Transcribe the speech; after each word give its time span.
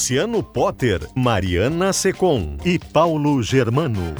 Luciano 0.00 0.42
Potter, 0.42 1.06
Mariana 1.14 1.92
Secom 1.92 2.56
e 2.64 2.78
Paulo 2.78 3.42
Germano. 3.42 4.14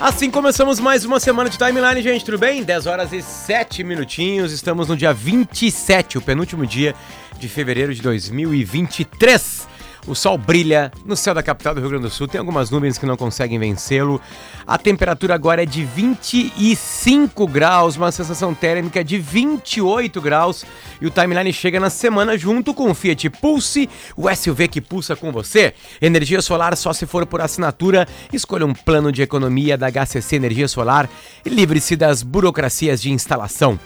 Assim 0.00 0.28
começamos 0.28 0.80
mais 0.80 1.04
uma 1.04 1.20
semana 1.20 1.48
de 1.48 1.56
timeline, 1.56 2.02
gente, 2.02 2.24
tudo 2.24 2.36
bem? 2.36 2.64
10 2.64 2.86
horas 2.86 3.12
e 3.12 3.22
7 3.22 3.84
minutinhos, 3.84 4.50
estamos 4.50 4.88
no 4.88 4.96
dia 4.96 5.14
27, 5.14 6.18
o 6.18 6.20
penúltimo 6.20 6.66
dia 6.66 6.96
de 7.38 7.48
fevereiro 7.48 7.94
de 7.94 8.02
2023. 8.02 9.68
O 10.06 10.14
sol 10.14 10.38
brilha 10.38 10.90
no 11.04 11.16
céu 11.16 11.34
da 11.34 11.42
capital 11.42 11.74
do 11.74 11.80
Rio 11.80 11.90
Grande 11.90 12.04
do 12.04 12.10
Sul, 12.10 12.26
tem 12.26 12.38
algumas 12.38 12.70
nuvens 12.70 12.96
que 12.96 13.06
não 13.06 13.16
conseguem 13.16 13.58
vencê-lo. 13.58 14.20
A 14.66 14.78
temperatura 14.78 15.34
agora 15.34 15.62
é 15.62 15.66
de 15.66 15.84
25 15.84 17.46
graus, 17.46 17.96
uma 17.96 18.10
sensação 18.10 18.54
térmica 18.54 19.04
de 19.04 19.18
28 19.18 20.20
graus. 20.20 20.64
E 21.00 21.06
o 21.06 21.10
timeline 21.10 21.52
chega 21.52 21.78
na 21.78 21.90
semana 21.90 22.36
junto 22.38 22.72
com 22.72 22.90
o 22.90 22.94
Fiat 22.94 23.28
Pulse, 23.30 23.88
o 24.16 24.34
SUV 24.34 24.68
que 24.68 24.80
pulsa 24.80 25.14
com 25.14 25.30
você. 25.30 25.74
Energia 26.00 26.40
solar 26.40 26.76
só 26.76 26.92
se 26.92 27.06
for 27.06 27.26
por 27.26 27.40
assinatura. 27.40 28.06
Escolha 28.32 28.66
um 28.66 28.74
plano 28.74 29.12
de 29.12 29.22
economia 29.22 29.76
da 29.76 29.90
HCC 29.90 30.36
Energia 30.36 30.68
Solar 30.68 31.08
e 31.44 31.48
livre-se 31.48 31.96
das 31.96 32.22
burocracias 32.22 33.02
de 33.02 33.10
instalação. 33.10 33.78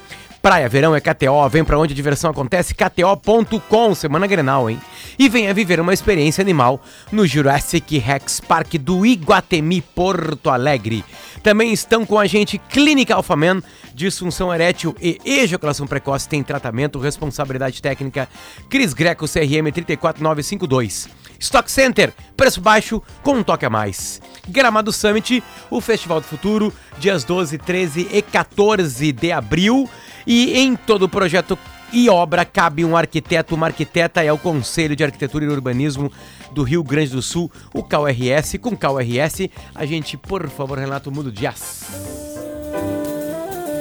Praia, 0.44 0.68
verão 0.68 0.94
é 0.94 1.00
KTO, 1.00 1.48
vem 1.48 1.64
pra 1.64 1.78
onde 1.78 1.94
a 1.94 1.96
diversão 1.96 2.30
acontece, 2.30 2.74
kto.com, 2.74 3.94
semana 3.94 4.26
Grenal, 4.26 4.68
hein? 4.68 4.78
E 5.18 5.26
venha 5.26 5.54
viver 5.54 5.80
uma 5.80 5.94
experiência 5.94 6.42
animal 6.42 6.82
no 7.10 7.26
Jurassic 7.26 7.96
Rex 7.96 8.40
Park 8.40 8.74
do 8.74 9.06
Iguatemi, 9.06 9.80
Porto 9.80 10.50
Alegre. 10.50 11.02
Também 11.42 11.72
estão 11.72 12.04
com 12.04 12.18
a 12.18 12.26
gente 12.26 12.58
Clínica 12.58 13.14
Alphaman, 13.14 13.62
disfunção 13.94 14.52
erétil 14.52 14.94
e 15.00 15.18
ejaculação 15.24 15.86
precoce 15.86 16.28
tem 16.28 16.42
tratamento, 16.42 16.98
responsabilidade 16.98 17.80
técnica, 17.80 18.28
Cris 18.68 18.92
Greco, 18.92 19.26
CRM 19.26 19.72
34952. 19.72 21.23
Stock 21.44 21.70
Center, 21.70 22.10
preço 22.34 22.58
baixo 22.58 23.02
com 23.22 23.34
um 23.34 23.42
toque 23.42 23.66
a 23.66 23.70
mais. 23.70 24.20
Gramado 24.48 24.90
Summit, 24.90 25.44
o 25.70 25.78
Festival 25.78 26.20
do 26.20 26.26
Futuro, 26.26 26.72
dias 26.98 27.22
12, 27.22 27.58
13 27.58 28.08
e 28.10 28.22
14 28.22 29.12
de 29.12 29.30
abril. 29.30 29.88
E 30.26 30.58
em 30.58 30.74
todo 30.74 31.02
o 31.02 31.08
projeto 31.08 31.58
e 31.92 32.08
obra 32.08 32.46
cabe 32.46 32.82
um 32.82 32.96
arquiteto. 32.96 33.54
Uma 33.54 33.66
arquiteta 33.66 34.24
é 34.24 34.32
o 34.32 34.38
Conselho 34.38 34.96
de 34.96 35.04
Arquitetura 35.04 35.44
e 35.44 35.48
Urbanismo 35.48 36.10
do 36.50 36.62
Rio 36.62 36.82
Grande 36.82 37.10
do 37.10 37.20
Sul, 37.20 37.52
o 37.74 37.82
KRS. 37.82 38.58
Com 38.58 38.74
KRS, 38.74 39.50
a 39.74 39.84
gente, 39.84 40.16
por 40.16 40.48
favor, 40.48 40.78
Renato, 40.78 41.12
muda 41.12 41.28
o 41.28 41.32
jazz. 41.32 41.84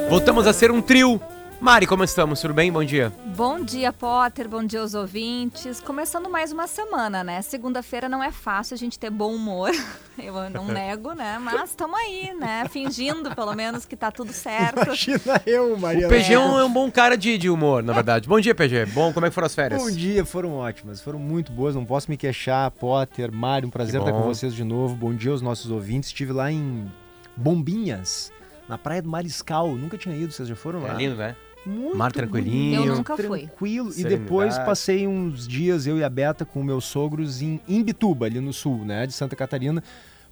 Voltamos 0.09 0.45
a 0.47 0.51
ser 0.51 0.69
um 0.69 0.81
trio. 0.81 1.21
Mari, 1.63 1.87
como 1.87 2.03
estamos? 2.03 2.41
Tudo 2.41 2.53
bem? 2.53 2.69
Bom 2.69 2.83
dia. 2.83 3.09
Bom 3.37 3.63
dia, 3.63 3.93
Potter. 3.93 4.49
Bom 4.49 4.65
dia 4.65 4.81
aos 4.81 4.93
ouvintes. 4.93 5.79
Começando 5.79 6.29
mais 6.29 6.51
uma 6.51 6.67
semana, 6.67 7.23
né? 7.23 7.41
Segunda-feira 7.41 8.09
não 8.09 8.21
é 8.21 8.33
fácil 8.33 8.73
a 8.73 8.77
gente 8.77 8.99
ter 8.99 9.09
bom 9.09 9.33
humor. 9.33 9.71
Eu 10.21 10.49
não 10.49 10.65
nego, 10.67 11.13
né? 11.13 11.39
Mas 11.39 11.69
estamos 11.69 11.97
aí, 11.97 12.33
né? 12.37 12.65
Fingindo, 12.69 13.33
pelo 13.33 13.53
menos, 13.55 13.85
que 13.85 13.95
tá 13.95 14.11
tudo 14.11 14.33
certo. 14.33 14.83
Imagina 14.83 15.41
eu, 15.45 15.77
Maria. 15.77 16.07
O 16.07 16.09
PG 16.09 16.33
é 16.33 16.39
um, 16.39 16.59
é 16.59 16.65
um 16.65 16.71
bom 16.71 16.91
cara 16.91 17.15
de, 17.15 17.37
de 17.37 17.49
humor, 17.49 17.81
na 17.81 17.93
verdade. 17.93 18.27
Bom 18.27 18.41
dia, 18.41 18.53
PG. 18.53 18.87
Bom, 18.87 19.13
como 19.13 19.25
é 19.25 19.29
que 19.29 19.33
foram 19.33 19.45
as 19.45 19.55
férias? 19.55 19.81
Bom 19.81 19.89
dia, 19.89 20.25
foram 20.25 20.55
ótimas, 20.55 20.99
foram 20.99 21.17
muito 21.17 21.49
boas, 21.53 21.73
não 21.75 21.85
posso 21.85 22.11
me 22.11 22.17
queixar. 22.17 22.69
Potter, 22.71 23.31
Mário, 23.31 23.69
um 23.69 23.71
prazer 23.71 24.01
estar 24.01 24.11
com 24.11 24.23
vocês 24.23 24.53
de 24.53 24.65
novo. 24.65 24.95
Bom 24.95 25.13
dia 25.13 25.31
aos 25.31 25.41
nossos 25.41 25.71
ouvintes. 25.71 26.09
Estive 26.09 26.33
lá 26.33 26.51
em 26.51 26.91
Bombinhas, 27.37 28.33
na 28.67 28.77
Praia 28.77 29.01
do 29.01 29.07
Mariscal. 29.09 29.73
Nunca 29.75 29.97
tinha 29.97 30.13
ido, 30.13 30.33
vocês 30.33 30.49
já 30.49 30.55
foram 30.57 30.83
É 30.85 30.89
lá? 30.89 30.93
lindo, 30.95 31.15
né? 31.15 31.37
Muito 31.65 31.97
Mar 31.97 32.11
tranquilinho. 32.11 32.85
Eu 32.85 32.95
nunca 32.97 33.15
fui. 33.15 33.47
Tranquilo. 33.47 33.91
E 33.95 34.03
depois 34.03 34.57
passei 34.59 35.07
uns 35.07 35.47
dias, 35.47 35.87
eu 35.87 35.97
e 35.97 36.03
a 36.03 36.09
Beta, 36.09 36.45
com 36.45 36.63
meus 36.63 36.85
sogros 36.85 37.41
em 37.41 37.59
Imbituba, 37.67 38.25
ali 38.25 38.39
no 38.39 38.53
sul, 38.53 38.83
né, 38.85 39.07
de 39.07 39.13
Santa 39.13 39.35
Catarina. 39.35 39.83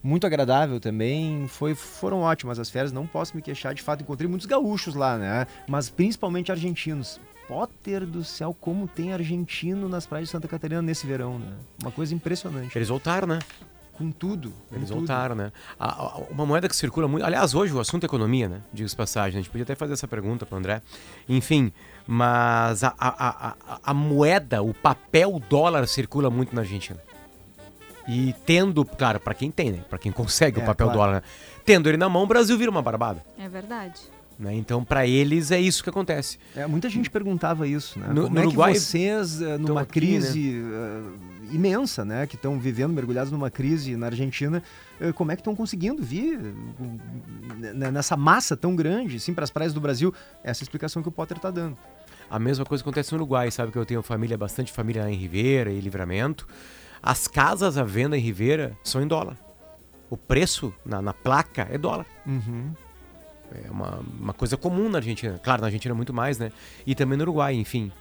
Muito 0.04 0.26
agradável 0.26 0.80
também, 0.80 1.46
foi, 1.48 1.76
foram 1.76 2.22
ótimas 2.22 2.58
as 2.58 2.70
férias, 2.72 2.92
não 2.92 3.06
posso 3.06 3.36
me 3.36 3.42
queixar, 3.42 3.74
de 3.76 3.84
fato 3.84 4.02
encontrei 4.02 4.28
muitos 4.28 4.48
gaúchos 4.48 4.96
lá, 4.96 5.16
né, 5.16 5.46
mas 5.68 5.90
principalmente 5.90 6.52
argentinos. 6.52 7.20
Potter 7.48 8.06
do 8.06 8.24
céu, 8.24 8.56
como 8.60 8.88
tem 8.88 9.14
argentino 9.14 9.88
nas 9.90 10.06
praias 10.06 10.30
de 10.30 10.32
Santa 10.32 10.48
Catarina 10.48 10.82
nesse 10.82 11.06
verão, 11.06 11.38
né? 11.38 11.54
Uma 11.82 11.92
coisa 11.92 12.16
impressionante. 12.16 12.78
Eles 12.78 12.88
voltaram, 12.88 13.28
né? 13.28 13.40
Com 14.02 14.12
tudo. 14.12 14.52
com 14.70 14.76
Eles 14.76 14.88
tudo. 14.90 14.98
voltaram, 14.98 15.36
né? 15.36 15.52
A- 15.80 15.90
a- 16.02 16.18
uma 16.32 16.46
moeda 16.46 16.68
que 16.68 16.76
circula 16.76 17.08
muito. 17.08 17.26
Aliás, 17.26 17.54
hoje 17.54 17.72
o 17.74 17.80
assunto 17.80 18.04
é 18.04 18.08
economia, 18.08 18.50
né? 18.50 18.62
Diga-se 18.74 18.94
de 18.94 18.98
passagem. 18.98 19.40
A 19.40 19.42
gente 19.44 19.50
podia 19.52 19.64
até 19.64 19.76
fazer 19.76 19.94
essa 19.94 20.08
pergunta 20.08 20.46
pro 20.46 20.58
André. 20.58 20.82
Enfim, 21.30 21.72
mas 22.08 22.84
a, 22.84 22.94
a, 22.98 23.56
a, 23.84 23.94
moeda, 23.94 24.64
o 24.64 24.74
papel 24.74 25.42
dólar 25.50 25.88
circula 25.88 26.30
muito 26.30 26.56
na 26.56 26.62
Argentina. 26.62 27.00
E 28.08 28.34
tendo, 28.46 28.84
claro, 28.84 29.20
para 29.20 29.34
quem 29.34 29.52
tem, 29.52 29.72
né? 29.72 29.80
Pra 29.90 30.00
quem 30.00 30.12
consegue 30.12 30.60
o 30.60 30.64
É, 30.64 30.66
papel 30.66 30.88
claro. 30.88 31.00
dólar, 31.00 31.14
né? 31.18 31.22
tendo 31.64 31.88
ele 31.88 31.98
na 31.98 32.10
mão, 32.10 32.24
o 32.24 32.28
Brasil 32.28 32.58
vira 32.58 32.72
uma 32.72 32.82
barbada. 32.82 33.24
É 33.38 33.48
verdade. 33.48 34.02
Né? 34.40 34.56
Então, 34.56 34.84
pra 34.84 35.06
eles, 35.06 35.52
é 35.52 35.60
isso 35.60 35.84
que 35.84 35.90
acontece. 35.92 36.40
É, 36.56 36.66
muita 36.66 36.90
gente 36.90 37.12
perguntava 37.12 37.68
isso, 37.68 38.00
né? 38.00 38.08
No- 38.08 38.24
Como 38.24 38.34
no 38.36 38.42
é 38.42 38.46
Uruguai 38.48 38.74
que 38.74 38.80
vocês, 38.80 39.40
eh, 39.40 39.58
numa 39.60 39.82
aqui, 39.82 39.92
crise 39.94 40.60
eh, 40.60 41.02
imensa, 41.52 42.04
né? 42.06 42.26
Que 42.28 42.36
estão 42.36 42.60
vivendo, 42.60 42.94
mergulhados 42.94 43.32
numa 43.32 43.50
crise 43.50 43.96
na 43.96 44.08
Argentina, 44.08 44.62
eh, 45.00 45.12
como 45.12 45.32
é 45.32 45.36
que 45.36 45.42
estão 45.42 45.56
conseguindo 45.56 46.02
vir 46.04 46.40
eh, 46.40 47.74
n- 47.74 47.92
nessa 47.92 48.16
massa 48.18 48.56
tão 48.58 48.76
grande, 48.76 49.20
sim, 49.20 49.34
para 49.34 49.44
as 49.44 49.50
praias 49.52 49.74
do 49.74 49.82
Brasil? 49.82 50.14
Essa 50.44 50.62
é 50.62 50.64
a 50.64 50.66
explicação 50.66 51.02
que 51.02 51.10
o 51.10 51.12
Potter 51.12 51.38
está 51.38 51.52
dando. 51.52 51.78
A 52.30 52.40
mesma 52.40 52.64
coisa 52.66 52.82
acontece 52.84 53.12
no 53.12 53.18
Uruguai, 53.18 53.52
sabe 53.52 53.72
que 53.72 53.78
eu 53.78 53.86
tenho 53.86 54.02
família, 54.02 54.38
bastante 54.38 54.72
família 54.72 55.04
lá 55.04 55.12
em 55.12 55.16
Ribeira 55.16 55.70
e 55.72 55.80
Livramento. 55.82 56.48
As 57.04 57.28
casas 57.28 57.78
à 57.78 57.84
venda 57.84 58.18
em 58.18 58.22
Ribeira 58.22 58.78
são 58.84 59.02
em 59.02 59.08
dólar. 59.08 59.38
O 60.10 60.16
preço 60.16 60.74
na, 60.86 61.02
na 61.02 61.14
placa 61.14 61.68
é 61.72 61.78
dólar. 61.78 62.06
É 63.66 63.70
uma, 63.70 64.00
uma 64.20 64.34
coisa 64.34 64.56
comum 64.56 64.88
na 64.88 65.00
Argentina. 65.00 65.38
Claro, 65.44 65.62
na 65.62 65.68
Argentina 65.68 65.94
muito 65.94 66.14
mais, 66.14 66.38
né? 66.40 66.52
E 66.86 66.96
também 66.96 67.18
no 67.18 67.24
Uruguai, 67.24 67.54
enfim. 67.54 67.92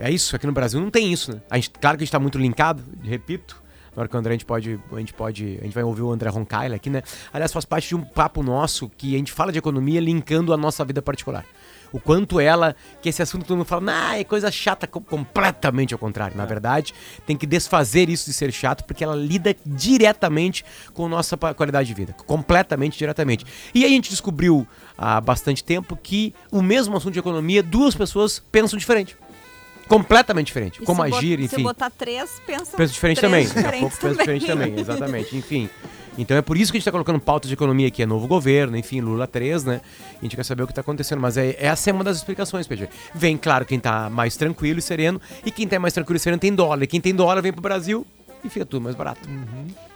É 0.00 0.10
isso, 0.10 0.34
aqui 0.34 0.46
no 0.46 0.52
Brasil 0.52 0.80
não 0.80 0.90
tem 0.90 1.12
isso, 1.12 1.32
né? 1.32 1.40
A 1.50 1.56
gente, 1.56 1.70
claro 1.70 1.96
que 1.98 2.02
a 2.02 2.04
gente 2.04 2.12
tá 2.12 2.18
muito 2.18 2.38
linkado, 2.38 2.82
repito. 3.02 3.62
Na 3.94 4.02
hora 4.02 4.08
que 4.08 4.14
o 4.14 4.18
André 4.18 4.30
a 4.30 4.34
gente 4.34 4.44
pode. 4.46 4.78
A 4.92 4.98
gente 4.98 5.12
pode. 5.12 5.58
A 5.60 5.64
gente 5.64 5.74
vai 5.74 5.82
ouvir 5.82 6.02
o 6.02 6.12
André 6.12 6.30
Roncaila 6.30 6.76
aqui, 6.76 6.88
né? 6.88 7.02
Aliás, 7.32 7.52
faz 7.52 7.64
parte 7.64 7.88
de 7.88 7.96
um 7.96 8.02
papo 8.02 8.40
nosso 8.42 8.88
que 8.88 9.14
a 9.14 9.18
gente 9.18 9.32
fala 9.32 9.50
de 9.50 9.58
economia 9.58 10.00
linkando 10.00 10.54
a 10.54 10.56
nossa 10.56 10.84
vida 10.84 11.02
particular. 11.02 11.44
O 11.92 11.98
quanto 11.98 12.38
ela, 12.38 12.76
que 13.02 13.08
esse 13.08 13.20
assunto 13.20 13.44
todo 13.44 13.56
mundo 13.56 13.66
fala, 13.66 13.80
nah, 13.82 14.16
é 14.16 14.22
coisa 14.22 14.48
chata, 14.48 14.86
co- 14.86 15.00
completamente 15.00 15.92
ao 15.92 15.98
contrário. 15.98 16.36
Na 16.36 16.46
verdade, 16.46 16.94
tem 17.26 17.36
que 17.36 17.44
desfazer 17.44 18.08
isso 18.08 18.26
de 18.26 18.32
ser 18.32 18.52
chato, 18.52 18.84
porque 18.84 19.02
ela 19.02 19.16
lida 19.16 19.56
diretamente 19.66 20.64
com 20.94 21.06
a 21.06 21.08
nossa 21.08 21.36
qualidade 21.36 21.88
de 21.88 21.94
vida. 21.94 22.12
Completamente, 22.12 22.96
diretamente. 22.96 23.44
E 23.74 23.84
aí 23.84 23.90
a 23.90 23.94
gente 23.94 24.08
descobriu 24.08 24.64
há 24.96 25.20
bastante 25.20 25.64
tempo 25.64 25.96
que 26.00 26.32
o 26.52 26.62
mesmo 26.62 26.96
assunto 26.96 27.12
de 27.12 27.18
economia, 27.18 27.60
duas 27.60 27.96
pessoas 27.96 28.38
pensam 28.52 28.78
diferente. 28.78 29.16
Completamente 29.90 30.46
diferente. 30.46 30.80
E 30.80 30.84
como 30.86 31.04
se 31.04 31.14
agir, 31.14 31.38
Se 31.40 31.44
enfim. 31.46 31.62
botar 31.64 31.90
três, 31.90 32.40
pensa. 32.46 32.76
Pensa 32.76 32.92
diferente 32.92 33.18
três 33.18 33.30
também. 33.30 33.46
Daqui 33.46 33.58
a 33.58 33.62
diferentes 33.62 33.98
pouco 33.98 34.06
pensa 34.06 34.18
diferente 34.20 34.46
também, 34.46 34.78
exatamente. 34.78 35.36
Enfim. 35.36 35.68
Então 36.16 36.36
é 36.36 36.42
por 36.42 36.56
isso 36.56 36.70
que 36.70 36.76
a 36.76 36.78
gente 36.78 36.82
está 36.82 36.92
colocando 36.92 37.18
pautas 37.18 37.48
de 37.48 37.54
economia 37.54 37.88
aqui. 37.88 38.02
É 38.02 38.06
novo 38.06 38.26
governo, 38.26 38.76
enfim, 38.76 39.00
Lula 39.00 39.26
3, 39.26 39.64
né? 39.64 39.80
A 40.18 40.22
gente 40.22 40.36
quer 40.36 40.44
saber 40.44 40.62
o 40.62 40.66
que 40.66 40.72
está 40.72 40.80
acontecendo. 40.80 41.20
Mas 41.20 41.36
é, 41.36 41.56
essa 41.58 41.90
é 41.90 41.92
uma 41.92 42.04
das 42.04 42.18
explicações, 42.18 42.66
PG. 42.66 42.88
Vem, 43.14 43.36
claro, 43.36 43.64
quem 43.64 43.80
tá 43.80 44.08
mais 44.08 44.36
tranquilo 44.36 44.78
e 44.78 44.82
sereno. 44.82 45.20
E 45.44 45.50
quem 45.50 45.66
tá 45.66 45.78
mais 45.80 45.92
tranquilo 45.94 46.16
e 46.16 46.20
sereno 46.20 46.38
tem 46.40 46.54
dólar. 46.54 46.82
E 46.82 46.86
quem 46.86 47.00
tem 47.00 47.14
dólar 47.14 47.40
vem 47.40 47.52
pro 47.52 47.62
Brasil. 47.62 48.06
E 48.44 48.48
fica 48.48 48.64
tudo 48.66 48.82
mais 48.82 48.94
barato. 48.96 49.28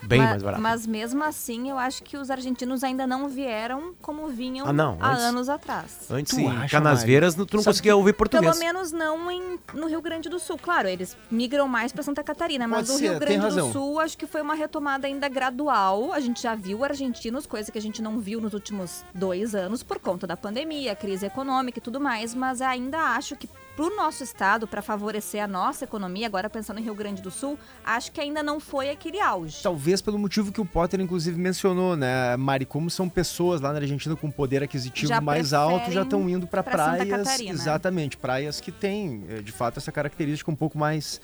Bem 0.02 0.20
Ma- 0.20 0.26
mais 0.30 0.42
barato. 0.42 0.62
Mas 0.62 0.86
mesmo 0.86 1.22
assim, 1.24 1.70
eu 1.70 1.78
acho 1.78 2.02
que 2.02 2.16
os 2.16 2.30
argentinos 2.30 2.84
ainda 2.84 3.06
não 3.06 3.28
vieram 3.28 3.94
como 4.02 4.28
vinham 4.28 4.66
Ah, 4.66 4.72
não, 4.72 4.98
há 5.00 5.12
antes- 5.12 5.22
anos 5.24 5.48
atrás. 5.48 6.06
Antes, 6.10 6.36
em 6.36 6.48
acha, 6.48 6.68
Canasvieiras, 6.68 7.34
tu 7.34 7.38
não 7.40 7.46
Sabe 7.46 7.64
conseguia 7.64 7.96
ouvir 7.96 8.12
português. 8.12 8.52
Pelo 8.52 8.64
menos 8.64 8.92
não 8.92 9.30
em, 9.30 9.58
no 9.72 9.86
Rio 9.86 10.02
Grande 10.02 10.28
do 10.28 10.38
Sul. 10.38 10.58
Claro, 10.60 10.88
eles 10.88 11.16
migram 11.30 11.66
mais 11.68 11.92
para 11.92 12.02
Santa 12.02 12.22
Catarina, 12.22 12.68
mas 12.68 12.86
Pode 12.88 12.90
o 12.92 12.98
ser, 12.98 13.10
Rio 13.10 13.18
Grande 13.20 13.38
do 13.38 13.42
razão. 13.44 13.72
Sul 13.72 13.98
acho 14.00 14.18
que 14.18 14.26
foi 14.26 14.42
uma 14.42 14.54
retomada 14.54 15.06
ainda 15.06 15.28
gradual. 15.28 16.12
A 16.12 16.20
gente 16.20 16.42
já 16.42 16.54
viu 16.54 16.84
argentinos, 16.84 17.46
coisa 17.46 17.72
que 17.72 17.78
a 17.78 17.82
gente 17.82 18.02
não 18.02 18.18
viu 18.20 18.40
nos 18.40 18.52
últimos 18.52 19.04
dois 19.14 19.54
anos 19.54 19.82
por 19.82 19.98
conta 19.98 20.26
da 20.26 20.36
pandemia, 20.36 20.94
crise 20.94 21.26
econômica 21.26 21.78
e 21.78 21.82
tudo 21.82 22.00
mais, 22.00 22.34
mas 22.34 22.60
ainda 22.60 22.98
acho 23.16 23.36
que 23.36 23.48
pro 23.76 23.94
nosso 23.96 24.22
estado, 24.22 24.66
para 24.66 24.82
favorecer 24.82 25.42
a 25.42 25.48
nossa 25.48 25.84
economia, 25.84 26.26
agora 26.26 26.48
pensando 26.48 26.78
em 26.80 26.82
Rio 26.82 26.94
Grande 26.94 27.20
do 27.20 27.30
Sul, 27.30 27.58
acho 27.84 28.12
que 28.12 28.20
ainda 28.20 28.42
não 28.42 28.60
foi 28.60 28.90
aquele 28.90 29.20
auge. 29.20 29.62
Talvez 29.62 30.00
pelo 30.00 30.18
motivo 30.18 30.52
que 30.52 30.60
o 30.60 30.64
Potter, 30.64 31.00
inclusive, 31.00 31.38
mencionou, 31.38 31.96
né, 31.96 32.36
Mari? 32.36 32.64
Como 32.64 32.88
são 32.88 33.08
pessoas 33.08 33.60
lá 33.60 33.72
na 33.72 33.78
Argentina 33.78 34.14
com 34.16 34.30
poder 34.30 34.62
aquisitivo 34.62 35.08
Já 35.08 35.20
mais 35.20 35.52
alto, 35.52 35.90
já 35.90 36.02
estão 36.02 36.28
indo 36.28 36.46
para 36.46 36.62
pra 36.62 36.72
praias. 36.72 37.40
Exatamente, 37.40 38.16
praias 38.16 38.60
que 38.60 38.70
têm, 38.70 39.24
eh, 39.28 39.42
de 39.42 39.52
fato, 39.52 39.78
essa 39.78 39.90
característica 39.90 40.50
um 40.50 40.56
pouco 40.56 40.78
mais. 40.78 41.20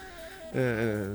Eh, 0.54 1.06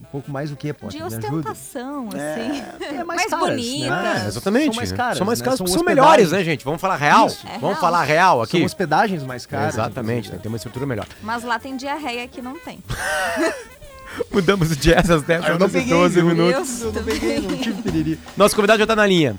um 0.00 0.04
pouco 0.12 0.30
mais 0.30 0.52
o 0.52 0.56
que, 0.56 0.72
Potter? 0.72 0.90
De 0.90 0.96
Me 0.98 1.02
ajuda? 1.16 1.26
ostentação, 1.26 2.08
assim. 2.08 2.84
É, 2.84 2.94
é 3.00 3.04
mais 3.04 3.26
caras, 3.26 3.48
bonita. 3.48 3.90
né? 3.90 4.22
É, 4.24 4.28
exatamente. 4.28 4.66
São 4.66 4.74
mais 4.76 4.92
caras. 4.92 5.18
São 5.18 5.26
mais 5.26 5.38
né? 5.40 5.44
caras 5.44 5.58
São 5.58 5.66
porque 5.66 5.78
são 5.78 5.82
hospedagens- 5.82 6.16
melhores, 6.16 6.32
né, 6.32 6.44
gente? 6.44 6.64
Vamos 6.64 6.80
falar 6.80 6.96
real? 6.96 7.26
Isso. 7.26 7.46
É 7.46 7.52
Vamos 7.58 7.62
real. 7.70 7.80
falar 7.80 8.04
real 8.04 8.42
aqui. 8.42 8.58
São 8.58 8.66
hospedagens 8.66 9.22
mais 9.24 9.44
caras. 9.46 9.74
Exatamente, 9.74 10.26
inclusive. 10.28 10.38
tem 10.42 10.48
uma 10.48 10.56
estrutura 10.56 10.86
melhor. 10.86 11.06
Mas 11.22 11.42
lá 11.42 11.58
tem 11.58 11.76
diarreia 11.76 12.28
que 12.28 12.40
não 12.40 12.58
tem. 12.58 12.78
Mudamos 14.32 14.70
o 14.70 14.76
jazz 14.76 15.10
às 15.10 15.22
10 15.22 15.42
Ah, 15.44 15.48
eu 15.48 15.58
não 15.58 15.66
horas 15.66 15.74
e 15.74 15.78
peguei, 15.78 15.92
12 15.94 16.14
viu? 16.14 16.24
minutos. 16.26 16.80
Eu 16.82 16.92
não 16.92 17.02
peguei, 17.02 17.40
não 17.40 17.56
tive 17.58 17.82
piriri. 17.82 18.18
Nosso 18.36 18.54
convidado 18.54 18.78
já 18.78 18.84
está 18.84 18.94
na 18.94 19.06
linha. 19.06 19.38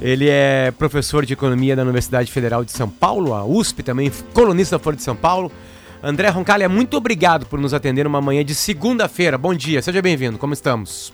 Ele 0.00 0.28
é 0.28 0.70
professor 0.78 1.24
de 1.26 1.32
economia 1.32 1.74
da 1.74 1.82
Universidade 1.82 2.30
Federal 2.30 2.64
de 2.64 2.70
São 2.70 2.88
Paulo, 2.88 3.34
a 3.34 3.44
USP, 3.44 3.82
também 3.82 4.10
colunista 4.32 4.78
da 4.78 4.82
Folha 4.84 4.96
de 4.96 5.02
São 5.02 5.16
Paulo. 5.16 5.50
André 6.02 6.28
Roncalha, 6.28 6.68
muito 6.68 6.96
obrigado 6.96 7.46
por 7.46 7.58
nos 7.58 7.74
atender 7.74 8.04
numa 8.04 8.20
manhã 8.20 8.44
de 8.44 8.54
segunda-feira. 8.54 9.36
Bom 9.36 9.54
dia, 9.54 9.82
seja 9.82 10.00
bem-vindo. 10.00 10.38
Como 10.38 10.52
estamos? 10.52 11.12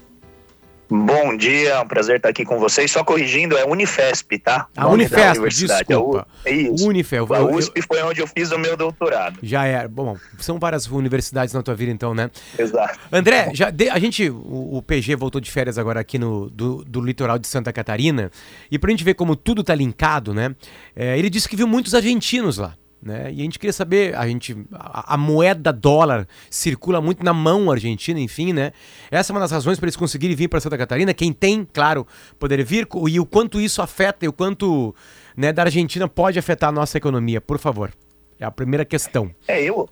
Bom 0.91 1.35
dia, 1.39 1.71
é 1.71 1.81
um 1.81 1.87
prazer 1.89 2.17
estar 2.17 2.29
aqui 2.29 2.45
com 2.45 2.59
vocês. 2.59 2.91
Só 2.91 3.03
corrigindo, 3.03 3.57
é 3.57 3.65
Unifesp, 3.65 4.39
tá? 4.39 4.67
A 4.77 4.87
Unifesp, 4.89 5.39
universidade. 5.39 5.85
desculpa. 5.89 6.27
É 6.45 6.51
o, 6.51 6.75
isso. 6.75 6.87
Unifel. 6.87 7.27
A 7.33 7.39
eu- 7.39 7.49
eu- 7.51 7.55
USP 7.57 7.81
foi 7.81 8.03
onde 8.03 8.21
eu 8.21 8.27
fiz 8.27 8.51
o 8.53 8.59
meu 8.59 8.77
doutorado. 8.77 9.39
já 9.43 9.65
é. 9.65 9.89
Bom, 9.89 10.19
são 10.39 10.59
várias 10.59 10.87
universidades 10.87 11.55
na 11.55 11.63
tua 11.63 11.75
vida, 11.75 11.91
então, 11.91 12.13
né? 12.15 12.31
Exato. 12.59 12.99
André, 13.11 13.51
já 13.55 13.71
de- 13.71 13.89
a 13.89 13.99
gente, 13.99 14.29
o, 14.29 14.77
o 14.77 14.83
PG 14.83 15.17
voltou 15.17 15.41
de 15.41 15.51
férias 15.51 15.79
agora 15.79 15.99
aqui 16.01 16.19
no 16.19 16.51
do, 16.51 16.85
do 16.85 17.01
litoral 17.01 17.39
de 17.39 17.47
Santa 17.49 17.73
Catarina 17.73 18.31
e 18.71 18.79
pra 18.79 18.91
gente 18.91 19.03
ver 19.05 19.15
como 19.15 19.35
tudo 19.35 19.65
tá 19.65 19.75
linkado, 19.75 20.35
né? 20.35 20.55
é, 20.95 21.19
ele 21.19 21.31
disse 21.31 21.49
que 21.49 21.57
viu 21.57 21.67
muitos 21.67 21.95
argentinos 21.95 22.59
lá, 22.59 22.75
né? 23.03 23.33
E 23.33 23.41
a 23.41 23.45
gente 23.45 23.59
queria 23.59 23.73
saber, 23.73 24.15
a 24.15 24.27
gente, 24.27 24.57
a, 24.73 25.15
a 25.15 25.17
moeda 25.17 25.73
dólar 25.73 26.29
circula 26.49 27.01
muito 27.01 27.25
na 27.25 27.35
mão 27.35 27.71
argentina, 27.71 28.21
enfim, 28.21 28.53
né? 28.53 28.73
Essa 29.11 29.33
é 29.33 29.35
uma 29.35 29.41
das 29.41 29.51
razões 29.51 29.79
para 29.79 29.87
eles 29.87 29.97
conseguirem 29.97 30.37
vir 30.37 30.49
para 30.49 30.61
Santa 30.61 30.79
Catarina. 30.79 31.13
Quem 31.13 31.33
tem, 31.33 31.67
claro, 31.71 32.07
poder 32.39 32.63
vir 32.65 32.87
e 33.09 33.19
o 33.19 33.27
quanto 33.27 33.61
isso 33.61 33.83
afeta 33.83 34.25
e 34.25 34.29
o 34.29 34.33
quanto, 34.33 34.95
né, 35.37 35.53
da 35.53 35.65
Argentina 35.65 36.07
pode 36.07 36.39
afetar 36.39 36.69
a 36.69 36.73
nossa 36.73 36.97
economia, 36.97 37.41
por 37.41 37.59
favor. 37.59 37.93
É 38.39 38.45
a 38.45 38.51
primeira 38.51 38.85
questão. 38.85 39.31
É, 39.49 39.63
eu, 39.63 39.89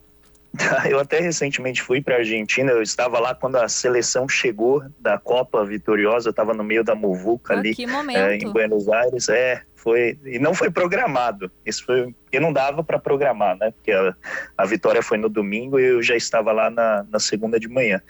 eu 0.89 0.99
até 0.99 1.21
recentemente 1.21 1.83
fui 1.83 2.01
para 2.01 2.17
a 2.17 2.19
Argentina. 2.19 2.71
Eu 2.73 2.83
estava 2.83 3.19
lá 3.19 3.35
quando 3.35 3.57
a 3.57 3.69
seleção 3.69 4.29
chegou 4.29 4.83
da 4.99 5.19
Copa 5.19 5.65
Vitoriosa. 5.65 6.29
Eu 6.29 6.33
estava 6.33 6.55
no 6.55 6.65
meio 6.65 6.83
da 6.83 6.95
muvuca 6.95 7.55
Ah, 7.55 7.59
ali 7.59 7.75
que 7.75 7.85
é, 7.85 8.37
em. 8.37 8.53
Buenos 8.53 8.89
Aires. 8.89 9.29
É, 9.29 9.62
foi 9.82 10.19
e 10.25 10.38
não 10.38 10.55
foi 10.55 10.71
programado. 10.71 11.50
Isso 11.65 11.85
foi 11.85 12.12
porque 12.23 12.38
não 12.38 12.53
dava 12.53 12.85
para 12.85 12.99
programar, 12.99 13.56
né? 13.56 13.71
Porque 13.71 13.91
a, 13.93 14.15
a 14.56 14.65
vitória 14.65 15.03
foi 15.03 15.19
no 15.19 15.29
domingo 15.29 15.79
e 15.79 15.85
eu 15.85 16.03
já 16.03 16.17
estava 16.17 16.53
lá 16.53 16.71
na, 16.71 17.05
na 17.11 17.19
segunda 17.19 17.59
de 17.59 17.69
manhã. 17.69 18.00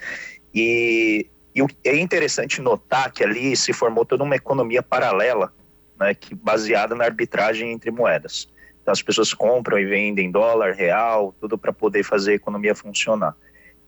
E, 0.54 1.26
e 1.54 1.60
é 1.84 1.96
interessante 1.96 2.60
notar 2.60 3.12
que 3.12 3.22
ali 3.22 3.56
se 3.56 3.72
formou 3.72 4.04
toda 4.04 4.24
uma 4.24 4.36
economia 4.36 4.82
paralela, 4.82 5.52
né? 5.98 6.14
Que 6.14 6.34
baseada 6.34 6.94
na 6.94 7.04
arbitragem 7.04 7.72
entre 7.72 7.90
moedas. 7.90 8.48
Então 8.82 8.92
as 8.92 9.02
pessoas 9.02 9.32
compram 9.32 9.78
e 9.78 9.86
vendem 9.86 10.30
dólar, 10.30 10.74
real, 10.74 11.34
tudo 11.40 11.56
para 11.56 11.72
poder 11.72 12.02
fazer 12.02 12.32
a 12.32 12.34
economia 12.34 12.74
funcionar. 12.74 13.34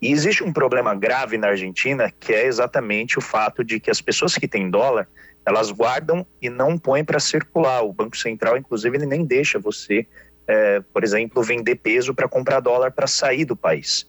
E 0.01 0.11
existe 0.11 0.43
um 0.43 0.53
problema 0.53 0.95
grave 0.97 1.39
na 1.39 1.49
Argentina, 1.49 2.13
que 2.19 2.33
é 2.33 2.47
exatamente 2.47 3.19
o 3.19 3.21
fato 3.21 3.63
de 3.63 3.79
que 3.79 3.89
as 3.89 4.01
pessoas 4.01 4.35
que 4.35 4.49
têm 4.49 4.69
dólar, 4.69 5.09
elas 5.45 5.71
guardam 5.71 6.27
e 6.41 6.49
não 6.49 6.79
põem 6.79 7.05
para 7.05 7.19
circular. 7.19 7.83
O 7.83 7.93
Banco 7.93 8.17
Central, 8.17 8.57
inclusive, 8.57 8.97
ele 8.97 9.07
nem 9.07 9.25
deixa 9.25 9.59
você, 9.59 10.07
eh, 10.47 10.83
por 10.93 11.03
exemplo, 11.03 11.43
vender 11.43 11.77
peso 11.77 12.15
para 12.15 12.29
comprar 12.29 12.61
dólar 12.61 12.93
para 12.93 13.07
sair 13.07 13.45
do 13.45 13.57
país. 13.57 14.09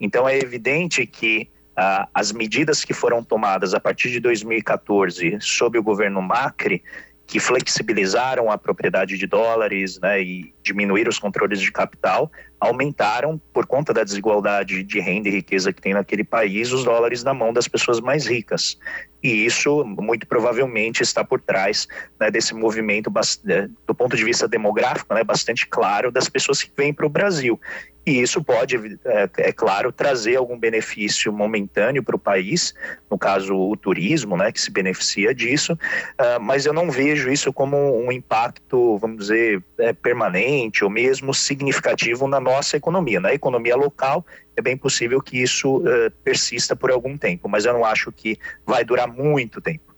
Então 0.00 0.28
é 0.28 0.38
evidente 0.38 1.04
que 1.06 1.50
ah, 1.76 2.08
as 2.12 2.32
medidas 2.32 2.84
que 2.84 2.92
foram 2.92 3.22
tomadas 3.22 3.74
a 3.74 3.80
partir 3.80 4.10
de 4.10 4.20
2014 4.20 5.38
sob 5.40 5.78
o 5.78 5.82
governo 5.82 6.20
Macri, 6.20 6.82
que 7.26 7.38
flexibilizaram 7.38 8.50
a 8.50 8.56
propriedade 8.56 9.18
de 9.18 9.26
dólares 9.26 10.00
né, 10.00 10.22
e 10.22 10.54
diminuíram 10.62 11.10
os 11.10 11.18
controles 11.18 11.60
de 11.60 11.70
capital, 11.70 12.32
aumentaram, 12.60 13.40
por 13.52 13.66
conta 13.66 13.92
da 13.92 14.02
desigualdade 14.02 14.82
de 14.82 15.00
renda 15.00 15.28
e 15.28 15.32
riqueza 15.32 15.72
que 15.72 15.80
tem 15.80 15.94
naquele 15.94 16.24
país, 16.24 16.72
os 16.72 16.84
dólares 16.84 17.22
na 17.22 17.32
mão 17.32 17.52
das 17.52 17.68
pessoas 17.68 18.00
mais 18.00 18.26
ricas. 18.26 18.78
E 19.22 19.44
isso, 19.44 19.84
muito 19.84 20.26
provavelmente, 20.26 21.02
está 21.02 21.24
por 21.24 21.40
trás 21.40 21.88
né, 22.20 22.30
desse 22.30 22.54
movimento, 22.54 23.12
eh, 23.48 23.68
do 23.86 23.94
ponto 23.94 24.16
de 24.16 24.24
vista 24.24 24.46
demográfico, 24.46 25.12
né, 25.12 25.24
bastante 25.24 25.66
claro, 25.66 26.12
das 26.12 26.28
pessoas 26.28 26.62
que 26.62 26.70
vêm 26.76 26.92
para 26.92 27.06
o 27.06 27.08
Brasil. 27.08 27.60
E 28.08 28.22
isso 28.22 28.42
pode, 28.42 28.74
é, 29.04 29.28
é 29.36 29.52
claro, 29.52 29.92
trazer 29.92 30.36
algum 30.36 30.58
benefício 30.58 31.30
momentâneo 31.30 32.02
para 32.02 32.16
o 32.16 32.18
país, 32.18 32.74
no 33.10 33.18
caso 33.18 33.54
o 33.54 33.76
turismo, 33.76 34.34
né, 34.34 34.50
que 34.50 34.58
se 34.58 34.70
beneficia 34.70 35.34
disso, 35.34 35.78
ah, 36.16 36.38
mas 36.40 36.64
eu 36.64 36.72
não 36.72 36.90
vejo 36.90 37.30
isso 37.30 37.52
como 37.52 37.76
um 38.02 38.10
impacto, 38.10 38.96
vamos 38.96 39.18
dizer, 39.18 39.62
é, 39.78 39.92
permanente 39.92 40.82
ou 40.84 40.88
mesmo 40.88 41.34
significativo 41.34 42.26
na 42.26 42.40
nossa 42.52 42.76
economia. 42.76 43.20
Na 43.20 43.32
economia 43.32 43.76
local, 43.76 44.24
é 44.56 44.62
bem 44.62 44.76
possível 44.76 45.20
que 45.20 45.40
isso 45.42 45.82
eh, 45.86 46.10
persista 46.24 46.74
por 46.74 46.90
algum 46.90 47.16
tempo, 47.16 47.48
mas 47.48 47.64
eu 47.64 47.72
não 47.72 47.84
acho 47.84 48.10
que 48.12 48.38
vai 48.66 48.84
durar 48.84 49.06
muito 49.08 49.60
tempo. 49.60 49.94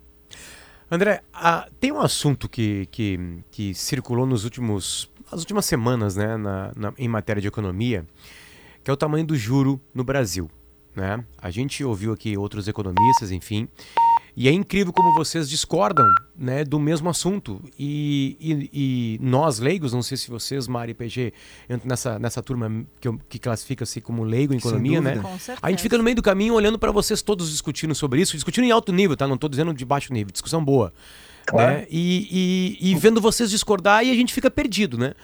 André, 0.91 1.23
tem 1.79 1.93
um 1.93 2.01
assunto 2.01 2.49
que, 2.49 2.87
que, 2.91 3.19
que 3.51 3.75
circulou 3.75 4.27
nos 4.27 4.45
últimos, 4.45 5.11
nas 5.31 5.41
últimas 5.41 5.65
semanas, 5.65 6.17
né, 6.17 6.37
na, 6.37 6.73
na- 6.77 6.93
em 6.99 7.07
matéria 7.07 7.41
de 7.41 7.47
economia, 7.47 8.05
que 8.83 8.91
é 8.91 8.95
o 8.95 8.97
tamanho 8.97 9.25
do 9.25 9.37
juro 9.37 9.81
no 9.95 10.03
Brasil. 10.03 10.51
Né? 10.97 11.25
A 11.41 11.49
gente 11.51 11.85
ouviu 11.85 12.13
aqui 12.13 12.37
outros 12.37 12.67
economistas, 12.67 13.31
enfim, 13.31 13.69
e 14.37 14.49
é 14.49 14.53
incrível 14.53 14.93
como 14.93 15.15
vocês 15.15 15.49
discordam 15.49 16.07
né, 16.37 16.65
do 16.65 16.79
mesmo 16.79 17.09
assunto. 17.11 17.61
E, 17.79 18.37
e- 18.41 18.71
e 18.73 19.19
nós, 19.21 19.59
leigos, 19.59 19.93
não 19.93 20.03
sei 20.03 20.17
se 20.17 20.31
vocês, 20.31 20.67
Mari 20.69 20.93
e 20.93 20.95
PG, 20.95 21.33
entram 21.69 21.89
nessa, 21.89 22.19
nessa 22.19 22.43
turma 22.43 22.85
que, 23.01 23.09
eu- 23.09 23.19
que 23.29 23.39
classifica-se 23.39 24.01
como 24.01 24.23
leigo 24.23 24.55
em 24.55 24.57
economia, 24.59 25.01
né? 25.01 25.11
dúvida. 25.15 25.29
Com 25.29 25.39
certeza. 25.39 25.59
A 25.67 25.71
gente 25.71 25.83
fica 25.83 25.99
no 25.99 26.05
meio 26.05 26.17
do 26.17 26.23
caminho 26.23 26.55
olhando 26.55 26.79
para 26.79 26.91
vocês 26.93 27.21
todos 27.23 27.51
discutindo 27.51 27.95
sobre 27.95 28.21
isso, 28.21 28.35
discutindo 28.35 28.65
em 28.65 28.71
alto 28.71 28.93
nível, 28.93 29.17
tá? 29.17 29.27
Não 29.27 29.37
tô 29.37 29.49
dizendo 29.49 29.75
de 29.75 29.85
baixo 29.85 30.13
nível, 30.13 30.33
discussão 30.33 30.65
boa. 30.65 30.93
Claro. 31.47 31.79
Né? 31.79 31.87
E, 31.91 32.77
e- 32.81 32.91
e 32.91 32.95
vendo 32.95 33.21
vocês 33.21 33.51
discordar 33.51 34.05
e 34.05 34.11
a 34.11 34.15
gente 34.15 34.33
fica 34.33 34.51
perdido, 34.51 34.97
né? 34.97 35.15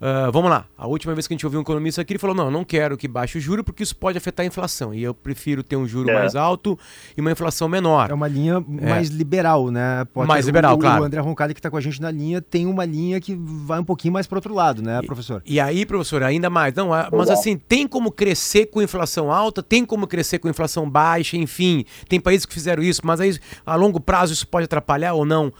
Ah, 0.00 0.30
vamos 0.32 0.50
lá. 0.50 0.64
A 0.76 0.86
última 0.86 1.14
vez 1.14 1.26
que 1.26 1.34
a 1.34 1.36
gente 1.36 1.44
ouviu 1.44 1.58
um 1.58 1.62
economista 1.62 2.02
aqui, 2.02 2.12
ele 2.12 2.18
falou: 2.18 2.34
não, 2.34 2.44
eu 2.46 2.50
não 2.50 2.64
quero 2.64 2.96
que 2.96 3.08
baixe 3.08 3.38
o 3.38 3.40
juro 3.40 3.64
porque 3.64 3.82
isso 3.82 3.96
pode 3.96 4.16
afetar 4.16 4.44
a 4.44 4.46
inflação. 4.46 4.94
E 4.94 5.02
eu 5.02 5.12
prefiro 5.12 5.62
ter 5.62 5.76
um 5.76 5.86
juro 5.86 6.08
É. 6.10 6.14
mais 6.14 6.36
alto 6.36 6.78
e 7.16 7.20
uma 7.20 7.32
inflação 7.32 7.68
menor. 7.68 8.10
É 8.10 8.14
uma 8.14 8.28
linha 8.28 8.60
mais 8.66 9.08
liberal, 9.08 9.70
né? 9.70 10.04
Potter? 10.12 10.28
Mais 10.28 10.46
liberal, 10.46 10.76
o, 10.76 10.78
claro. 10.78 11.02
O 11.02 11.04
André 11.06 11.20
Roncalli, 11.20 11.54
que 11.54 11.58
está 11.60 11.70
com 11.70 11.76
a 11.76 11.80
gente 11.80 12.00
na 12.00 12.10
linha, 12.10 12.40
tem 12.40 12.66
uma 12.66 12.84
linha 12.84 13.20
que 13.20 13.34
vai 13.36 13.80
um 13.80 13.84
pouquinho 13.84 14.14
mais 14.14 14.26
para 14.26 14.38
outro 14.38 14.54
lado, 14.54 14.82
né, 14.82 15.00
professor? 15.02 15.42
E 15.44 15.58
aí, 15.58 15.84
professor, 15.84 16.22
ainda 16.22 16.48
mais. 16.48 16.74
Não, 16.74 16.90
mas 17.12 17.30
assim, 17.30 17.56
tem 17.56 17.86
como 17.88 18.12
crescer 18.12 18.66
com 18.66 18.80
inflação 18.80 19.32
alta, 19.32 19.62
tem 19.62 19.84
como 19.84 20.06
crescer 20.06 20.38
com 20.38 20.48
inflação 20.48 20.88
baixa, 20.88 21.36
enfim. 21.36 21.84
Tem 22.08 22.20
países 22.20 22.46
que 22.46 22.54
fizeram 22.54 22.82
isso, 22.82 23.00
mas 23.04 23.20
aí 23.20 23.36
a 23.66 23.74
longo 23.74 23.98
prazo 24.00 24.32
isso 24.32 24.46
pode 24.46 24.64
atrapalhar 24.66 25.14
ou 25.14 25.24
não. 25.24 25.52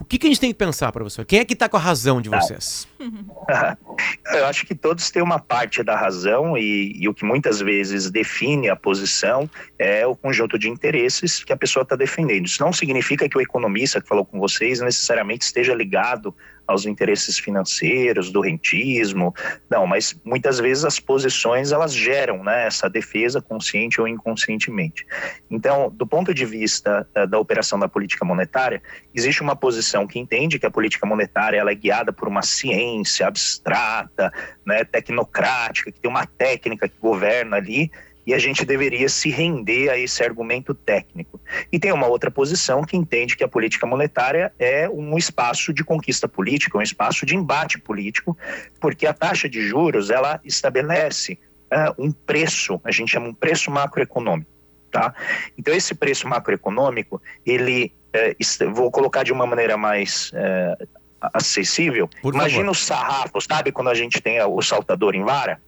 O 0.00 0.04
que, 0.04 0.18
que 0.18 0.26
a 0.26 0.30
gente 0.30 0.40
tem 0.40 0.50
que 0.50 0.58
pensar, 0.58 0.90
professor? 0.90 1.24
Quem 1.24 1.40
é 1.40 1.44
que 1.44 1.52
está 1.52 1.68
com 1.68 1.76
a 1.76 1.80
razão 1.80 2.20
de 2.20 2.28
vocês? 2.28 2.88
Eu 4.32 4.46
acho 4.46 4.66
que 4.66 4.74
todos 4.74 5.10
têm 5.10 5.22
uma 5.22 5.38
parte 5.38 5.82
da 5.82 5.96
razão 5.96 6.56
e, 6.56 6.92
e 6.96 7.08
o 7.08 7.14
que 7.14 7.24
muitas 7.24 7.60
vezes 7.60 8.10
define 8.10 8.68
a 8.68 8.76
posição 8.76 9.48
é 9.78 10.06
o 10.06 10.16
conjunto 10.16 10.58
de 10.58 10.68
interesses 10.68 11.44
que 11.44 11.52
a 11.52 11.56
pessoa 11.56 11.82
está 11.82 11.96
defendendo. 11.96 12.46
Isso 12.46 12.62
não 12.62 12.72
significa 12.72 13.28
que 13.28 13.36
o 13.36 13.40
economista 13.40 14.00
que 14.00 14.08
falou 14.08 14.24
com 14.24 14.38
vocês 14.38 14.80
necessariamente 14.80 15.44
esteja 15.44 15.74
ligado 15.74 16.34
aos 16.70 16.86
interesses 16.86 17.38
financeiros, 17.38 18.30
do 18.30 18.40
rentismo. 18.40 19.34
Não, 19.68 19.86
mas 19.86 20.18
muitas 20.24 20.58
vezes 20.58 20.84
as 20.84 21.00
posições 21.00 21.72
elas 21.72 21.92
geram 21.92 22.44
né, 22.44 22.66
essa 22.66 22.88
defesa 22.88 23.42
consciente 23.42 24.00
ou 24.00 24.06
inconscientemente. 24.06 25.04
Então, 25.50 25.90
do 25.90 26.06
ponto 26.06 26.32
de 26.32 26.46
vista 26.46 27.06
uh, 27.16 27.26
da 27.26 27.38
operação 27.38 27.78
da 27.78 27.88
política 27.88 28.24
monetária, 28.24 28.80
existe 29.14 29.42
uma 29.42 29.56
posição 29.56 30.06
que 30.06 30.18
entende 30.18 30.58
que 30.58 30.66
a 30.66 30.70
política 30.70 31.06
monetária 31.06 31.58
ela 31.58 31.72
é 31.72 31.74
guiada 31.74 32.12
por 32.12 32.28
uma 32.28 32.42
ciência 32.42 33.26
abstrata, 33.26 34.32
né, 34.64 34.84
tecnocrática, 34.84 35.90
que 35.90 36.00
tem 36.00 36.10
uma 36.10 36.26
técnica 36.26 36.88
que 36.88 36.98
governa 37.00 37.56
ali 37.56 37.90
e 38.30 38.34
a 38.34 38.38
gente 38.38 38.64
deveria 38.64 39.08
se 39.08 39.28
render 39.28 39.88
a 39.88 39.98
esse 39.98 40.22
argumento 40.22 40.72
técnico. 40.72 41.40
E 41.72 41.80
tem 41.80 41.90
uma 41.90 42.06
outra 42.06 42.30
posição 42.30 42.84
que 42.84 42.96
entende 42.96 43.36
que 43.36 43.42
a 43.42 43.48
política 43.48 43.88
monetária 43.88 44.52
é 44.56 44.88
um 44.88 45.18
espaço 45.18 45.72
de 45.72 45.82
conquista 45.82 46.28
política, 46.28 46.78
um 46.78 46.82
espaço 46.82 47.26
de 47.26 47.34
embate 47.34 47.80
político, 47.80 48.38
porque 48.80 49.04
a 49.04 49.12
taxa 49.12 49.48
de 49.48 49.66
juros 49.66 50.10
ela 50.10 50.40
estabelece 50.44 51.40
uh, 51.72 51.92
um 52.00 52.12
preço, 52.12 52.80
a 52.84 52.92
gente 52.92 53.10
chama 53.10 53.26
um 53.26 53.34
preço 53.34 53.68
macroeconômico. 53.68 54.48
Tá? 54.92 55.12
Então 55.58 55.74
esse 55.74 55.92
preço 55.92 56.28
macroeconômico, 56.28 57.20
ele, 57.44 57.92
uh, 58.14 58.72
vou 58.72 58.92
colocar 58.92 59.24
de 59.24 59.32
uma 59.32 59.44
maneira 59.44 59.76
mais 59.76 60.30
uh, 60.34 60.88
acessível. 61.20 62.08
Imagina 62.22 62.70
os 62.70 62.78
sarrafos, 62.78 63.44
sabe 63.44 63.72
quando 63.72 63.90
a 63.90 63.94
gente 63.94 64.20
tem 64.20 64.40
o 64.40 64.62
saltador 64.62 65.16
em 65.16 65.24
vara? 65.24 65.60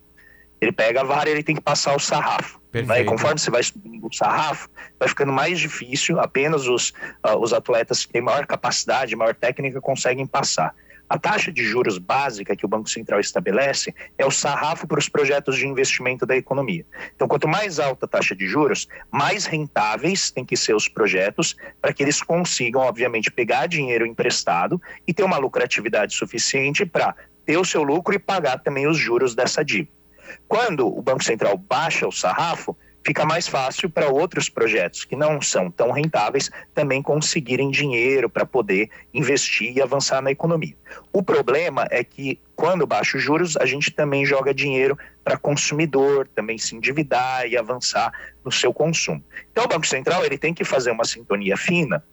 Ele 0.62 0.70
pega 0.70 1.00
a 1.00 1.04
vara 1.04 1.28
e 1.28 1.32
ele 1.32 1.42
tem 1.42 1.56
que 1.56 1.60
passar 1.60 1.96
o 1.96 1.98
sarrafo. 1.98 2.60
Né? 2.72 3.00
E 3.00 3.04
conforme 3.04 3.38
você 3.38 3.50
vai 3.50 3.64
subindo 3.64 4.06
o 4.06 4.12
sarrafo, 4.14 4.68
vai 4.98 5.08
ficando 5.08 5.32
mais 5.32 5.58
difícil, 5.58 6.20
apenas 6.20 6.68
os, 6.68 6.90
uh, 7.26 7.36
os 7.40 7.52
atletas 7.52 8.06
que 8.06 8.12
têm 8.12 8.22
maior 8.22 8.46
capacidade, 8.46 9.16
maior 9.16 9.34
técnica 9.34 9.80
conseguem 9.80 10.24
passar. 10.24 10.72
A 11.08 11.18
taxa 11.18 11.52
de 11.52 11.64
juros 11.64 11.98
básica 11.98 12.56
que 12.56 12.64
o 12.64 12.68
Banco 12.68 12.88
Central 12.88 13.18
estabelece 13.18 13.92
é 14.16 14.24
o 14.24 14.30
sarrafo 14.30 14.86
para 14.86 15.00
os 15.00 15.08
projetos 15.08 15.58
de 15.58 15.66
investimento 15.66 16.24
da 16.24 16.36
economia. 16.36 16.86
Então, 17.14 17.26
quanto 17.26 17.48
mais 17.48 17.80
alta 17.80 18.06
a 18.06 18.08
taxa 18.08 18.34
de 18.34 18.46
juros, 18.46 18.86
mais 19.10 19.44
rentáveis 19.44 20.30
têm 20.30 20.44
que 20.44 20.56
ser 20.56 20.74
os 20.74 20.88
projetos 20.88 21.56
para 21.82 21.92
que 21.92 22.02
eles 22.02 22.22
consigam, 22.22 22.80
obviamente, 22.82 23.30
pegar 23.30 23.66
dinheiro 23.66 24.06
emprestado 24.06 24.80
e 25.06 25.12
ter 25.12 25.24
uma 25.24 25.36
lucratividade 25.36 26.14
suficiente 26.14 26.86
para 26.86 27.14
ter 27.44 27.58
o 27.58 27.64
seu 27.64 27.82
lucro 27.82 28.14
e 28.14 28.18
pagar 28.18 28.60
também 28.60 28.86
os 28.86 28.96
juros 28.96 29.34
dessa 29.34 29.64
dívida. 29.64 30.01
Quando 30.48 30.86
o 30.86 31.02
Banco 31.02 31.24
Central 31.24 31.56
baixa 31.56 32.06
o 32.06 32.12
sarrafo, 32.12 32.76
fica 33.04 33.24
mais 33.24 33.48
fácil 33.48 33.90
para 33.90 34.08
outros 34.08 34.48
projetos 34.48 35.04
que 35.04 35.16
não 35.16 35.40
são 35.40 35.70
tão 35.70 35.90
rentáveis 35.90 36.50
também 36.74 37.02
conseguirem 37.02 37.70
dinheiro 37.70 38.30
para 38.30 38.46
poder 38.46 38.90
investir 39.12 39.76
e 39.76 39.82
avançar 39.82 40.22
na 40.22 40.30
economia. 40.30 40.76
O 41.12 41.22
problema 41.22 41.86
é 41.90 42.04
que 42.04 42.40
quando 42.54 42.86
baixa 42.86 43.16
os 43.16 43.22
juros, 43.22 43.56
a 43.56 43.66
gente 43.66 43.90
também 43.90 44.24
joga 44.24 44.54
dinheiro 44.54 44.96
para 45.24 45.36
consumidor, 45.36 46.28
também 46.28 46.58
se 46.58 46.76
endividar 46.76 47.46
e 47.46 47.56
avançar 47.56 48.12
no 48.44 48.52
seu 48.52 48.72
consumo. 48.72 49.22
Então 49.50 49.64
o 49.64 49.68
Banco 49.68 49.86
Central 49.86 50.24
ele 50.24 50.38
tem 50.38 50.54
que 50.54 50.64
fazer 50.64 50.90
uma 50.90 51.04
sintonia 51.04 51.56
fina 51.56 52.04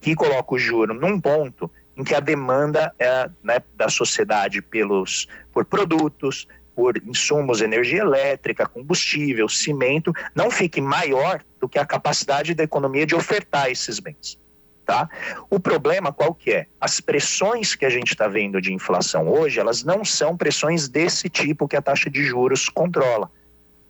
que 0.00 0.16
coloca 0.16 0.54
o 0.54 0.58
juro 0.58 0.92
num 0.92 1.20
ponto 1.20 1.70
em 1.96 2.02
que 2.02 2.14
a 2.14 2.20
demanda 2.20 2.92
é, 2.98 3.30
né, 3.42 3.62
da 3.76 3.88
sociedade 3.88 4.60
pelos 4.62 5.28
por 5.52 5.64
produtos, 5.64 6.48
por 6.74 6.96
insumos, 6.98 7.60
energia 7.60 8.00
elétrica, 8.00 8.66
combustível, 8.66 9.48
cimento, 9.48 10.12
não 10.34 10.50
fique 10.50 10.80
maior 10.80 11.42
do 11.60 11.68
que 11.68 11.78
a 11.78 11.86
capacidade 11.86 12.54
da 12.54 12.64
economia 12.64 13.06
de 13.06 13.14
ofertar 13.14 13.70
esses 13.70 13.98
bens. 13.98 14.40
Tá? 14.84 15.08
O 15.48 15.60
problema 15.60 16.12
qual 16.12 16.34
que 16.34 16.52
é? 16.52 16.66
As 16.80 17.00
pressões 17.00 17.74
que 17.74 17.84
a 17.84 17.90
gente 17.90 18.12
está 18.12 18.26
vendo 18.26 18.60
de 18.60 18.72
inflação 18.72 19.28
hoje, 19.28 19.60
elas 19.60 19.84
não 19.84 20.04
são 20.04 20.36
pressões 20.36 20.88
desse 20.88 21.28
tipo 21.28 21.68
que 21.68 21.76
a 21.76 21.82
taxa 21.82 22.10
de 22.10 22.24
juros 22.24 22.68
controla. 22.68 23.30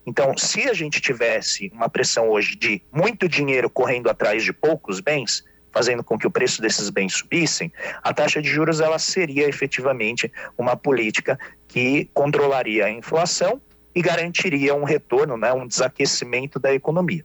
Então, 0.05 0.37
se 0.37 0.69
a 0.69 0.75
gente 0.75 1.01
tivesse 1.01 1.71
uma 1.73 1.89
pressão 1.89 2.29
hoje 2.29 2.57
de 2.57 2.83
muito 2.93 3.29
dinheiro 3.29 3.71
correndo 3.71 4.11
atrás 4.11 4.45
de 4.45 4.53
poucos 4.53 5.01
bens, 5.01 5.45
fazendo 5.73 6.05
com 6.05 6.19
que 6.19 6.27
o 6.27 6.31
preço 6.31 6.61
desses 6.61 6.91
bens 6.91 7.15
subissem, 7.15 7.73
a 8.03 8.13
taxa 8.13 8.41
de 8.41 8.49
juros 8.49 8.81
ela 8.81 8.99
seria 8.99 9.49
efetivamente 9.49 10.31
uma 10.57 10.77
política 10.77 11.39
que 11.67 12.09
controlaria 12.13 12.85
a 12.85 12.91
inflação 12.91 13.61
e 13.95 14.03
garantiria 14.03 14.75
um 14.75 14.85
retorno, 14.85 15.37
né, 15.37 15.53
um 15.53 15.67
desaquecimento 15.67 16.59
da 16.59 16.73
economia. 16.73 17.25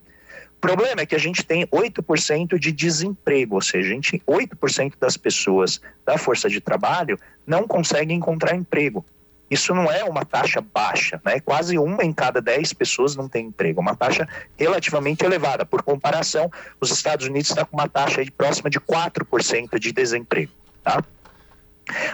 O 0.57 0.59
problema 0.59 1.01
é 1.01 1.05
que 1.05 1.13
a 1.13 1.19
gente 1.19 1.45
tem 1.45 1.67
8% 1.67 2.57
de 2.57 2.71
desemprego, 2.71 3.55
ou 3.55 3.61
seja, 3.61 3.89
a 3.89 3.93
gente, 3.93 4.21
8% 4.25 4.93
das 4.99 5.15
pessoas 5.15 5.79
da 6.03 6.17
força 6.17 6.49
de 6.49 6.59
trabalho 6.59 7.19
não 7.45 7.67
conseguem 7.67 8.17
encontrar 8.17 8.55
emprego. 8.55 9.05
Isso 9.49 9.73
não 9.73 9.89
é 9.89 10.03
uma 10.03 10.25
taxa 10.25 10.59
baixa, 10.59 11.21
né? 11.23 11.39
Quase 11.39 11.77
uma 11.77 12.03
em 12.03 12.11
cada 12.11 12.41
dez 12.41 12.73
pessoas 12.73 13.15
não 13.15 13.29
tem 13.29 13.47
emprego, 13.47 13.79
uma 13.79 13.95
taxa 13.95 14.27
relativamente 14.57 15.23
elevada. 15.23 15.65
Por 15.65 15.81
comparação, 15.81 16.51
os 16.81 16.91
Estados 16.91 17.27
Unidos 17.27 17.49
está 17.49 17.63
com 17.63 17.77
uma 17.77 17.87
taxa 17.87 18.23
de 18.23 18.31
próxima 18.31 18.69
de 18.69 18.79
4% 18.79 19.79
de 19.79 19.91
desemprego, 19.93 20.51
tá? 20.83 21.01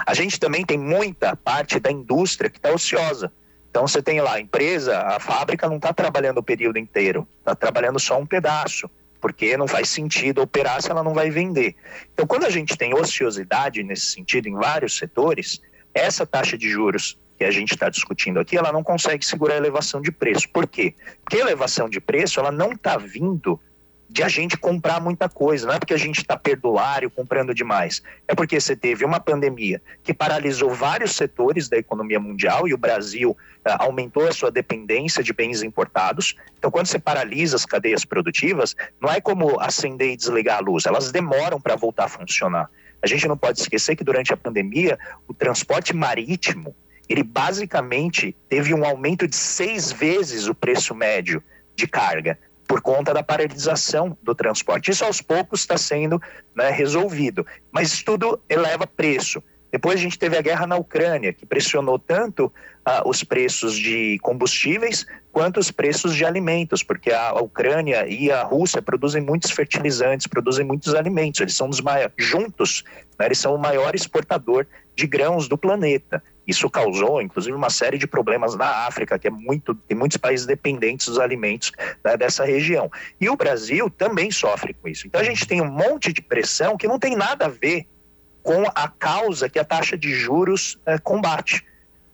A 0.05 0.13
gente 0.13 0.39
também 0.39 0.63
tem 0.63 0.77
muita 0.77 1.35
parte 1.35 1.79
da 1.79 1.91
indústria 1.91 2.49
que 2.49 2.57
está 2.57 2.71
ociosa. 2.71 3.31
Então 3.69 3.87
você 3.87 4.03
tem 4.03 4.21
lá 4.21 4.35
a 4.35 4.39
empresa, 4.39 4.99
a 4.99 5.19
fábrica 5.19 5.67
não 5.67 5.77
está 5.77 5.91
trabalhando 5.91 6.37
o 6.37 6.43
período 6.43 6.77
inteiro, 6.77 7.27
está 7.39 7.55
trabalhando 7.55 7.99
só 7.99 8.19
um 8.19 8.25
pedaço, 8.25 8.87
porque 9.19 9.57
não 9.57 9.67
faz 9.67 9.89
sentido 9.89 10.43
operar 10.43 10.79
se 10.79 10.91
ela 10.91 11.03
não 11.03 11.15
vai 11.15 11.31
vender. 11.31 11.75
Então 12.13 12.27
quando 12.27 12.45
a 12.45 12.51
gente 12.51 12.77
tem 12.77 12.93
ociosidade 12.93 13.81
nesse 13.81 14.05
sentido 14.05 14.47
em 14.47 14.53
vários 14.53 14.95
setores, 14.95 15.59
essa 15.93 16.25
taxa 16.25 16.57
de 16.57 16.69
juros 16.69 17.17
que 17.37 17.43
a 17.43 17.51
gente 17.51 17.73
está 17.73 17.89
discutindo 17.89 18.39
aqui, 18.39 18.57
ela 18.57 18.71
não 18.71 18.83
consegue 18.83 19.25
segurar 19.25 19.55
a 19.55 19.57
elevação 19.57 20.01
de 20.01 20.11
preço. 20.11 20.47
Por 20.49 20.67
quê? 20.67 20.93
Porque 21.23 21.37
a 21.37 21.41
elevação 21.41 21.89
de 21.89 21.99
preço 21.99 22.39
ela 22.39 22.51
não 22.51 22.71
está 22.71 22.97
vindo 22.97 23.59
de 24.13 24.21
a 24.21 24.29
gente 24.29 24.55
comprar 24.55 25.01
muita 25.01 25.27
coisa, 25.27 25.65
não 25.65 25.73
é 25.73 25.79
porque 25.79 25.93
a 25.93 25.97
gente 25.97 26.19
está 26.19 26.37
perdulário 26.37 27.09
comprando 27.09 27.51
demais, 27.51 28.03
é 28.27 28.35
porque 28.35 28.61
você 28.61 28.75
teve 28.75 29.03
uma 29.03 29.19
pandemia 29.19 29.81
que 30.03 30.13
paralisou 30.13 30.69
vários 30.69 31.15
setores 31.15 31.67
da 31.67 31.77
economia 31.77 32.19
mundial 32.19 32.67
e 32.67 32.75
o 32.75 32.77
Brasil 32.77 33.31
uh, 33.31 33.35
aumentou 33.79 34.27
a 34.27 34.31
sua 34.31 34.51
dependência 34.51 35.23
de 35.23 35.33
bens 35.33 35.63
importados. 35.63 36.35
Então, 36.59 36.69
quando 36.69 36.85
você 36.85 36.99
paralisa 36.99 37.55
as 37.55 37.65
cadeias 37.65 38.05
produtivas, 38.05 38.75
não 39.01 39.09
é 39.09 39.19
como 39.19 39.59
acender 39.59 40.11
e 40.11 40.15
desligar 40.15 40.59
a 40.59 40.61
luz, 40.61 40.85
elas 40.85 41.11
demoram 41.11 41.59
para 41.59 41.75
voltar 41.75 42.03
a 42.03 42.09
funcionar. 42.09 42.69
A 43.03 43.07
gente 43.07 43.27
não 43.27 43.37
pode 43.37 43.59
esquecer 43.59 43.95
que 43.95 44.03
durante 44.03 44.33
a 44.33 44.37
pandemia, 44.37 44.97
o 45.27 45.33
transporte 45.33 45.93
marítimo 45.93 46.75
ele 47.09 47.23
basicamente 47.23 48.35
teve 48.47 48.73
um 48.73 48.85
aumento 48.85 49.27
de 49.27 49.35
seis 49.35 49.91
vezes 49.91 50.47
o 50.47 50.55
preço 50.55 50.95
médio 50.95 51.43
de 51.75 51.87
carga 51.87 52.39
por 52.67 52.81
conta 52.81 53.13
da 53.13 53.21
paralisação 53.21 54.17
do 54.23 54.33
transporte. 54.33 54.89
Isso 54.89 55.03
aos 55.03 55.21
poucos 55.21 55.59
está 55.59 55.77
sendo 55.77 56.21
né, 56.55 56.69
resolvido, 56.69 57.45
mas 57.71 58.01
tudo 58.01 58.41
eleva 58.49 58.87
preço. 58.87 59.43
Depois 59.73 59.99
a 59.99 60.03
gente 60.03 60.19
teve 60.19 60.37
a 60.37 60.41
guerra 60.41 60.67
na 60.67 60.75
Ucrânia, 60.75 61.33
que 61.33 61.47
pressionou 61.47 61.97
tanto 61.97 62.45
uh, 62.45 63.09
os 63.09 63.23
preços 63.23 63.75
de 63.75 64.19
combustíveis 64.21 65.03
quanto 65.31 65.59
os 65.59 65.71
preços 65.71 66.15
de 66.15 66.23
alimentos, 66.23 66.83
porque 66.83 67.11
a 67.11 67.33
Ucrânia 67.41 68.05
e 68.07 68.31
a 68.31 68.43
Rússia 68.43 68.83
produzem 68.83 69.19
muitos 69.19 69.49
fertilizantes, 69.49 70.27
produzem 70.27 70.63
muitos 70.63 70.93
alimentos. 70.93 71.41
Eles 71.41 71.55
são 71.55 71.67
os 71.69 71.81
maiores, 71.81 72.13
juntos, 72.19 72.83
né, 73.17 73.25
eles 73.25 73.39
são 73.39 73.55
o 73.55 73.57
maior 73.57 73.95
exportador 73.95 74.67
de 74.95 75.07
grãos 75.07 75.47
do 75.47 75.57
planeta. 75.57 76.21
Isso 76.45 76.69
causou, 76.69 77.19
inclusive, 77.19 77.57
uma 77.57 77.71
série 77.71 77.97
de 77.97 78.05
problemas 78.05 78.55
na 78.55 78.85
África, 78.85 79.17
que 79.17 79.27
é 79.27 79.31
muito, 79.31 79.73
tem 79.73 79.97
muitos 79.97 80.17
países 80.17 80.45
dependentes 80.45 81.07
dos 81.07 81.17
alimentos 81.17 81.71
né, 82.05 82.15
dessa 82.15 82.45
região. 82.45 82.91
E 83.19 83.27
o 83.27 83.35
Brasil 83.35 83.89
também 83.89 84.29
sofre 84.29 84.75
com 84.75 84.87
isso. 84.87 85.07
Então 85.07 85.19
a 85.19 85.23
gente 85.23 85.47
tem 85.47 85.61
um 85.61 85.71
monte 85.71 86.13
de 86.13 86.21
pressão 86.21 86.77
que 86.77 86.87
não 86.87 86.99
tem 86.99 87.15
nada 87.15 87.45
a 87.45 87.49
ver 87.49 87.87
com 88.43 88.65
a 88.75 88.87
causa 88.87 89.49
que 89.49 89.57
a 89.57 89.63
taxa 89.63 89.97
de 89.97 90.13
juros 90.13 90.77
é, 90.85 90.99
combate. 90.99 91.65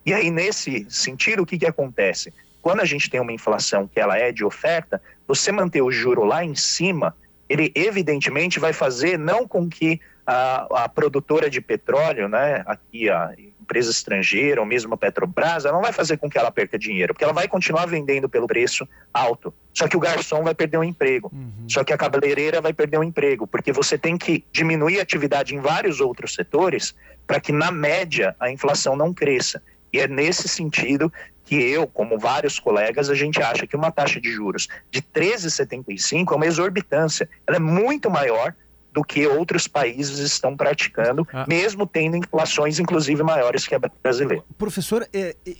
E 0.05 0.13
aí, 0.13 0.29
nesse 0.29 0.85
sentido, 0.89 1.43
o 1.43 1.45
que, 1.45 1.57
que 1.57 1.65
acontece? 1.65 2.31
Quando 2.61 2.81
a 2.81 2.85
gente 2.85 3.09
tem 3.09 3.19
uma 3.19 3.33
inflação 3.33 3.87
que 3.87 3.99
ela 3.99 4.17
é 4.17 4.31
de 4.31 4.45
oferta, 4.45 5.01
você 5.27 5.51
manter 5.51 5.81
o 5.81 5.91
juro 5.91 6.23
lá 6.23 6.45
em 6.45 6.55
cima, 6.55 7.15
ele 7.49 7.71
evidentemente 7.73 8.59
vai 8.59 8.71
fazer 8.71 9.17
não 9.17 9.47
com 9.47 9.67
que 9.67 9.99
a, 10.25 10.83
a 10.83 10.89
produtora 10.89 11.49
de 11.49 11.59
petróleo, 11.59 12.29
né, 12.29 12.63
aqui 12.65 13.09
a 13.09 13.33
empresa 13.69 13.91
estrangeira 13.91 14.59
ou 14.59 14.65
mesmo 14.65 14.95
a 14.95 14.97
Petrobras, 14.97 15.63
ela 15.63 15.75
não 15.75 15.81
vai 15.83 15.93
fazer 15.93 16.17
com 16.17 16.27
que 16.27 16.39
ela 16.39 16.49
perca 16.49 16.77
dinheiro, 16.79 17.13
porque 17.13 17.23
ela 17.23 17.33
vai 17.33 17.47
continuar 17.47 17.85
vendendo 17.85 18.27
pelo 18.27 18.47
preço 18.47 18.87
alto. 19.13 19.53
Só 19.71 19.87
que 19.87 19.95
o 19.95 19.99
garçom 19.99 20.43
vai 20.43 20.55
perder 20.55 20.79
um 20.79 20.83
emprego. 20.83 21.29
Uhum. 21.31 21.69
Só 21.69 21.83
que 21.83 21.93
a 21.93 21.97
cabeleireira 21.97 22.59
vai 22.59 22.73
perder 22.73 22.97
um 22.97 23.03
emprego, 23.03 23.45
porque 23.45 23.71
você 23.71 23.95
tem 23.95 24.17
que 24.17 24.43
diminuir 24.51 24.99
a 24.99 25.03
atividade 25.03 25.55
em 25.55 25.59
vários 25.59 26.01
outros 26.01 26.33
setores 26.33 26.95
para 27.27 27.39
que, 27.39 27.51
na 27.51 27.69
média, 27.69 28.35
a 28.39 28.49
inflação 28.49 28.95
não 28.95 29.13
cresça. 29.13 29.61
E 29.93 29.99
é 29.99 30.07
nesse 30.07 30.47
sentido 30.47 31.13
que 31.45 31.55
eu, 31.55 31.85
como 31.85 32.17
vários 32.17 32.59
colegas, 32.59 33.09
a 33.09 33.15
gente 33.15 33.41
acha 33.41 33.67
que 33.67 33.75
uma 33.75 33.91
taxa 33.91 34.19
de 34.19 34.31
juros 34.31 34.67
de 34.91 35.01
13,75 35.01 36.31
é 36.31 36.35
uma 36.35 36.45
exorbitância. 36.45 37.29
Ela 37.45 37.57
é 37.57 37.59
muito 37.59 38.09
maior 38.09 38.53
do 38.99 39.03
que 39.05 39.25
outros 39.27 39.67
países 39.67 40.19
estão 40.19 40.55
praticando, 40.57 41.25
Ah. 41.33 41.45
mesmo 41.47 41.87
tendo 41.87 42.17
inflações, 42.17 42.79
inclusive, 42.79 43.23
maiores 43.23 43.65
que 43.65 43.73
a 43.75 43.79
brasileira. 43.79 44.43
Professor, 44.57 45.07
é, 45.13 45.35
é, 45.47 45.55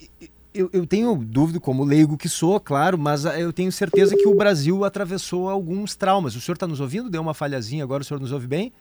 eu, 0.52 0.68
eu 0.72 0.86
tenho 0.86 1.14
dúvida, 1.16 1.58
como 1.60 1.84
leigo 1.84 2.16
que 2.18 2.28
sou, 2.28 2.58
claro, 2.60 2.98
mas 2.98 3.24
ah, 3.24 3.38
eu 3.38 3.52
tenho 3.52 3.70
certeza 3.72 4.14
que 4.16 4.26
o 4.28 4.34
Brasil 4.34 4.84
atravessou 4.84 5.48
alguns 5.48 5.94
traumas. 5.96 6.34
O 6.36 6.40
senhor 6.40 6.54
está 6.54 6.66
nos 6.66 6.80
ouvindo? 6.80 7.08
Deu 7.08 7.22
uma 7.22 7.32
falhazinha 7.34 7.82
agora, 7.84 8.02
o 8.02 8.04
senhor 8.04 8.20
nos 8.20 8.32
ouve 8.32 8.46
bem? 8.46 8.72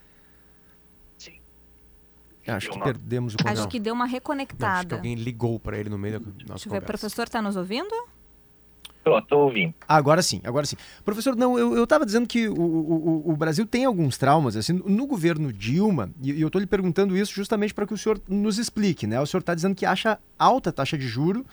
Sim. 1.18 1.40
Acho 2.48 2.72
que 2.72 2.80
perdemos 2.80 3.34
o 3.34 3.38
Acho 3.38 3.48
contato. 3.56 3.70
que 3.72 3.80
deu 3.80 3.94
uma 3.94 4.00
Não, 4.00 4.06
acho 4.06 4.12
que 4.12 4.18
reconectada. 4.18 4.96
alguém 4.96 5.16
ligou 5.16 5.60
pra 5.60 5.78
ele 5.78 5.90
no 5.90 5.98
meio 5.98 6.20
da 6.20 6.26
nossa 6.26 6.34
Deixa 6.36 6.50
eu 6.52 6.58
ver, 6.58 6.64
conversa. 6.82 6.86
professor, 6.86 7.30
tá 7.30 7.42
nos 7.42 7.56
ouvindo? 7.56 7.94
Tô 9.04 9.40
ouvindo. 9.40 9.74
Agora 9.88 10.22
sim, 10.22 10.40
agora 10.44 10.66
sim. 10.66 10.76
Professor, 11.04 11.36
não, 11.36 11.58
eu 11.58 11.84
estava 11.84 12.06
dizendo 12.06 12.28
que 12.28 12.48
o, 12.48 12.54
o, 12.54 13.32
o- 13.32 13.36
Brasil 13.36 13.66
tem 13.66 13.86
alguns 13.86 14.18
traumas, 14.18 14.56
assim, 14.56 14.74
no 14.86 15.08
governo 15.08 15.52
Dilma, 15.54 16.12
e 16.22 16.32
e 16.34 16.42
eu 16.42 16.48
estou 16.48 16.60
lhe 16.62 16.68
perguntando 16.68 17.18
isso 17.18 17.34
justamente 17.34 17.74
para 17.74 17.88
que 17.88 17.94
o 17.94 17.98
senhor 17.98 18.22
nos 18.28 18.58
explique, 18.60 19.08
né? 19.08 19.20
O 19.20 19.26
senhor 19.26 19.40
está 19.40 19.56
dizendo 19.56 19.74
que 19.74 19.86
acha 19.86 20.20
alta 20.38 20.72
taxa 20.72 20.98
de 20.98 21.08
juro, 21.08 21.46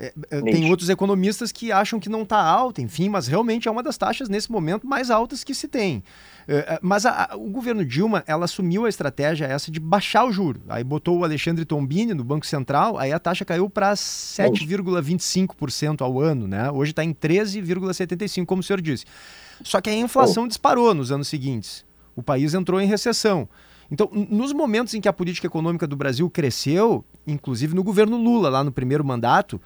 é, 0.00 0.12
é, 0.30 0.40
tem 0.42 0.70
outros 0.70 0.88
economistas 0.88 1.52
que 1.52 1.70
acham 1.70 2.00
que 2.00 2.08
não 2.08 2.22
está 2.22 2.40
alta, 2.42 2.80
enfim, 2.80 3.08
mas 3.08 3.26
realmente 3.26 3.68
é 3.68 3.70
uma 3.70 3.82
das 3.82 3.98
taxas 3.98 4.28
nesse 4.28 4.50
momento 4.50 4.86
mais 4.86 5.10
altas 5.10 5.44
que 5.44 5.54
se 5.54 5.68
tem. 5.68 6.02
É, 6.48 6.56
é, 6.56 6.78
mas 6.80 7.04
a- 7.04 7.28
a- 7.32 7.36
o 7.36 7.50
governo 7.50 7.84
Dilma, 7.84 8.24
ela 8.26 8.44
assumiu 8.46 8.86
a 8.86 8.88
estratégia 8.88 9.44
essa 9.44 9.70
de 9.70 9.78
baixar 9.78 10.24
o 10.24 10.32
juro. 10.32 10.60
Aí 10.68 10.82
botou 10.82 11.18
o 11.18 11.24
Alexandre 11.24 11.64
Tombini 11.64 12.14
no 12.14 12.24
Banco 12.24 12.46
Central, 12.46 12.96
aí 12.98 13.12
a 13.12 13.18
taxa 13.18 13.44
caiu 13.44 13.68
para 13.68 13.94
7,25% 13.94 16.02
ao 16.02 16.18
ano, 16.20 16.46
né? 16.46 16.70
Hoje 16.70 16.92
está 16.92 17.04
em 17.04 17.12
13,75%, 17.12 18.46
como 18.46 18.60
o 18.60 18.62
senhor 18.62 18.80
disse. 18.80 19.04
Só 19.62 19.80
que 19.80 19.90
a 19.90 19.94
inflação 19.94 20.48
disparou 20.48 20.94
nos 20.94 21.12
anos 21.12 21.28
seguintes. 21.28 21.84
O 22.16 22.22
país 22.22 22.54
entrou 22.54 22.80
em 22.80 22.86
recessão. 22.86 23.48
Então, 23.90 24.08
nos 24.12 24.52
momentos 24.52 24.94
em 24.94 25.00
que 25.00 25.08
a 25.08 25.12
política 25.12 25.48
econômica 25.48 25.84
do 25.86 25.96
Brasil 25.96 26.30
cresceu, 26.30 27.04
inclusive 27.26 27.74
no 27.74 27.82
governo 27.82 28.16
Lula, 28.16 28.48
lá 28.48 28.62
no 28.62 28.70
primeiro 28.70 29.04
mandato, 29.04 29.60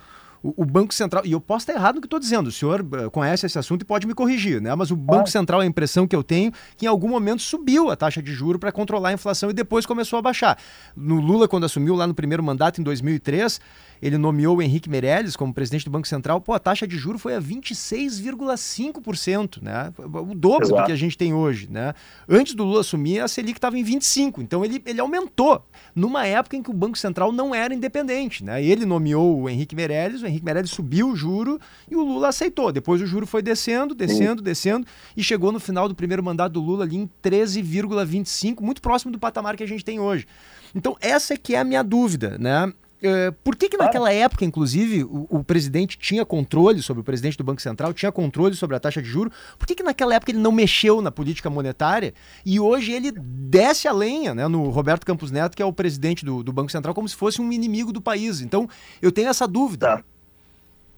o, 0.44 0.62
o 0.62 0.64
Banco 0.66 0.92
Central, 0.92 1.24
e 1.24 1.32
eu 1.32 1.40
posso 1.40 1.62
estar 1.62 1.72
errado 1.72 1.94
no 1.94 2.02
que 2.02 2.06
estou 2.06 2.20
dizendo, 2.20 2.48
o 2.48 2.52
senhor 2.52 2.86
eh, 2.92 3.08
conhece 3.08 3.46
esse 3.46 3.58
assunto 3.58 3.80
e 3.80 3.84
pode 3.86 4.06
me 4.06 4.12
corrigir, 4.12 4.60
né? 4.60 4.74
Mas 4.74 4.90
o 4.90 4.96
Banco 4.96 5.30
Central, 5.30 5.60
a 5.60 5.66
impressão 5.66 6.06
que 6.06 6.14
eu 6.14 6.22
tenho, 6.22 6.52
que 6.76 6.84
em 6.84 6.88
algum 6.88 7.08
momento 7.08 7.40
subiu 7.40 7.90
a 7.90 7.96
taxa 7.96 8.22
de 8.22 8.30
juro 8.30 8.58
para 8.58 8.70
controlar 8.70 9.08
a 9.08 9.14
inflação 9.14 9.48
e 9.48 9.54
depois 9.54 9.86
começou 9.86 10.18
a 10.18 10.22
baixar. 10.22 10.58
No 10.94 11.18
Lula, 11.18 11.48
quando 11.48 11.64
assumiu 11.64 11.94
lá 11.94 12.06
no 12.06 12.12
primeiro 12.12 12.42
mandato, 12.42 12.78
em 12.78 12.84
2003, 12.84 13.58
ele 14.02 14.18
nomeou 14.18 14.58
o 14.58 14.62
Henrique 14.62 14.90
Meirelles 14.90 15.34
como 15.34 15.54
presidente 15.54 15.86
do 15.86 15.90
Banco 15.90 16.06
Central, 16.06 16.38
pô, 16.40 16.52
a 16.52 16.58
taxa 16.58 16.86
de 16.86 16.98
juro 16.98 17.18
foi 17.18 17.34
a 17.34 17.40
26,5%, 17.40 19.62
né? 19.62 19.90
O 19.98 20.34
dobro 20.34 20.68
do 20.68 20.74
Exato. 20.74 20.86
que 20.86 20.92
a 20.92 20.96
gente 20.96 21.16
tem 21.16 21.32
hoje, 21.32 21.68
né? 21.70 21.94
Antes 22.28 22.54
do 22.54 22.64
Lula 22.64 22.80
assumir, 22.80 23.20
a 23.20 23.28
Selic 23.28 23.56
estava 23.56 23.78
em 23.78 23.82
25, 23.82 24.42
então 24.42 24.62
ele, 24.62 24.82
ele 24.84 25.00
aumentou 25.00 25.64
numa 25.94 26.26
época 26.26 26.54
em 26.54 26.62
que 26.62 26.70
o 26.70 26.74
Banco 26.74 26.98
Central 26.98 27.32
não 27.32 27.54
era 27.54 27.74
independente, 27.74 28.44
né? 28.44 28.62
Ele 28.62 28.84
nomeou 28.84 29.40
o 29.40 29.48
Henrique 29.48 29.74
Meirelles, 29.74 30.20
o 30.22 30.26
Henrique 30.26 30.33
Meirelles 30.42 30.70
subiu 30.70 31.10
o 31.10 31.16
juro 31.16 31.60
e 31.90 31.96
o 31.96 32.02
Lula 32.02 32.28
aceitou. 32.28 32.72
Depois 32.72 33.00
o 33.00 33.06
juro 33.06 33.26
foi 33.26 33.42
descendo, 33.42 33.94
descendo, 33.94 34.42
descendo 34.42 34.86
e 35.16 35.22
chegou 35.22 35.52
no 35.52 35.60
final 35.60 35.88
do 35.88 35.94
primeiro 35.94 36.22
mandato 36.22 36.52
do 36.52 36.60
Lula 36.60 36.84
ali 36.84 36.96
em 36.96 37.10
13,25, 37.22 38.60
muito 38.60 38.80
próximo 38.80 39.12
do 39.12 39.18
patamar 39.18 39.56
que 39.56 39.62
a 39.62 39.68
gente 39.68 39.84
tem 39.84 40.00
hoje. 40.00 40.26
Então 40.74 40.96
essa 41.00 41.34
é 41.34 41.36
que 41.36 41.54
é 41.54 41.58
a 41.58 41.64
minha 41.64 41.82
dúvida, 41.82 42.36
né? 42.38 42.72
Eh, 43.04 43.30
Por 43.44 43.54
que, 43.54 43.68
que 43.68 43.76
naquela 43.76 44.10
época, 44.10 44.46
inclusive, 44.46 45.04
o, 45.04 45.26
o 45.28 45.44
presidente 45.44 45.98
tinha 45.98 46.24
controle 46.24 46.80
sobre 46.80 47.02
o 47.02 47.04
presidente 47.04 47.36
do 47.36 47.44
Banco 47.44 47.60
Central, 47.60 47.92
tinha 47.92 48.10
controle 48.10 48.54
sobre 48.54 48.74
a 48.76 48.80
taxa 48.80 49.02
de 49.02 49.08
juro? 49.08 49.30
Por 49.58 49.66
que, 49.66 49.74
que 49.74 49.82
naquela 49.82 50.14
época 50.14 50.32
ele 50.32 50.38
não 50.38 50.50
mexeu 50.50 51.02
na 51.02 51.12
política 51.12 51.50
monetária 51.50 52.14
e 52.46 52.58
hoje 52.58 52.92
ele 52.92 53.12
desce 53.12 53.86
a 53.86 53.92
lenha 53.92 54.34
né, 54.34 54.48
no 54.48 54.70
Roberto 54.70 55.04
Campos 55.04 55.30
Neto, 55.30 55.54
que 55.54 55.62
é 55.62 55.66
o 55.66 55.72
presidente 55.72 56.24
do, 56.24 56.42
do 56.42 56.50
Banco 56.50 56.72
Central, 56.72 56.94
como 56.94 57.06
se 57.06 57.14
fosse 57.14 57.42
um 57.42 57.52
inimigo 57.52 57.92
do 57.92 58.00
país? 58.00 58.40
Então, 58.40 58.66
eu 59.02 59.12
tenho 59.12 59.28
essa 59.28 59.46
dúvida. 59.46 59.98
Tá. 59.98 60.04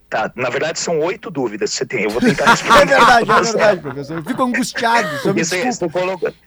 Tá, 0.08 0.30
na 0.36 0.48
verdade 0.50 0.78
são 0.78 1.00
oito 1.00 1.30
dúvidas 1.32 1.70
que 1.70 1.76
você 1.78 1.86
tem. 1.86 2.04
Eu 2.04 2.10
vou 2.10 2.20
tentar 2.20 2.44
responder. 2.50 2.82
É 2.82 2.86
verdade, 2.86 3.30
é 3.30 3.42
verdade, 3.42 3.80
professor. 3.80 4.16
Eu 4.18 4.24
fico 4.24 4.42
angustiado. 4.44 5.08
Porque 5.22 5.44
você, 5.44 5.62
desculpa. 5.64 6.00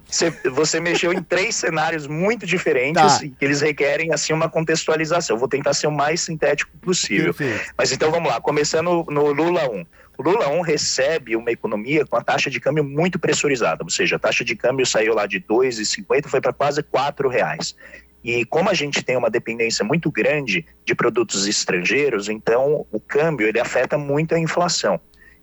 você, 0.08 0.32
você- 0.50 0.80
mexeu 0.80 1.12
em 1.12 1.22
três 1.22 1.56
cenários 1.56 2.08
muito 2.08 2.46
diferentes 2.46 3.18
Tá. 3.20 3.26
e 3.26 3.30
que 3.30 3.44
eles 3.44 3.60
requerem 3.60 4.14
assim 4.14 4.32
uma 4.32 4.48
contextualização. 4.50 5.36
Eu 5.36 5.40
vou 5.40 5.50
tentar 5.50 5.74
ser 5.74 5.88
o 5.88 5.92
mais 5.92 6.22
sintético 6.22 6.72
possível. 6.78 7.34
Perfeito. 7.34 7.74
Mas 7.78 7.92
então 7.92 8.10
vamos 8.10 8.30
lá, 8.32 8.40
começando 8.40 9.06
no 9.10 9.32
Lula 9.34 9.70
1. 9.70 9.86
O 10.18 10.24
Lula 10.24 10.48
1 10.50 10.62
recebe 10.62 11.36
uma 11.36 11.52
economia 11.52 12.06
com 12.06 12.16
a 12.18 12.22
taxa 12.22 12.50
de 12.50 12.60
câmbio 12.62 12.84
muito 12.84 13.18
pressurizada, 13.20 13.84
ou 13.84 13.90
seja, 13.90 14.16
a 14.18 14.20
taxa 14.20 14.44
de 14.44 14.54
câmbio 14.56 14.86
saiu 14.86 15.14
lá 15.16 15.26
de 15.26 15.38
R$ 15.38 15.46
2,50 15.50 16.28
foi 16.30 16.42
para 16.42 16.52
quase 16.54 16.82
R$ 16.82 17.30
reais. 17.30 17.76
E 18.24 18.44
como 18.46 18.70
a 18.70 18.74
gente 18.74 19.04
tem 19.04 19.16
uma 19.16 19.30
dependência 19.30 19.86
muito 19.86 20.12
grande 20.12 20.66
de 20.86 20.94
produtos 20.94 21.48
estrangeiros, 21.48 22.28
então 22.30 22.86
o 22.92 23.00
câmbio 23.00 23.48
ele 23.48 23.60
afeta 23.60 23.98
muito 23.98 24.36
a 24.36 24.40
inflação. 24.40 25.00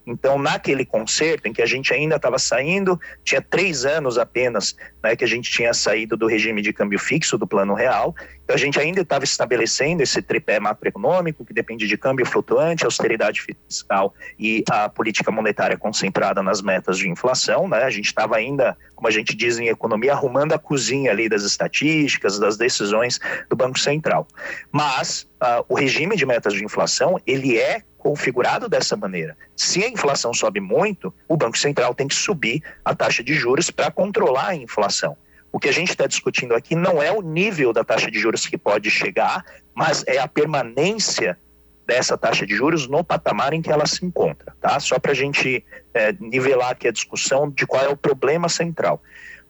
Então, 0.06 0.38
naquele 0.38 0.84
concerto 0.84 1.48
em 1.48 1.52
que 1.52 1.60
a 1.60 1.66
gente 1.66 1.92
ainda 1.92 2.16
estava 2.16 2.38
saindo, 2.38 2.98
tinha 3.24 3.42
três 3.42 3.84
anos 3.84 4.16
apenas 4.16 4.76
né, 5.02 5.16
que 5.16 5.24
a 5.24 5.28
gente 5.28 5.50
tinha 5.50 5.74
saído 5.74 6.16
do 6.16 6.26
regime 6.26 6.62
de 6.62 6.72
câmbio 6.72 6.98
fixo 6.98 7.36
do 7.36 7.46
Plano 7.46 7.74
Real, 7.74 8.14
então 8.46 8.54
a 8.54 8.58
gente 8.58 8.78
ainda 8.78 9.00
estava 9.00 9.24
estabelecendo 9.24 10.04
esse 10.04 10.22
tripé 10.22 10.60
macroeconômico 10.60 11.44
que 11.44 11.52
depende 11.52 11.88
de 11.88 11.96
câmbio 11.96 12.24
flutuante, 12.24 12.84
austeridade 12.84 13.42
fiscal 13.42 14.14
e 14.38 14.62
a 14.70 14.88
política 14.88 15.32
monetária 15.32 15.76
concentrada 15.76 16.40
nas 16.44 16.62
metas 16.62 16.96
de 16.96 17.08
inflação. 17.08 17.68
Né? 17.68 17.82
A 17.82 17.90
gente 17.90 18.06
estava 18.06 18.36
ainda, 18.36 18.76
como 18.94 19.08
a 19.08 19.10
gente 19.10 19.34
diz 19.34 19.58
em 19.58 19.66
economia, 19.66 20.12
arrumando 20.12 20.52
a 20.52 20.58
cozinha 20.60 21.10
ali 21.10 21.28
das 21.28 21.42
estatísticas, 21.42 22.38
das 22.38 22.56
decisões 22.56 23.18
do 23.50 23.56
Banco 23.56 23.80
Central. 23.80 24.28
Mas 24.70 25.26
ah, 25.40 25.64
o 25.68 25.74
regime 25.74 26.16
de 26.16 26.24
metas 26.24 26.54
de 26.54 26.64
inflação 26.64 27.20
ele 27.26 27.58
é 27.58 27.82
configurado 28.06 28.68
dessa 28.68 28.96
maneira. 28.96 29.36
Se 29.56 29.82
a 29.82 29.88
inflação 29.88 30.32
sobe 30.32 30.60
muito, 30.60 31.12
o 31.26 31.36
Banco 31.36 31.58
Central 31.58 31.92
tem 31.92 32.06
que 32.06 32.14
subir 32.14 32.62
a 32.84 32.94
taxa 32.94 33.20
de 33.20 33.34
juros 33.34 33.68
para 33.68 33.90
controlar 33.90 34.50
a 34.50 34.54
inflação. 34.54 35.16
O 35.50 35.58
que 35.58 35.68
a 35.68 35.72
gente 35.72 35.90
está 35.90 36.06
discutindo 36.06 36.54
aqui 36.54 36.76
não 36.76 37.02
é 37.02 37.10
o 37.10 37.20
nível 37.20 37.72
da 37.72 37.82
taxa 37.82 38.08
de 38.08 38.16
juros 38.20 38.46
que 38.46 38.56
pode 38.56 38.92
chegar, 38.92 39.44
mas 39.74 40.04
é 40.06 40.18
a 40.18 40.28
permanência 40.28 41.36
dessa 41.84 42.16
taxa 42.16 42.46
de 42.46 42.54
juros 42.54 42.86
no 42.86 43.02
patamar 43.02 43.52
em 43.52 43.60
que 43.60 43.72
ela 43.72 43.86
se 43.86 44.06
encontra, 44.06 44.54
tá? 44.60 44.78
Só 44.78 45.00
para 45.00 45.10
a 45.10 45.14
gente 45.14 45.64
é, 45.92 46.12
nivelar 46.20 46.70
aqui 46.70 46.86
a 46.86 46.92
discussão 46.92 47.50
de 47.50 47.66
qual 47.66 47.82
é 47.82 47.88
o 47.88 47.96
problema 47.96 48.48
central. 48.48 49.02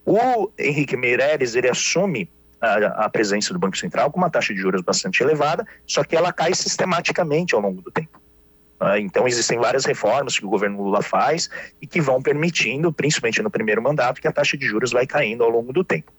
O 0.03 0.51
Henrique 0.59 0.97
Meirelles 0.97 1.55
ele 1.55 1.69
assume 1.69 2.31
a, 2.59 3.05
a 3.05 3.09
presença 3.11 3.53
do 3.53 3.59
Banco 3.59 3.77
Central 3.77 4.11
com 4.11 4.19
uma 4.19 4.31
taxa 4.31 4.55
de 4.55 4.61
juros 4.61 4.81
bastante 4.81 5.23
elevada, 5.23 5.67
só 5.87 6.03
que 6.03 6.17
ela 6.17 6.33
cai 6.33 6.55
sistematicamente 6.55 7.55
ao 7.55 7.61
longo 7.61 7.83
do 7.83 7.91
tempo. 7.91 8.19
Ah, 8.79 8.99
Então, 9.01 9.27
existem 9.27 9.59
várias 9.59 9.85
reformas 9.85 10.39
que 10.39 10.45
o 10.45 10.51
governo 10.51 10.83
Lula 10.83 11.03
faz 11.03 11.49
e 11.81 11.87
que 11.87 12.01
vão 12.01 12.21
permitindo, 12.21 12.93
principalmente 12.93 13.41
no 13.43 13.51
primeiro 13.51 13.83
mandato, 13.83 14.21
que 14.21 14.29
a 14.29 14.33
taxa 14.33 14.57
de 14.57 14.67
juros 14.67 14.93
vai 14.93 15.07
caindo 15.07 15.43
ao 15.43 15.51
longo 15.51 15.73
do 15.73 15.83
tempo. 15.83 16.13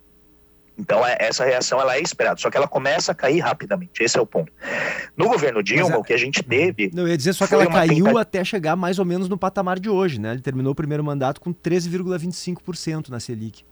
Então, 0.79 1.03
é- 1.05 1.17
essa 1.19 1.43
reação 1.43 1.81
ela 1.81 1.95
é 1.95 2.01
esperada, 2.01 2.39
só 2.39 2.51
que 2.51 2.57
ela 2.57 2.67
começa 2.67 3.11
a 3.11 3.15
cair 3.15 3.39
rapidamente. 3.39 4.03
Esse 4.03 4.17
é 4.17 4.21
o 4.21 4.27
ponto. 4.27 4.51
No 5.15 5.27
governo 5.27 5.63
Dilma, 5.63 5.95
a- 5.95 5.97
o 5.97 6.03
que 6.03 6.13
a 6.13 6.17
gente 6.17 6.43
teve. 6.43 6.91
Não, 6.93 7.03
eu 7.03 7.09
ia 7.09 7.17
dizer 7.17 7.33
só 7.33 7.47
que 7.47 7.53
ela 7.55 7.65
caiu 7.65 7.95
tentativa- 7.95 8.21
até 8.21 8.43
chegar 8.43 8.75
mais 8.75 8.99
ou 8.99 9.05
menos 9.05 9.27
no 9.27 9.37
patamar 9.39 9.79
de 9.79 9.89
hoje, 9.89 10.19
né? 10.19 10.31
Ele 10.33 10.41
terminou 10.41 10.71
o 10.73 10.75
primeiro 10.75 11.03
mandato 11.03 11.41
com 11.41 11.51
13,25% 11.51 13.09
na 13.09 13.19
Selic. 13.19 13.63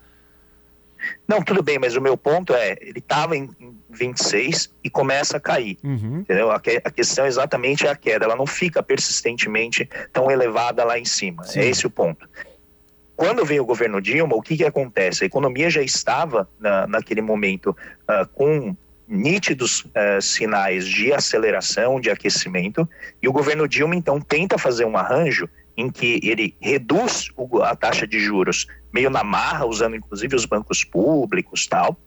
Não, 1.28 1.42
tudo 1.42 1.62
bem, 1.64 1.78
mas 1.80 1.96
o 1.96 2.02
meu 2.02 2.16
ponto 2.18 2.54
é: 2.54 2.78
ele 2.82 3.00
estava 3.00 3.36
em 3.36 3.50
em 3.60 3.76
26 3.90 4.70
e 4.84 4.90
começa 4.90 5.38
a 5.38 5.40
cair. 5.40 5.78
Uhum. 5.84 6.20
Entendeu? 6.20 6.52
A, 6.52 6.60
que- 6.60 6.82
a 6.84 6.92
questão 6.92 7.26
exatamente 7.26 7.88
é 7.88 7.90
a 7.90 7.96
queda, 7.96 8.26
ela 8.26 8.36
não 8.36 8.46
fica 8.46 8.84
persistentemente 8.84 9.88
tão 10.12 10.30
elevada 10.30 10.84
lá 10.84 11.00
em 11.00 11.06
cima. 11.06 11.44
Sim. 11.44 11.60
É 11.62 11.66
esse 11.68 11.88
o 11.88 11.90
ponto. 11.90 12.28
Quando 13.16 13.46
veio 13.46 13.64
o 13.64 13.66
governo 13.66 14.02
Dilma, 14.02 14.36
o 14.36 14.42
que, 14.42 14.58
que 14.58 14.66
acontece? 14.66 15.24
A 15.24 15.28
economia 15.28 15.70
já 15.70 15.82
estava, 15.82 16.50
na, 16.60 16.86
naquele 16.86 17.22
momento, 17.22 17.76
ah, 18.08 18.26
com 18.34 18.76
nítidos 19.08 19.86
ah, 19.96 20.20
sinais 20.20 20.86
de 20.86 21.14
aceleração, 21.14 22.00
de 22.02 22.10
aquecimento, 22.10 22.88
e 23.22 23.28
o 23.30 23.32
governo 23.32 23.68
Dilma, 23.70 23.96
então, 23.96 24.20
tenta 24.20 24.58
fazer 24.58 24.84
um 24.86 24.98
arranjo 24.98 25.48
em 25.78 25.90
que 25.90 26.20
ele 26.24 26.56
reduz 26.60 27.30
a 27.64 27.76
taxa 27.76 28.06
de 28.08 28.20
juros 28.20 28.68
meio 28.96 29.10
na 29.10 29.26
marra, 29.26 29.66
usando 29.66 29.98
inclusive 29.98 30.34
os 30.38 30.46
bancos 30.46 30.86
públicos 30.86 31.68
tal, 31.68 31.98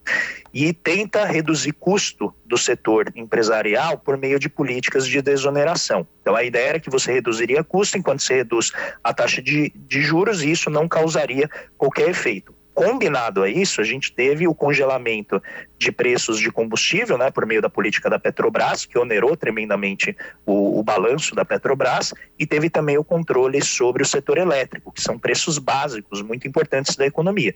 e 0.51 0.73
tenta 0.73 1.23
reduzir 1.23 1.73
custo 1.73 2.33
do 2.43 2.57
setor 2.57 3.13
empresarial 3.15 3.99
por 3.99 4.17
meio 4.17 4.39
de 4.39 4.49
políticas 4.49 5.05
de 5.05 5.21
desoneração. 5.21 6.07
Então 6.19 6.35
a 6.35 6.43
ideia 6.43 6.69
era 6.69 6.79
que 6.79 6.89
você 6.89 7.13
reduziria 7.13 7.63
custo 7.63 7.95
enquanto 7.95 8.23
você 8.23 8.37
reduz 8.37 8.71
a 9.03 9.13
taxa 9.13 9.39
de, 9.39 9.71
de 9.75 10.01
juros 10.01 10.41
e 10.41 10.49
isso 10.49 10.71
não 10.71 10.87
causaria 10.87 11.47
qualquer 11.77 12.09
efeito. 12.09 12.58
Combinado 12.73 13.43
a 13.43 13.49
isso, 13.49 13.81
a 13.81 13.83
gente 13.83 14.11
teve 14.11 14.47
o 14.47 14.55
congelamento 14.55 15.41
de 15.77 15.91
preços 15.91 16.39
de 16.39 16.51
combustível, 16.51 17.17
né, 17.17 17.29
por 17.29 17.45
meio 17.45 17.61
da 17.61 17.69
política 17.69 18.09
da 18.09 18.17
Petrobras, 18.17 18.85
que 18.85 18.97
onerou 18.97 19.35
tremendamente 19.35 20.15
o, 20.45 20.79
o, 20.79 20.83
balanço 20.83 21.35
da 21.35 21.43
Petrobras, 21.43 22.13
e 22.37 22.45
teve 22.45 22.69
também 22.69 22.97
o 22.97 23.03
controle 23.03 23.61
sobre 23.61 24.01
o 24.03 24.05
setor 24.05 24.37
elétrico, 24.37 24.91
que 24.91 25.01
são 25.01 25.19
preços 25.19 25.57
básicos 25.57 26.21
muito 26.21 26.47
importantes 26.47 26.95
da 26.95 27.05
economia. 27.05 27.53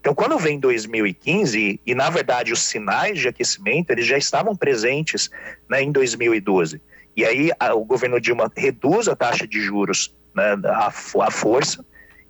Então, 0.00 0.14
quando 0.14 0.38
vem 0.38 0.58
2015, 0.58 1.80
e 1.84 1.94
na 1.94 2.10
verdade 2.10 2.52
os 2.52 2.62
sinais 2.62 3.20
de 3.20 3.28
aquecimento, 3.28 3.90
eles 3.90 4.06
já 4.06 4.18
estavam 4.18 4.56
presentes 4.56 5.30
né, 5.68 5.82
em 5.82 5.92
2012. 5.92 6.80
E 7.16 7.24
aí 7.24 7.50
a, 7.60 7.74
o 7.74 7.84
governo 7.84 8.20
Dilma 8.20 8.50
reduz 8.56 9.08
a 9.08 9.14
taxa 9.14 9.46
de 9.46 9.60
juros 9.60 10.14
né, 10.34 10.56
a, 10.64 10.88
a 10.88 11.30
força, 11.30 11.84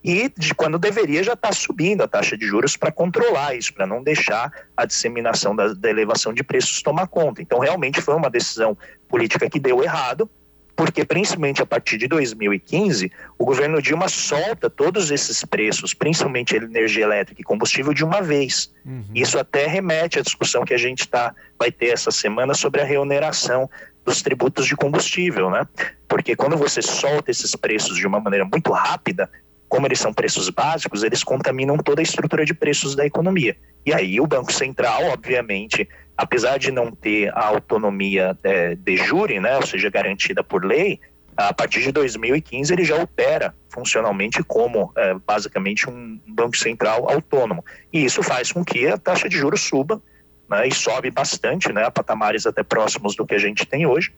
e 0.05 0.31
de 0.37 0.55
quando 0.55 0.79
deveria 0.79 1.23
já 1.23 1.33
estar 1.33 1.49
tá 1.49 1.55
subindo 1.55 2.03
a 2.03 2.09
taxa 2.09 2.37
de 2.37 2.47
juros 2.47 2.77
para 2.77 2.93
controlar 2.93 3.55
isso, 3.55 3.73
para 3.73 3.87
não 3.87 4.03
deixar 4.03 4.53
a 4.77 4.85
disseminação 4.85 5.57
da, 5.57 5.73
da, 5.73 5.89
elevação 5.89 6.35
de 6.35 6.45
preços 6.45 6.83
tomar 6.83 7.07
conta. 7.07 7.41
Então, 7.41 7.59
realmente 7.59 8.03
foi 8.03 8.15
uma 8.15 8.29
decisão 8.29 8.77
política 9.09 9.49
que 9.49 9.59
deu 9.59 9.83
errado, 9.83 10.31
porque 10.77 11.07
principalmente 11.07 11.63
a 11.63 11.67
partir 11.67 11.97
de 11.97 12.07
2015, 12.07 13.11
o 13.39 13.47
governo 13.47 13.81
Dilma 13.81 14.09
solta 14.09 14.69
todos 14.69 15.11
esses 15.11 15.43
preços, 15.45 15.95
principalmente 15.95 16.55
energia 16.55 17.05
elétrica 17.05 17.41
e 17.41 17.45
combustível, 17.45 17.95
de 17.95 18.05
uma 18.05 18.21
vez. 18.21 18.71
Uhum. 18.85 19.05
Isso 19.15 19.39
até 19.39 19.67
remete 19.67 20.19
à 20.19 20.23
discussão 20.23 20.65
que 20.65 20.75
a 20.75 20.79
gente 20.79 21.09
tá, 21.09 21.35
vai 21.59 21.73
ter 21.73 21.87
essa 21.87 22.11
semana 22.11 22.53
sobre 22.53 22.83
a 22.83 22.85
reoneração 22.85 23.71
dos 24.05 24.21
tributos 24.21 24.67
de 24.67 24.77
combustível, 24.77 25.49
né? 25.49 25.67
Porque 26.07 26.37
quando 26.37 26.59
você 26.59 26.83
solta 26.83 27.31
esses 27.31 27.57
preços 27.57 27.97
de 27.97 28.07
uma 28.07 28.21
maneira 28.21 28.45
muito 28.45 28.71
rápida, 28.71 29.31
como 29.75 29.89
eles 29.89 29.99
são 29.99 30.15
preços 30.15 30.49
básicos, 30.51 31.03
eles 31.03 31.25
contaminam 31.25 31.77
toda 31.77 32.01
a 32.01 32.05
estrutura 32.05 32.45
de 32.45 32.55
preços 32.55 32.95
da 32.95 33.05
economia. 33.05 33.57
E 33.85 33.93
aí 33.93 34.21
o 34.21 34.27
Banco 34.27 34.53
Central, 34.53 35.03
obviamente, 35.07 35.89
apesar 36.17 36.59
de 36.59 36.71
não 36.71 36.93
ter 36.93 37.29
a 37.37 37.49
autonomia 37.49 38.39
é, 38.45 38.77
de 38.77 38.97
jure, 38.97 39.41
né, 39.41 39.57
ou 39.57 39.67
seja, 39.67 39.91
garantida 39.91 40.45
por 40.45 40.65
lei, 40.65 41.01
a 41.37 41.53
partir 41.53 41.83
de 41.83 41.91
2015 41.91 42.73
ele 42.73 42.85
já 42.85 42.95
opera 43.03 43.53
funcionalmente 43.69 44.45
como 44.45 44.93
é, 44.97 45.15
basicamente 45.15 45.91
um 45.91 46.21
banco 46.25 46.57
central 46.57 47.11
autônomo. 47.11 47.65
E 47.93 48.05
isso 48.05 48.23
faz 48.23 48.53
com 48.53 48.65
que 48.65 48.87
a 48.87 48.97
taxa 48.97 49.29
de 49.29 49.37
juros 49.37 49.63
suba 49.63 50.01
né, 50.49 50.69
e 50.69 50.73
sobe 50.73 51.11
bastante, 51.11 51.73
né, 51.73 51.83
a 51.83 51.91
patamares 51.91 52.47
até 52.47 52.63
próximos 52.63 53.17
do 53.17 53.27
que 53.27 53.35
a 53.35 53.41
gente 53.41 53.67
tem 53.67 53.87
hoje 53.87 54.13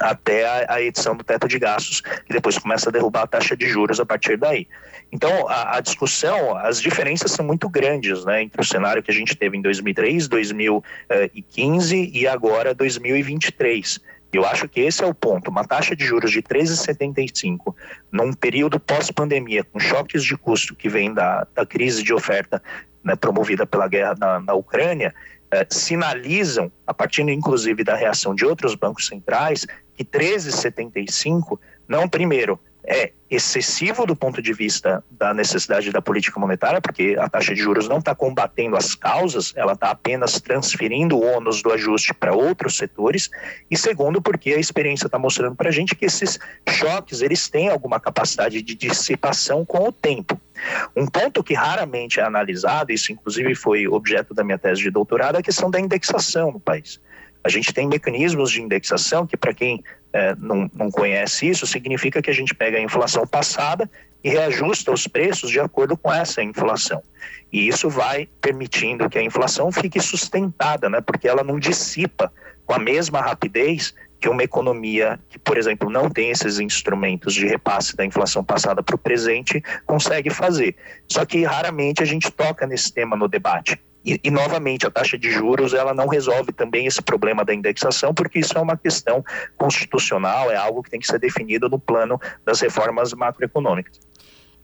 até 0.00 0.46
a, 0.46 0.74
a, 0.74 0.82
edição 0.82 1.16
do 1.16 1.24
teto 1.24 1.48
de 1.48 1.58
gastos, 1.58 2.00
que 2.00 2.32
depois 2.32 2.58
começa 2.58 2.88
a 2.88 2.92
derrubar 2.92 3.22
a 3.22 3.26
taxa 3.26 3.56
de 3.56 3.68
juros 3.68 4.00
a 4.00 4.06
partir 4.06 4.36
daí. 4.36 4.66
Então, 5.10 5.48
a, 5.48 5.76
a, 5.76 5.80
discussão, 5.80 6.56
as 6.56 6.80
diferenças 6.80 7.32
são 7.32 7.44
muito 7.44 7.68
grandes 7.68 8.24
né, 8.24 8.42
entre 8.42 8.60
o 8.60 8.64
cenário 8.64 9.02
que 9.02 9.10
a 9.10 9.14
gente 9.14 9.34
teve 9.34 9.56
em 9.56 9.62
2003, 9.62 10.28
2015 10.28 12.10
e 12.14 12.26
agora 12.26 12.74
2023. 12.74 14.00
Eu 14.30 14.44
acho 14.44 14.68
que 14.68 14.80
esse 14.80 15.02
é 15.02 15.06
o 15.06 15.14
ponto. 15.14 15.50
Uma 15.50 15.64
taxa 15.64 15.96
de 15.96 16.04
juros 16.04 16.30
de 16.30 16.42
13,75 16.42 17.74
num 18.12 18.32
período 18.32 18.78
pós-pandemia, 18.78 19.64
com 19.64 19.80
choques 19.80 20.22
de 20.22 20.36
custo 20.36 20.74
que 20.74 20.88
vem 20.88 21.14
da, 21.14 21.46
da 21.54 21.64
crise 21.64 22.02
de 22.02 22.12
oferta 22.12 22.62
né, 23.02 23.16
promovida 23.16 23.66
pela 23.66 23.88
guerra 23.88 24.14
na, 24.18 24.40
na 24.40 24.54
Ucrânia, 24.54 25.14
eh, 25.50 25.66
sinalizam, 25.70 26.70
a 26.86 26.94
partir 26.94 27.22
inclusive 27.28 27.84
da 27.84 27.94
reação 27.94 28.34
de 28.34 28.44
outros 28.44 28.74
bancos 28.74 29.06
centrais, 29.06 29.66
que 29.96 30.04
13,75 30.04 31.58
não, 31.88 32.06
primeiro, 32.06 32.60
é 32.88 33.12
excessivo 33.30 34.06
do 34.06 34.16
ponto 34.16 34.40
de 34.40 34.52
vista 34.54 35.04
da 35.10 35.34
necessidade 35.34 35.90
da 35.90 36.00
política 36.00 36.40
monetária, 36.40 36.80
porque 36.80 37.16
a 37.18 37.28
taxa 37.28 37.54
de 37.54 37.60
juros 37.60 37.86
não 37.86 37.98
está 37.98 38.14
combatendo 38.14 38.76
as 38.76 38.94
causas, 38.94 39.52
ela 39.54 39.74
está 39.74 39.90
apenas 39.90 40.40
transferindo 40.40 41.16
o 41.16 41.22
ônus 41.22 41.62
do 41.62 41.70
ajuste 41.70 42.14
para 42.14 42.34
outros 42.34 42.78
setores, 42.78 43.28
e 43.70 43.76
segundo, 43.76 44.22
porque 44.22 44.54
a 44.54 44.58
experiência 44.58 45.06
está 45.06 45.18
mostrando 45.18 45.54
para 45.54 45.68
a 45.68 45.72
gente 45.72 45.94
que 45.94 46.06
esses 46.06 46.38
choques 46.66 47.20
eles 47.20 47.48
têm 47.50 47.68
alguma 47.68 48.00
capacidade 48.00 48.62
de 48.62 48.74
dissipação 48.74 49.66
com 49.66 49.88
o 49.88 49.92
tempo. 49.92 50.40
Um 50.96 51.06
ponto 51.06 51.42
que 51.42 51.54
raramente 51.54 52.20
é 52.20 52.22
analisado, 52.22 52.92
isso 52.92 53.12
inclusive 53.12 53.54
foi 53.54 53.86
objeto 53.86 54.34
da 54.34 54.44
minha 54.44 54.58
tese 54.58 54.82
de 54.82 54.90
doutorado, 54.90 55.36
é 55.36 55.38
a 55.38 55.42
questão 55.42 55.70
da 55.70 55.80
indexação 55.80 56.52
no 56.52 56.60
país. 56.60 57.00
A 57.44 57.48
gente 57.48 57.72
tem 57.72 57.86
mecanismos 57.86 58.50
de 58.50 58.60
indexação 58.60 59.26
que, 59.26 59.36
para 59.36 59.54
quem 59.54 59.82
é, 60.12 60.34
não, 60.36 60.70
não 60.74 60.90
conhece 60.90 61.48
isso, 61.48 61.66
significa 61.66 62.20
que 62.20 62.30
a 62.30 62.34
gente 62.34 62.54
pega 62.54 62.78
a 62.78 62.80
inflação 62.80 63.26
passada 63.26 63.88
e 64.22 64.30
reajusta 64.30 64.92
os 64.92 65.06
preços 65.06 65.50
de 65.50 65.60
acordo 65.60 65.96
com 65.96 66.12
essa 66.12 66.42
inflação. 66.42 67.02
E 67.52 67.68
isso 67.68 67.88
vai 67.88 68.28
permitindo 68.40 69.08
que 69.08 69.18
a 69.18 69.22
inflação 69.22 69.70
fique 69.70 70.00
sustentada, 70.00 70.88
né? 70.88 71.00
porque 71.00 71.28
ela 71.28 71.44
não 71.44 71.58
dissipa 71.58 72.32
com 72.66 72.74
a 72.74 72.78
mesma 72.78 73.20
rapidez 73.20 73.94
que 74.20 74.28
uma 74.28 74.42
economia 74.42 75.18
que, 75.28 75.38
por 75.38 75.56
exemplo, 75.56 75.90
não 75.90 76.10
tem 76.10 76.30
esses 76.30 76.58
instrumentos 76.58 77.34
de 77.34 77.46
repasse 77.46 77.96
da 77.96 78.04
inflação 78.04 78.42
passada 78.44 78.82
para 78.82 78.94
o 78.94 78.98
presente 78.98 79.62
consegue 79.86 80.30
fazer. 80.30 80.76
Só 81.06 81.24
que 81.24 81.44
raramente 81.44 82.02
a 82.02 82.06
gente 82.06 82.30
toca 82.30 82.66
nesse 82.66 82.92
tema 82.92 83.16
no 83.16 83.28
debate. 83.28 83.78
E, 84.04 84.18
e, 84.24 84.30
novamente, 84.30 84.86
a 84.86 84.90
taxa 84.90 85.18
de 85.18 85.30
juros 85.30 85.74
ela 85.74 85.92
não 85.92 86.06
resolve 86.06 86.52
também 86.52 86.86
esse 86.86 87.02
problema 87.02 87.44
da 87.44 87.52
indexação, 87.52 88.14
porque 88.14 88.38
isso 88.38 88.56
é 88.56 88.60
uma 88.60 88.76
questão 88.76 89.24
constitucional, 89.56 90.50
é 90.50 90.56
algo 90.56 90.82
que 90.82 90.90
tem 90.90 91.00
que 91.00 91.06
ser 91.06 91.18
definido 91.18 91.68
no 91.68 91.78
plano 91.78 92.18
das 92.44 92.60
reformas 92.60 93.12
macroeconômicas. 93.12 94.00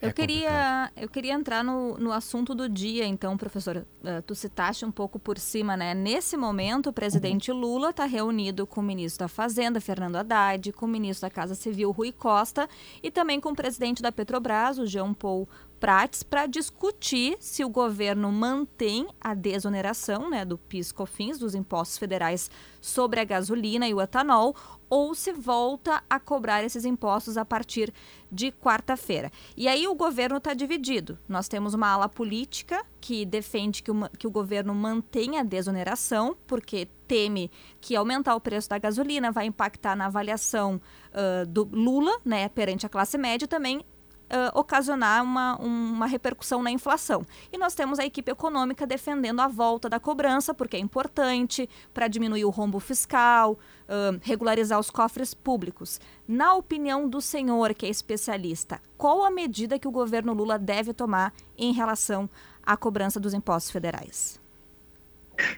Eu 0.05 0.11
é 0.11 0.13
queria, 0.13 0.93
eu 0.97 1.09
queria 1.09 1.33
entrar 1.33 1.65
no, 1.65 1.97
no 1.99 2.13
assunto 2.13 2.55
do 2.55 2.69
dia, 2.69 3.07
então, 3.07 3.37
professor. 3.37 3.87
Uh, 4.03 4.23
tu 4.27 4.35
citaste 4.35 4.85
um 4.85 4.91
pouco 4.91 5.19
por 5.19 5.39
cima, 5.39 5.77
né? 5.77 5.95
Nesse 5.95 6.37
momento, 6.37 6.91
o 6.91 6.93
presidente 6.93 7.51
uhum. 7.51 7.59
Lula 7.59 7.91
está 7.91 8.05
reunido 8.05 8.67
com 8.67 8.81
o 8.81 8.85
ministro 8.85 9.21
da 9.21 9.29
Fazenda, 9.29 9.81
Fernando 9.81 10.17
Haddad, 10.17 10.73
com 10.73 10.85
o 10.85 10.89
ministro 10.89 11.27
da 11.27 11.35
Casa 11.35 11.55
Civil, 11.55 11.91
Rui 11.91 12.13
Costa, 12.13 12.69
e 13.03 13.11
também 13.11 13.41
com 13.41 13.51
o 13.51 13.57
presidente 13.57 14.03
da 14.03 14.13
Petrobras, 14.13 14.79
o 14.79 14.87
Jean 14.87 15.15
Paul 15.15 15.49
Prates 15.85 16.23
para 16.23 16.47
discutir 16.47 17.37
se 17.39 17.63
o 17.63 17.69
governo 17.69 18.33
mantém 18.33 19.07
a 19.21 19.35
desoneração 19.35 20.31
né, 20.31 20.43
do 20.43 20.57
PIS/COFINS, 20.57 21.39
dos 21.39 21.55
impostos 21.55 21.99
federais 21.99 22.51
sobre 22.81 23.21
a 23.21 23.25
gasolina 23.25 23.87
e 23.87 23.93
o 23.93 24.01
etanol, 24.01 24.57
ou 24.89 25.15
se 25.15 25.31
volta 25.31 26.03
a 26.09 26.19
cobrar 26.19 26.65
esses 26.65 26.87
impostos 26.87 27.37
a 27.37 27.45
partir 27.45 27.93
de 28.33 28.51
quarta-feira. 28.51 29.31
E 29.55 29.69
aí 29.69 29.87
o 29.87 29.95
governo 29.95 30.39
está 30.39 30.55
dividido. 30.55 31.19
Nós 31.29 31.49
temos 31.49 31.75
uma 31.75 31.89
ala 31.89 32.09
política 32.09 32.83
que 32.99 33.27
defende 33.27 33.83
que 33.83 33.91
o, 33.91 34.09
que 34.19 34.27
o 34.27 34.31
governo 34.31 34.75
mantenha 34.75 35.41
a 35.41 35.45
desoneração, 35.45 36.35
porque 36.47 36.89
teme 37.07 37.51
que 37.79 37.95
aumentar 37.95 38.35
o 38.35 38.41
preço 38.41 38.71
da 38.71 38.79
gasolina 38.79 39.31
vai 39.31 39.45
impactar 39.45 39.95
na 39.95 40.07
avaliação 40.07 40.81
uh, 41.13 41.45
do 41.45 41.69
Lula, 41.71 42.19
né, 42.25 42.49
perante 42.49 42.87
a 42.87 42.89
classe 42.89 43.19
média, 43.19 43.47
também 43.47 43.85
uh, 44.25 44.59
ocasionar 44.59 45.23
uma, 45.23 45.57
uma 45.57 46.07
repercussão 46.07 46.63
na 46.63 46.71
inflação. 46.71 47.25
E 47.53 47.59
nós 47.59 47.75
temos 47.75 47.99
a 47.99 48.05
equipe 48.05 48.31
econômica 48.31 48.87
defendendo 48.87 49.41
a 49.41 49.49
volta 49.49 49.89
da 49.89 50.01
cobrança, 50.01 50.55
porque 50.55 50.77
é 50.77 50.81
importante 50.81 51.69
para 51.93 52.09
diminuir 52.09 52.45
o 52.45 52.51
rombo 52.51 52.81
fiscal, 52.81 53.53
uh, 53.53 54.19
regularizar 54.23 54.79
os 54.79 54.91
cofres 54.91 55.35
públicos. 55.35 56.01
Na 56.27 56.55
opinião 56.55 57.09
do 57.09 57.21
senhor, 57.21 57.75
que 57.75 57.87
é 57.87 57.89
especialista, 57.89 58.81
qual 58.97 59.25
a 59.25 59.31
medida 59.31 59.79
que 59.79 59.89
o 59.89 59.93
governo 59.93 60.33
Lula 60.33 60.59
deve 60.59 60.93
tomar 60.93 61.33
em 61.57 61.73
relação 61.73 62.29
à 62.63 62.77
cobrança 62.77 63.21
dos 63.21 63.35
impostos 63.35 63.71
federais? 63.71 64.44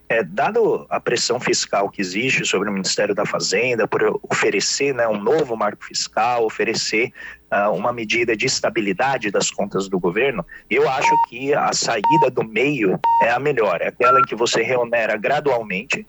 É, 0.09 0.23
dado 0.23 0.87
a 0.89 0.99
pressão 0.99 1.39
fiscal 1.39 1.89
que 1.91 2.01
existe 2.01 2.45
sobre 2.47 2.69
o 2.69 2.73
Ministério 2.73 3.15
da 3.15 3.27
Fazenda 3.27 3.87
por 3.87 4.21
oferecer 4.23 4.95
né, 4.95 5.07
um 5.07 5.21
novo 5.21 5.57
marco 5.57 5.85
fiscal, 5.85 6.45
oferecer 6.45 7.13
uh, 7.53 7.71
uma 7.73 7.93
medida 7.93 8.37
de 8.37 8.47
estabilidade 8.47 9.31
das 9.31 9.51
contas 9.51 9.89
do 9.89 9.99
governo, 9.99 10.45
eu 10.71 10.89
acho 10.89 11.11
que 11.29 11.55
a 11.55 11.73
saída 11.73 12.31
do 12.31 12.45
meio 12.45 12.99
é 13.23 13.31
a 13.31 13.39
melhor, 13.39 13.81
é 13.81 13.89
aquela 13.89 14.21
em 14.21 14.25
que 14.25 14.35
você 14.35 14.63
reonera 14.63 15.17
gradualmente. 15.17 16.07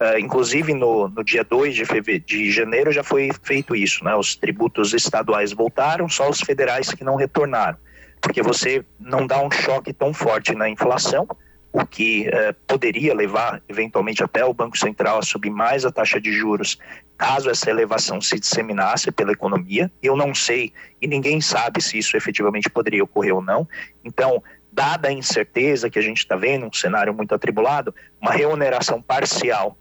Uh, 0.00 0.16
inclusive 0.16 0.74
no, 0.74 1.08
no 1.08 1.24
dia 1.24 1.42
2 1.42 1.74
de, 1.74 2.18
de 2.20 2.50
janeiro 2.52 2.92
já 2.92 3.02
foi 3.02 3.30
feito 3.42 3.74
isso, 3.74 4.04
né? 4.04 4.14
os 4.14 4.36
tributos 4.36 4.94
estaduais 4.94 5.52
voltaram, 5.52 6.08
só 6.08 6.30
os 6.30 6.40
federais 6.40 6.92
que 6.92 7.02
não 7.02 7.16
retornaram, 7.16 7.76
porque 8.20 8.40
você 8.40 8.84
não 9.00 9.26
dá 9.26 9.42
um 9.42 9.50
choque 9.50 9.92
tão 9.92 10.14
forte 10.14 10.54
na 10.54 10.68
inflação, 10.68 11.26
o 11.72 11.86
que 11.86 12.28
eh, 12.28 12.54
poderia 12.66 13.14
levar 13.14 13.62
eventualmente 13.68 14.22
até 14.22 14.44
o 14.44 14.54
Banco 14.54 14.76
Central 14.76 15.18
a 15.18 15.22
subir 15.22 15.50
mais 15.50 15.84
a 15.84 15.92
taxa 15.92 16.20
de 16.20 16.32
juros 16.32 16.78
caso 17.16 17.50
essa 17.50 17.68
elevação 17.68 18.20
se 18.20 18.38
disseminasse 18.38 19.10
pela 19.10 19.32
economia. 19.32 19.90
Eu 20.02 20.16
não 20.16 20.34
sei 20.34 20.72
e 21.02 21.06
ninguém 21.06 21.40
sabe 21.40 21.82
se 21.82 21.98
isso 21.98 22.16
efetivamente 22.16 22.70
poderia 22.70 23.02
ocorrer 23.02 23.34
ou 23.34 23.42
não. 23.42 23.68
Então, 24.04 24.42
dada 24.72 25.08
a 25.08 25.12
incerteza 25.12 25.90
que 25.90 25.98
a 25.98 26.02
gente 26.02 26.18
está 26.18 26.36
vendo, 26.36 26.66
um 26.66 26.72
cenário 26.72 27.12
muito 27.12 27.34
atribulado, 27.34 27.94
uma 28.20 28.30
remuneração 28.30 29.02
parcial 29.02 29.76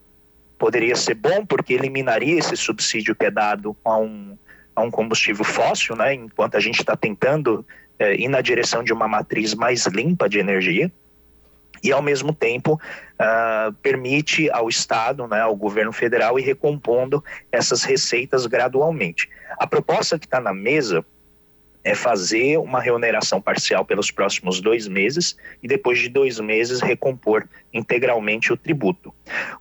poderia 0.58 0.96
ser 0.96 1.14
bom 1.14 1.46
porque 1.46 1.74
eliminaria 1.74 2.40
esse 2.40 2.58
subsídio 2.58 3.16
que 3.16 3.26
é 3.26 3.32
dado 3.32 3.78
a 3.86 3.98
um, 3.98 4.36
a 4.76 4.82
um 4.82 4.90
combustível 4.90 5.46
fóssil, 5.46 5.96
né? 5.96 6.16
enquanto 6.16 6.58
a 6.58 6.60
gente 6.60 6.80
está 6.80 6.98
tentando 6.98 7.64
é, 8.00 8.16
ir 8.16 8.28
na 8.28 8.42
direção 8.42 8.84
de 8.84 8.92
uma 8.92 9.08
matriz 9.08 9.54
mais 9.54 9.86
limpa 9.86 10.28
de 10.28 10.40
energia 10.40 10.92
e, 11.84 11.92
ao 11.92 12.02
mesmo 12.02 12.34
tempo, 12.34 12.74
uh, 12.74 13.74
permite 13.82 14.50
ao 14.52 14.70
Estado, 14.70 15.28
né, 15.28 15.42
ao 15.42 15.56
governo 15.56 15.92
federal, 15.92 16.40
ir 16.40 16.44
recompondo 16.44 17.24
essas 17.52 17.84
receitas 17.84 18.46
gradualmente. 18.46 19.30
A 19.60 19.68
proposta 19.68 20.20
que 20.20 20.26
está 20.26 20.40
na 20.40 20.54
mesa 20.54 21.06
é 21.88 21.96
fazer 21.96 22.58
uma 22.58 22.82
reoneração 22.82 23.42
parcial 23.42 23.86
pelos 23.86 24.12
próximos 24.12 24.60
dois 24.60 24.90
meses 24.90 25.38
e 25.64 25.68
depois 25.70 26.00
de 26.00 26.10
dois 26.10 26.38
meses 26.38 26.82
recompor 26.82 27.48
integralmente 27.74 28.52
o 28.52 28.58
tributo. 28.58 29.14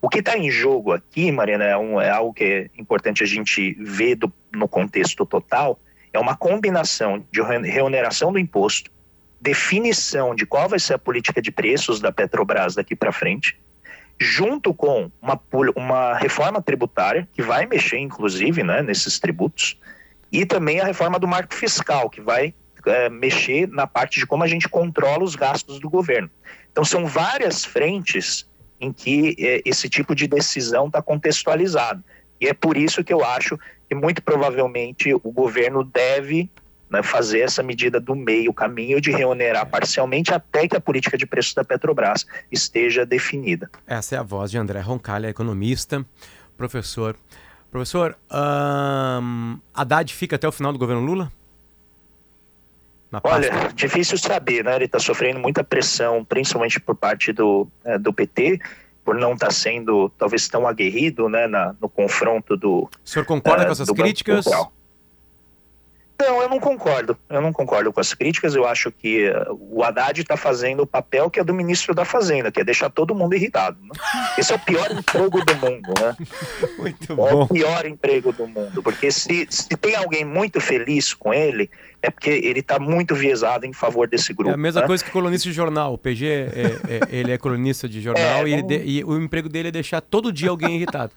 O 0.03 0.09
que 0.09 0.19
está 0.19 0.37
em 0.37 0.51
jogo 0.51 0.93
aqui, 0.93 1.31
Mariana, 1.31 1.65
é, 1.65 1.77
um, 1.77 2.01
é, 2.01 2.11
algo 2.11 2.35
que 2.35 2.45
é 2.45 2.71
importante 2.81 3.23
a 3.23 3.27
gente 3.27 3.75
ver 3.75 4.17
do, 4.17 4.33
no 4.53 4.67
contexto 4.67 5.25
total, 5.25 5.79
é 6.13 6.19
uma 6.19 6.37
combinação 6.37 7.25
de 7.31 7.41
reoneração 7.43 8.33
do 8.33 8.41
imposto, 8.41 8.91
definição 9.47 10.35
de 10.35 10.45
qual 10.45 10.69
vai 10.69 10.81
ser 10.81 10.95
a 10.95 10.99
política 10.99 11.41
de 11.41 11.53
preços 11.53 12.01
da 12.01 12.11
Petrobras 12.11 12.75
daqui 12.75 12.97
para 12.97 13.13
frente, 13.13 13.57
junto 14.19 14.75
com 14.75 15.09
uma, 15.23 15.41
uma 15.77 16.15
reforma 16.15 16.61
tributária, 16.61 17.29
que 17.33 17.43
vai 17.43 17.65
mexer, 17.65 17.99
inclusive, 17.99 18.65
né, 18.65 18.83
nesses 18.83 19.21
tributos, 19.21 19.79
e 20.33 20.45
também 20.45 20.81
a 20.81 20.85
reforma 20.85 21.17
do 21.17 21.29
marco 21.29 21.55
fiscal, 21.55 22.11
que 22.11 22.21
vai 22.21 22.53
é, 22.87 23.09
mexer 23.09 23.69
na 23.69 23.87
parte 23.87 24.19
de 24.19 24.27
como 24.27 24.43
a 24.43 24.49
gente 24.49 24.69
controla 24.69 25.23
os 25.23 25.37
gastos 25.37 25.79
do 25.79 25.89
governo. 25.89 26.29
Então, 26.73 26.85
são 26.85 27.07
várias 27.07 27.65
frentes 27.65 28.49
em 28.81 28.93
que 28.93 29.37
é, 29.39 29.63
esse 29.65 29.89
tipo 29.89 30.13
de 30.13 30.27
decisão 30.27 30.89
está 30.89 31.01
contextualizado. 31.01 32.03
E 32.41 32.49
é 32.49 32.53
por 32.53 32.77
isso 32.77 33.05
que 33.05 33.13
eu 33.13 33.25
acho 33.25 33.57
que, 33.89 33.95
muito 33.95 34.21
provavelmente, 34.21 35.15
o 35.15 35.31
governo 35.31 35.85
deve 35.85 36.51
né, 36.91 37.03
fazer 37.03 37.41
essa 37.41 37.63
medida 37.63 38.01
do 38.01 38.15
meio 38.15 38.53
caminho 38.53 39.01
de 39.01 39.11
reonerar 39.11 39.67
parcialmente 39.69 40.33
até 40.33 40.69
que 40.69 40.77
a 40.77 40.81
política 40.81 41.19
de 41.19 41.27
preços 41.27 41.55
da 41.55 41.65
Petrobras 41.65 42.27
esteja 42.51 43.05
definida. 43.05 43.71
Essa 43.87 44.17
é 44.17 44.19
a 44.19 44.23
voz 44.23 44.51
de 44.51 44.59
André 44.59 44.81
Roncalha, 44.81 45.29
economista, 45.29 46.05
professor 46.57 47.17
Professor, 47.77 48.17
um, 48.33 49.59
Haddad 49.75 50.15
fica 50.15 50.37
até 50.37 50.49
o 50.49 50.53
final 50.53 50.73
do 50.73 50.79
governo 50.79 51.03
Lula? 51.03 51.31
Olha, 53.23 53.51
difícil 53.75 54.19
saber, 54.19 54.65
né? 54.65 54.77
Ele 54.77 54.87
está 54.87 54.99
sofrendo 54.99 55.39
muita 55.39 55.63
pressão, 55.65 56.25
principalmente 56.25 56.81
por 56.81 56.95
parte 56.95 57.33
do, 57.33 57.69
é, 57.85 57.99
do 57.99 58.13
PT, 58.13 58.61
por 59.05 59.15
não 59.15 59.35
estar 59.35 59.47
tá 59.47 59.53
sendo 59.53 60.11
talvez 60.19 60.49
tão 60.49 60.67
aguerrido 60.67 61.29
né, 61.29 61.47
na, 61.47 61.75
no 61.81 61.89
confronto 61.89 62.57
do. 62.57 62.85
O 62.85 62.91
senhor 63.05 63.25
concorda 63.25 63.65
é, 63.65 63.67
com 63.67 63.73
essas 63.73 63.91
críticas? 63.91 64.47
Não, 66.19 66.43
eu 66.43 66.49
não 66.49 66.59
concordo. 66.59 67.17
Eu 67.29 67.41
não 67.41 67.53
concordo 67.53 67.93
com 67.93 68.01
as 68.01 68.15
críticas. 68.15 68.55
Eu 68.55 68.67
acho 68.67 68.91
que 68.91 69.29
uh, 69.29 69.59
o 69.71 69.83
Haddad 69.83 70.21
está 70.21 70.37
fazendo 70.37 70.83
o 70.83 70.87
papel 70.87 71.31
que 71.31 71.39
é 71.39 71.45
do 71.45 71.53
ministro 71.53 71.95
da 71.95 72.05
Fazenda, 72.05 72.51
que 72.51 72.61
é 72.61 72.65
deixar 72.65 72.89
todo 72.91 73.15
mundo 73.15 73.35
irritado. 73.35 73.79
Né? 73.83 73.91
Esse 74.39 74.53
é 74.53 74.57
o 74.57 74.59
pior 74.59 74.91
emprego 74.91 75.45
do 75.45 75.55
mundo, 75.57 75.93
né? 76.01 76.17
Muito 76.79 77.15
bom. 77.15 77.29
É 77.29 77.35
o 77.35 77.47
pior 77.49 77.87
emprego 77.87 78.33
do 78.33 78.47
mundo, 78.47 78.83
porque 78.83 79.11
se, 79.11 79.47
se 79.51 79.69
tem 79.77 79.95
alguém 79.95 80.25
muito 80.25 80.61
feliz 80.61 81.13
com 81.13 81.33
ele, 81.33 81.71
é 82.03 82.11
porque 82.11 82.31
ele 82.31 82.61
está 82.61 82.79
muito 82.79 83.15
viesado 83.15 83.67
em 83.67 83.73
favor 83.73 84.09
desse 84.09 84.33
grupo. 84.33 84.51
É 84.51 84.55
a 84.55 84.57
mesma 84.57 84.83
né? 84.83 84.87
coisa 84.87 85.05
que 85.05 85.11
colunista 85.11 85.49
de 85.49 85.55
jornal. 85.55 85.95
O 85.95 85.99
PG, 85.99 86.27
é, 86.27 86.49
é, 86.89 87.01
ele 87.11 87.33
é 87.33 87.39
colunista 87.39 87.89
de 87.89 88.01
jornal 88.01 88.47
é, 88.47 88.51
e, 88.51 88.63
de, 88.63 88.83
e, 88.85 89.05
o 89.05 89.21
emprego 89.21 89.49
dele 89.49 89.69
é 89.69 89.73
deixar 89.73 90.01
todo 90.01 90.33
dia 90.33 90.51
alguém 90.51 90.77
irritado. 90.77 91.13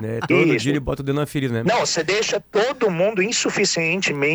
né? 0.00 0.20
Todo 0.28 0.54
Isso. 0.54 0.58
dia 0.58 0.72
ele 0.72 0.80
bota 0.80 1.02
o 1.02 1.04
dedo 1.04 1.16
na 1.16 1.26
ferida. 1.26 1.54
Né? 1.54 1.62
Não, 1.64 1.80
você 1.80 2.02
deixa 2.02 2.40
todo 2.40 2.90
mundo 2.90 3.22
insuficientemente 3.22 4.27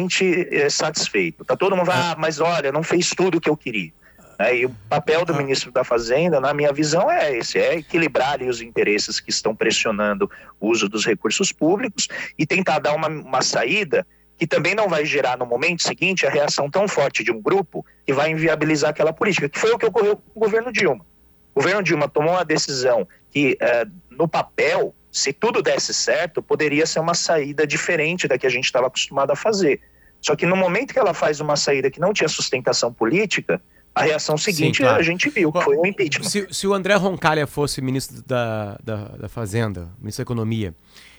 é, 0.52 0.70
satisfeito. 0.70 1.46
Tá 1.46 1.56
todo 1.56 1.76
mundo, 1.76 1.92
ah, 1.92 2.16
mas 2.18 2.40
olha, 2.40 2.72
não 2.72 2.84
fez 2.84 3.10
tudo 3.10 3.38
o 3.38 3.42
que 3.42 3.50
eu 3.50 3.58
queria. 3.58 3.92
É, 4.40 4.58
e 4.58 4.66
o 4.66 4.70
papel 4.90 5.26
do 5.26 5.34
ah. 5.34 5.38
ministro 5.38 5.72
da 5.72 5.84
Fazenda, 5.84 6.40
na 6.40 6.54
minha 6.54 6.74
visão, 6.74 7.10
é 7.10 7.38
esse: 7.38 7.60
é 7.60 7.76
equilibrar 7.76 8.42
os 8.42 8.62
interesses 8.62 9.20
que 9.20 9.30
estão 9.30 9.56
pressionando 9.56 10.30
o 10.60 10.70
uso 10.70 10.90
dos 10.90 11.06
recursos 11.06 11.52
públicos 11.52 12.08
e 12.38 12.46
tentar 12.46 12.80
dar 12.80 12.94
uma, 12.94 13.08
uma 13.08 13.42
saída 13.42 14.06
que 14.38 14.48
também 14.48 14.74
não 14.76 14.90
vai 14.90 15.06
gerar 15.06 15.38
no 15.38 15.46
momento 15.46 15.84
seguinte 15.84 16.26
a 16.26 16.30
reação 16.30 16.70
tão 16.70 16.88
forte 16.88 17.24
de 17.24 17.32
um 17.32 17.42
grupo 17.42 17.86
que 18.06 18.14
vai 18.14 18.32
inviabilizar 18.32 18.90
aquela 18.90 19.14
política, 19.14 19.48
que 19.48 19.60
foi 19.60 19.72
o 19.72 19.78
que 19.78 19.86
ocorreu 19.86 20.18
com 20.18 20.40
o 20.40 20.40
governo 20.40 20.72
Dilma. 20.72 21.06
O 21.54 21.62
governo 21.62 21.84
Dilma 21.84 22.10
tomou 22.10 22.34
uma 22.34 22.44
decisão 22.44 23.08
que, 23.30 23.58
uh, 23.62 23.92
no 24.10 24.28
papel, 24.28 24.94
se 25.14 25.32
tudo 25.32 25.62
desse 25.62 25.94
certo, 25.94 26.42
poderia 26.42 26.88
ser 26.88 27.00
uma 27.00 27.14
saída 27.14 27.68
diferente 27.68 28.28
da 28.28 28.36
que 28.36 28.48
a 28.48 28.50
gente 28.50 28.66
estava 28.66 28.88
acostumado 28.88 29.30
a 29.30 29.36
fazer. 29.36 29.80
Só 30.20 30.36
que 30.36 30.44
no 30.44 30.56
momento 30.56 30.92
que 30.92 30.98
ela 30.98 31.14
faz 31.14 31.40
uma 31.40 31.56
saída 31.56 31.92
que 31.92 32.00
não 32.00 32.12
tinha 32.12 32.28
sustentação 32.28 32.92
política, 32.92 33.62
a 33.94 34.02
reação 34.02 34.36
seguinte 34.36 34.78
Sim, 34.78 34.84
claro. 34.84 35.00
a 35.00 35.04
gente 35.04 35.30
viu, 35.30 35.52
que 35.52 35.62
foi 35.62 35.78
o 35.78 35.86
impeachment. 35.86 36.28
Se, 36.28 36.48
se, 36.50 36.66
o 36.66 36.74
André 36.74 36.96
Roncalha 36.96 37.46
fosse 37.46 37.80
ministro 37.80 38.24
da, 38.24 38.76
da, 38.84 38.96
da 39.10 39.30
Fazenda, 39.30 39.92
ministro 40.00 40.24
da 40.24 40.28
Economia, 40.28 40.74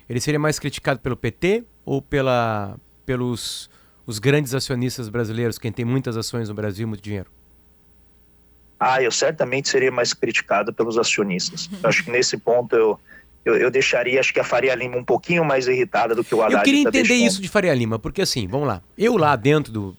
ele 0.08 0.20
seria 0.20 0.40
mais 0.40 0.58
criticado 0.58 0.98
pelo 0.98 1.16
PT 1.16 1.62
ou 1.84 2.02
pela, 2.02 2.76
pelos 3.06 3.70
os 4.04 4.18
grandes 4.18 4.54
acionistas 4.54 5.08
brasileiros, 5.08 5.56
quem 5.56 5.70
tem 5.70 5.84
muitas 5.84 6.16
ações 6.16 6.48
no 6.48 6.54
Brasil, 6.54 6.88
muito 6.88 7.02
dinheiro? 7.02 7.30
Ah, 8.80 9.00
eu 9.00 9.12
certamente 9.12 9.68
seria 9.68 9.92
mais 9.92 10.12
criticado 10.12 10.72
pelos 10.72 10.98
acionistas. 10.98 11.70
acho 11.84 12.02
que 12.02 12.10
nesse 12.10 12.36
ponto 12.36 12.74
eu, 12.74 12.98
eu, 13.44 13.56
eu, 13.56 13.70
deixaria, 13.70 14.18
acho 14.18 14.32
que 14.32 14.40
a 14.40 14.44
Faria 14.44 14.74
Lima 14.74 14.96
um 14.96 15.04
pouquinho 15.04 15.44
mais 15.44 15.68
irritada 15.68 16.14
do 16.14 16.24
que 16.24 16.34
o 16.34 16.40
Haddad. 16.40 16.54
Eu 16.54 16.62
queria 16.62 16.84
tá 16.84 16.88
entender 16.88 17.08
deixando. 17.08 17.26
isso 17.28 17.42
de 17.42 17.48
Faria 17.48 17.74
Lima, 17.74 17.98
porque 17.98 18.22
assim, 18.22 18.46
vamos 18.46 18.66
lá. 18.66 18.80
Eu 18.96 19.16
lá 19.16 19.36
dentro 19.36 19.72
do. 19.72 19.96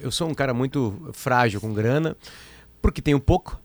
Eu 0.00 0.10
sou 0.10 0.28
um 0.28 0.34
cara 0.34 0.54
muito 0.54 1.10
frágil 1.12 1.60
com 1.60 1.72
grana, 1.74 2.16
porque 2.80 3.02
tenho 3.02 3.20
pouco, 3.20 3.60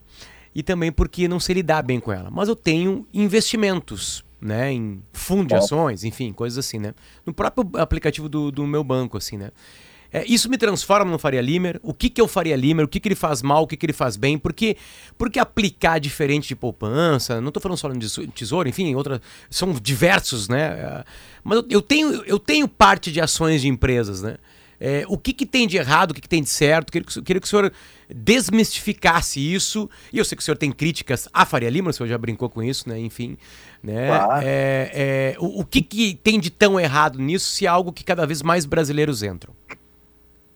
e 0.54 0.62
também 0.62 0.92
porque 0.92 1.28
não 1.28 1.40
sei 1.40 1.56
lidar 1.56 1.82
bem 1.82 2.00
com 2.00 2.12
ela. 2.12 2.30
Mas 2.30 2.50
eu 2.50 2.56
tenho 2.56 3.08
investimentos 3.14 4.24
né, 4.42 4.72
em 4.72 5.02
fundo 5.14 5.48
de 5.48 5.56
ações, 5.56 6.04
enfim, 6.04 6.34
coisas 6.34 6.58
assim, 6.58 6.80
né? 6.80 6.94
No 7.26 7.34
próprio 7.34 7.70
aplicativo 7.80 8.28
do, 8.28 8.52
do 8.52 8.66
meu 8.66 8.84
banco, 8.84 9.18
assim, 9.18 9.38
né? 9.38 9.52
É, 10.14 10.26
isso 10.26 10.50
me 10.50 10.58
transforma 10.58 11.10
no 11.10 11.18
Faria 11.18 11.42
Limer. 11.42 11.80
O 11.82 11.94
que, 11.94 12.10
que 12.10 12.20
é 12.20 12.24
o 12.24 12.28
Faria 12.28 12.56
Limer? 12.56 12.86
O 12.86 12.88
que, 12.88 13.00
que 13.00 13.08
ele 13.08 13.16
faz 13.16 13.42
mal? 13.42 13.64
O 13.64 13.68
que, 13.68 13.78
que 13.78 13.86
ele 13.86 13.94
faz 13.94 14.18
bem? 14.18 14.38
Porque, 14.38 14.76
porque 15.18 15.40
aplicar 15.40 16.00
diferente 16.00 16.50
de 16.50 16.56
poupança, 16.56 17.40
não 17.40 17.48
estou 17.48 17.62
falando 17.62 17.78
só 17.78 17.90
de 17.90 18.28
tesouro, 18.28 18.68
enfim, 18.68 18.94
outra, 18.96 19.22
são 19.50 19.72
diversos, 19.74 20.50
né? 20.50 20.62
É, 20.62 21.04
mas 21.44 21.58
eu, 21.60 21.66
eu, 21.70 21.82
tenho, 21.82 22.24
eu 22.26 22.38
tenho 22.38 22.68
parte 22.68 23.12
de 23.12 23.22
ações 23.22 23.62
de 23.62 23.68
empresas, 23.68 24.22
né? 24.22 24.38
É, 24.84 25.06
o 25.08 25.16
que, 25.16 25.32
que 25.32 25.46
tem 25.46 25.68
de 25.68 25.78
errado, 25.78 26.10
o 26.10 26.14
que, 26.16 26.22
que 26.22 26.28
tem 26.28 26.42
de 26.42 26.50
certo? 26.50 26.92
Queria 26.92 27.06
que, 27.06 27.22
queria 27.22 27.40
que 27.40 27.46
o 27.46 27.50
senhor 27.50 27.72
desmistificasse 28.10 29.40
isso. 29.40 29.88
E 30.12 30.18
eu 30.18 30.26
sei 30.26 30.36
que 30.36 30.42
o 30.42 30.44
senhor 30.44 30.58
tem 30.58 30.72
críticas 30.72 31.30
à 31.32 31.46
Faria 31.46 31.70
Lima, 31.70 31.92
o 31.92 31.94
senhor 31.94 32.10
já 32.10 32.18
brincou 32.18 32.50
com 32.50 32.64
isso, 32.64 32.90
né? 32.90 33.00
Enfim. 33.00 33.38
Né? 33.84 34.08
Claro. 34.08 34.42
É, 34.44 34.92
é, 34.94 35.36
o, 35.40 35.62
o 35.62 35.66
que, 35.66 35.84
que 35.84 36.16
tem 36.16 36.40
de 36.40 36.50
tão 36.50 36.80
errado 36.80 37.20
nisso 37.20 37.52
se 37.52 37.68
é 37.68 37.70
algo 37.70 37.94
que 37.94 38.04
cada 38.04 38.26
vez 38.26 38.42
mais 38.42 38.66
brasileiros 38.66 39.22
entram? 39.22 39.54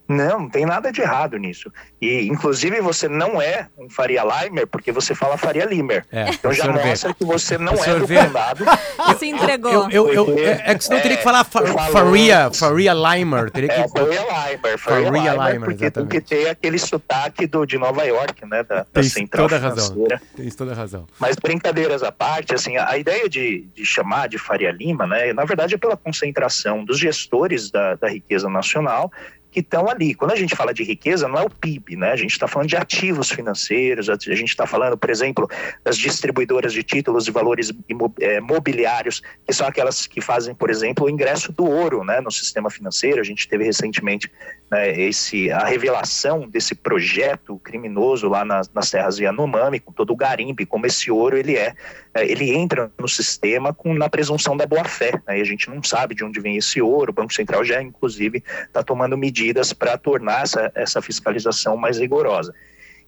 Não, 0.07 0.41
não 0.41 0.49
tem 0.49 0.65
nada 0.65 0.91
de 0.91 1.01
errado 1.01 1.37
nisso. 1.37 1.71
E, 1.99 2.27
inclusive, 2.27 2.79
você 2.79 3.07
não 3.07 3.41
é 3.41 3.67
um 3.77 3.89
Faria 3.89 4.23
Limer 4.23 4.67
porque 4.67 4.91
você 4.91 5.15
fala 5.15 5.37
Faria 5.37 5.65
Limer. 5.65 6.05
É, 6.11 6.29
então 6.29 6.53
já 6.53 6.71
mostra 6.71 7.13
que 7.13 7.25
você 7.25 7.57
não 7.57 7.73
é 7.73 7.99
do 7.99 8.07
condado. 8.07 8.65
Se 9.17 9.25
entregou. 9.25 9.89
Eu, 9.89 9.89
eu, 9.89 10.13
eu, 10.13 10.25
porque, 10.25 10.41
é 10.41 10.75
que 10.75 10.83
senão 10.83 10.99
é, 10.99 11.01
teria 11.01 11.17
que 11.17 11.23
falar 11.23 11.43
fa 11.43 11.65
Faria, 11.91 12.51
Faria 12.51 12.93
Limer. 12.93 13.49
Teria 13.49 13.69
que... 13.69 13.79
É, 13.81 13.87
Faria 13.87 14.21
Limer. 14.21 14.59
Faria, 14.61 14.77
Faria 14.77 15.09
Limer, 15.09 15.53
Limer 15.53 15.69
porque, 15.69 15.91
porque 15.91 16.21
tem 16.21 16.49
aquele 16.49 16.77
sotaque 16.77 17.47
do, 17.47 17.65
de 17.65 17.77
Nova 17.77 18.03
York, 18.03 18.45
né? 18.45 18.63
Da, 18.63 18.85
da 18.91 19.03
central 19.03 19.47
toda 19.47 19.59
razão. 19.59 20.07
Tem 20.35 20.49
toda 20.51 20.73
razão. 20.73 21.07
Mas 21.19 21.35
brincadeiras 21.35 22.03
à 22.03 22.11
parte, 22.11 22.53
assim, 22.53 22.77
a, 22.77 22.89
a 22.91 22.97
ideia 22.97 23.27
de, 23.27 23.67
de 23.73 23.85
chamar 23.85 24.27
de 24.27 24.37
Faria 24.37 24.71
Lima, 24.71 25.07
né? 25.07 25.33
Na 25.33 25.45
verdade 25.45 25.73
é 25.73 25.77
pela 25.77 25.97
concentração 25.97 26.85
dos 26.85 26.99
gestores 26.99 27.71
da, 27.71 27.95
da 27.95 28.09
riqueza 28.09 28.47
nacional 28.47 29.11
que 29.55 29.61
estão 29.61 29.89
ali. 29.89 30.13
Quando 30.13 30.33
a 30.33 30.35
gente 30.35 30.53
fala 30.53 30.73
de 30.73 30.83
riqueza, 30.83 31.29
não 31.29 31.39
é 31.39 31.41
o 31.41 31.49
PIB, 31.49 31.95
né? 31.95 32.11
A 32.11 32.15
gente 32.17 32.31
está 32.31 32.45
falando 32.45 32.67
de 32.67 32.75
ativos 32.75 33.31
financeiros, 33.31 34.09
a 34.09 34.15
gente 34.15 34.49
está 34.49 34.67
falando, 34.67 34.97
por 34.97 35.09
exemplo, 35.09 35.49
das 35.81 35.97
distribuidoras 35.97 36.73
de 36.73 36.83
títulos 36.83 37.23
de 37.23 37.31
valores 37.31 37.71
é, 38.19 38.41
mobiliários, 38.41 39.21
que 39.47 39.53
são 39.53 39.65
aquelas 39.65 40.07
que 40.07 40.19
fazem, 40.19 40.53
por 40.53 40.69
exemplo, 40.69 41.05
o 41.05 41.09
ingresso 41.09 41.53
do 41.53 41.63
ouro 41.63 42.03
né, 42.03 42.19
no 42.19 42.29
sistema 42.29 42.69
financeiro. 42.69 43.21
A 43.21 43.23
gente 43.23 43.47
teve 43.47 43.63
recentemente 43.63 44.29
né, 44.69 44.91
esse, 44.99 45.49
a 45.49 45.63
revelação 45.63 46.49
desse 46.49 46.75
projeto 46.75 47.57
criminoso 47.59 48.27
lá 48.27 48.43
nas, 48.43 48.69
nas 48.73 48.91
terras 48.91 49.19
Yanomami, 49.19 49.79
com 49.79 49.93
todo 49.93 50.11
o 50.11 50.17
garimpe, 50.17 50.65
como 50.65 50.85
esse 50.85 51.09
ouro 51.09 51.37
ele 51.37 51.55
é, 51.55 51.73
é 52.13 52.29
ele 52.29 52.53
entra 52.53 52.91
no 52.99 53.07
sistema 53.07 53.73
com, 53.73 53.93
na 53.93 54.09
presunção 54.09 54.57
da 54.57 54.65
boa-fé. 54.65 55.13
Né, 55.25 55.37
e 55.37 55.41
a 55.41 55.45
gente 55.45 55.69
não 55.69 55.81
sabe 55.81 56.13
de 56.13 56.25
onde 56.25 56.41
vem 56.41 56.57
esse 56.57 56.81
ouro, 56.81 57.11
o 57.11 57.15
Banco 57.15 57.33
Central 57.33 57.63
já, 57.63 57.81
inclusive, 57.81 58.43
está 58.67 58.83
tomando 58.83 59.17
medidas 59.17 59.44
medidas 59.45 59.73
para 59.73 59.97
tornar 59.97 60.43
essa, 60.43 60.71
essa 60.73 61.01
fiscalização 61.01 61.77
mais 61.77 61.99
rigorosa. 61.99 62.53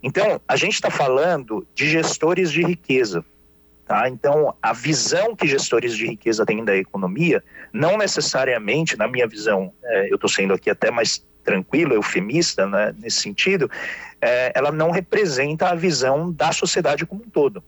Então, 0.03 0.39
a 0.47 0.55
gente 0.55 0.75
está 0.75 0.91
falando 0.91 1.65
de 1.73 1.89
gestores 1.89 2.51
de 2.51 2.61
riqueza. 2.63 3.25
Tá? 3.85 4.07
Então, 4.07 4.53
a 4.61 4.73
visão 4.73 5.35
que 5.35 5.47
gestores 5.47 5.95
de 5.95 6.05
riqueza 6.05 6.45
têm 6.45 6.63
da 6.63 6.75
economia, 6.75 7.43
não 7.73 7.97
necessariamente, 7.97 8.97
na 8.97 9.07
minha 9.07 9.27
visão, 9.27 9.73
é, 9.83 10.11
eu 10.11 10.15
estou 10.15 10.29
sendo 10.29 10.53
aqui 10.53 10.69
até 10.69 10.91
mais 10.91 11.25
tranquilo, 11.43 11.93
eufemista 11.93 12.67
né, 12.67 12.93
nesse 12.99 13.21
sentido, 13.21 13.71
é, 14.21 14.51
ela 14.53 14.71
não 14.71 14.91
representa 14.91 15.69
a 15.69 15.75
visão 15.75 16.31
da 16.31 16.51
sociedade 16.51 17.05
como 17.05 17.23
um 17.23 17.29
todo. 17.29 17.63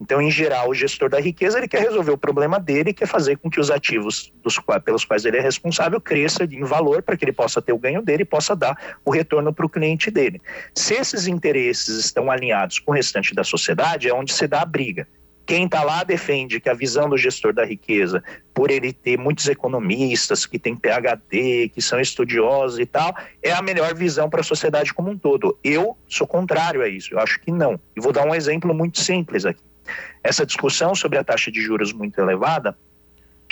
Então, 0.00 0.22
em 0.22 0.30
geral, 0.30 0.70
o 0.70 0.74
gestor 0.74 1.10
da 1.10 1.20
riqueza 1.20 1.58
ele 1.58 1.66
quer 1.66 1.82
resolver 1.82 2.12
o 2.12 2.18
problema 2.18 2.60
dele, 2.60 2.92
quer 2.92 3.06
fazer 3.06 3.36
com 3.36 3.50
que 3.50 3.58
os 3.58 3.70
ativos 3.70 4.32
dos, 4.42 4.58
pelos 4.84 5.04
quais 5.04 5.24
ele 5.24 5.38
é 5.38 5.40
responsável 5.40 6.00
cresça 6.00 6.44
em 6.44 6.64
valor 6.64 7.02
para 7.02 7.16
que 7.16 7.24
ele 7.24 7.32
possa 7.32 7.60
ter 7.60 7.72
o 7.72 7.78
ganho 7.78 8.00
dele 8.00 8.22
e 8.22 8.26
possa 8.26 8.54
dar 8.54 8.96
o 9.04 9.10
retorno 9.10 9.52
para 9.52 9.66
o 9.66 9.68
cliente 9.68 10.10
dele. 10.10 10.40
Se 10.74 10.94
esses 10.94 11.26
interesses 11.26 11.98
estão 11.98 12.30
alinhados 12.30 12.78
com 12.78 12.92
o 12.92 12.94
restante 12.94 13.34
da 13.34 13.42
sociedade, 13.42 14.08
é 14.08 14.14
onde 14.14 14.32
se 14.32 14.46
dá 14.46 14.62
a 14.62 14.64
briga. 14.64 15.06
Quem 15.48 15.64
está 15.64 15.82
lá 15.82 16.04
defende 16.04 16.60
que 16.60 16.68
a 16.68 16.74
visão 16.74 17.08
do 17.08 17.16
gestor 17.16 17.54
da 17.54 17.64
riqueza, 17.64 18.22
por 18.52 18.70
ele 18.70 18.92
ter 18.92 19.18
muitos 19.18 19.48
economistas 19.48 20.44
que 20.44 20.58
têm 20.58 20.76
PhD, 20.76 21.70
que 21.70 21.80
são 21.80 21.98
estudiosos 21.98 22.78
e 22.78 22.84
tal, 22.84 23.16
é 23.42 23.50
a 23.50 23.62
melhor 23.62 23.94
visão 23.94 24.28
para 24.28 24.42
a 24.42 24.44
sociedade 24.44 24.92
como 24.92 25.08
um 25.08 25.16
todo. 25.16 25.58
Eu 25.64 25.96
sou 26.06 26.26
contrário 26.26 26.82
a 26.82 26.88
isso, 26.88 27.14
eu 27.14 27.18
acho 27.18 27.40
que 27.40 27.50
não. 27.50 27.80
E 27.96 28.00
vou 28.00 28.12
dar 28.12 28.26
um 28.26 28.34
exemplo 28.34 28.74
muito 28.74 29.00
simples 29.00 29.46
aqui. 29.46 29.62
Essa 30.22 30.44
discussão 30.44 30.94
sobre 30.94 31.18
a 31.18 31.24
taxa 31.24 31.50
de 31.50 31.60
juros 31.60 31.92
muito 31.92 32.20
elevada, 32.20 32.76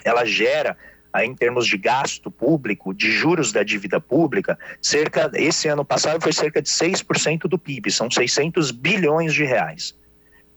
ela 0.05 0.25
gera 0.25 0.77
em 1.25 1.35
termos 1.35 1.67
de 1.67 1.79
gasto 1.79 2.31
público, 2.31 2.93
de 2.93 3.11
juros 3.11 3.53
da 3.53 3.63
dívida 3.63 4.01
pública, 4.01 4.59
cerca 4.83 5.31
esse 5.35 5.69
ano 5.69 5.85
passado 5.85 6.21
foi 6.21 6.33
cerca 6.33 6.61
de 6.61 6.69
6% 6.69 7.43
do 7.49 7.59
PIB, 7.59 7.91
são 7.91 8.11
600 8.11 8.71
bilhões 8.71 9.33
de 9.33 9.45
reais. 9.45 9.97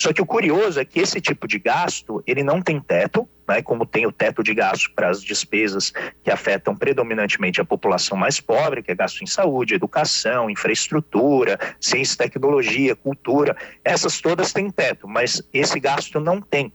Só 0.02 0.14
que 0.14 0.22
o 0.22 0.26
curioso 0.26 0.80
é 0.80 0.86
que 0.86 1.00
esse 1.00 1.20
tipo 1.20 1.46
de 1.46 1.60
gasto, 1.60 2.24
ele 2.26 2.42
não 2.42 2.62
tem 2.62 2.80
teto, 2.80 3.28
né, 3.48 3.62
como 3.62 3.86
tem 3.86 4.06
o 4.06 4.12
teto 4.12 4.42
de 4.42 4.54
gasto 4.54 4.90
para 4.96 5.10
as 5.10 5.22
despesas 5.22 5.92
que 6.24 6.32
afetam 6.32 6.76
predominantemente 6.76 7.60
a 7.60 7.66
população 7.66 8.18
mais 8.18 8.40
pobre, 8.40 8.82
que 8.82 8.92
é 8.92 8.96
gasto 8.96 9.22
em 9.24 9.28
saúde, 9.28 9.74
educação, 9.74 10.50
infraestrutura, 10.50 11.60
ciência 11.82 12.14
e 12.14 12.18
tecnologia, 12.18 12.96
cultura, 12.96 13.58
essas 13.84 14.22
todas 14.22 14.54
têm 14.54 14.72
teto, 14.72 15.08
mas 15.08 15.42
esse 15.52 15.80
gasto 15.80 16.20
não 16.20 16.40
tem 16.40 16.72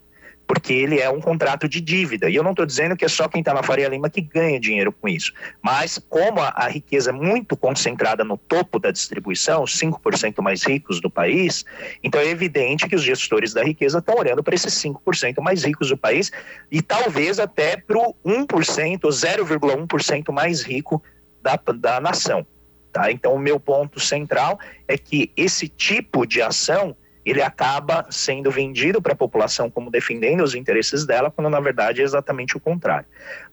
porque 0.46 0.72
ele 0.72 1.00
é 1.00 1.08
um 1.10 1.20
contrato 1.20 1.68
de 1.68 1.80
dívida. 1.80 2.28
E 2.28 2.34
eu 2.34 2.42
não 2.42 2.50
estou 2.50 2.66
dizendo 2.66 2.96
que 2.96 3.04
é 3.04 3.08
só 3.08 3.28
quem 3.28 3.40
está 3.40 3.54
na 3.54 3.62
Faria 3.62 3.88
Lima 3.88 4.10
que 4.10 4.20
ganha 4.20 4.60
dinheiro 4.60 4.92
com 4.92 5.08
isso. 5.08 5.32
Mas, 5.62 5.98
como 6.08 6.40
a, 6.40 6.48
a 6.56 6.68
riqueza 6.68 7.10
é 7.10 7.12
muito 7.12 7.56
concentrada 7.56 8.24
no 8.24 8.36
topo 8.36 8.78
da 8.78 8.90
distribuição, 8.90 9.62
os 9.62 9.78
5% 9.78 10.42
mais 10.42 10.62
ricos 10.62 11.00
do 11.00 11.10
país, 11.10 11.64
então 12.02 12.20
é 12.20 12.28
evidente 12.28 12.88
que 12.88 12.96
os 12.96 13.02
gestores 13.02 13.54
da 13.54 13.64
riqueza 13.64 13.98
estão 13.98 14.16
olhando 14.16 14.42
para 14.42 14.54
esses 14.54 14.74
5% 14.74 15.40
mais 15.40 15.64
ricos 15.64 15.88
do 15.88 15.96
país 15.96 16.30
e 16.70 16.82
talvez 16.82 17.38
até 17.38 17.76
para 17.76 17.98
o 17.98 18.14
1%, 18.24 19.00
0,1% 19.00 20.32
mais 20.32 20.62
rico 20.62 21.02
da, 21.42 21.58
da 21.74 22.00
nação. 22.00 22.46
Tá? 22.92 23.10
Então, 23.10 23.34
o 23.34 23.38
meu 23.38 23.58
ponto 23.58 23.98
central 23.98 24.58
é 24.86 24.96
que 24.96 25.32
esse 25.36 25.68
tipo 25.68 26.24
de 26.24 26.40
ação 26.40 26.96
ele 27.24 27.42
acaba 27.42 28.06
sendo 28.10 28.50
vendido 28.50 29.00
para 29.00 29.12
a 29.12 29.16
população 29.16 29.70
como 29.70 29.90
defendendo 29.90 30.42
os 30.42 30.54
interesses 30.54 31.06
dela, 31.06 31.30
quando 31.30 31.48
na 31.48 31.60
verdade 31.60 32.00
é 32.00 32.04
exatamente 32.04 32.56
o 32.56 32.60
contrário. 32.60 33.06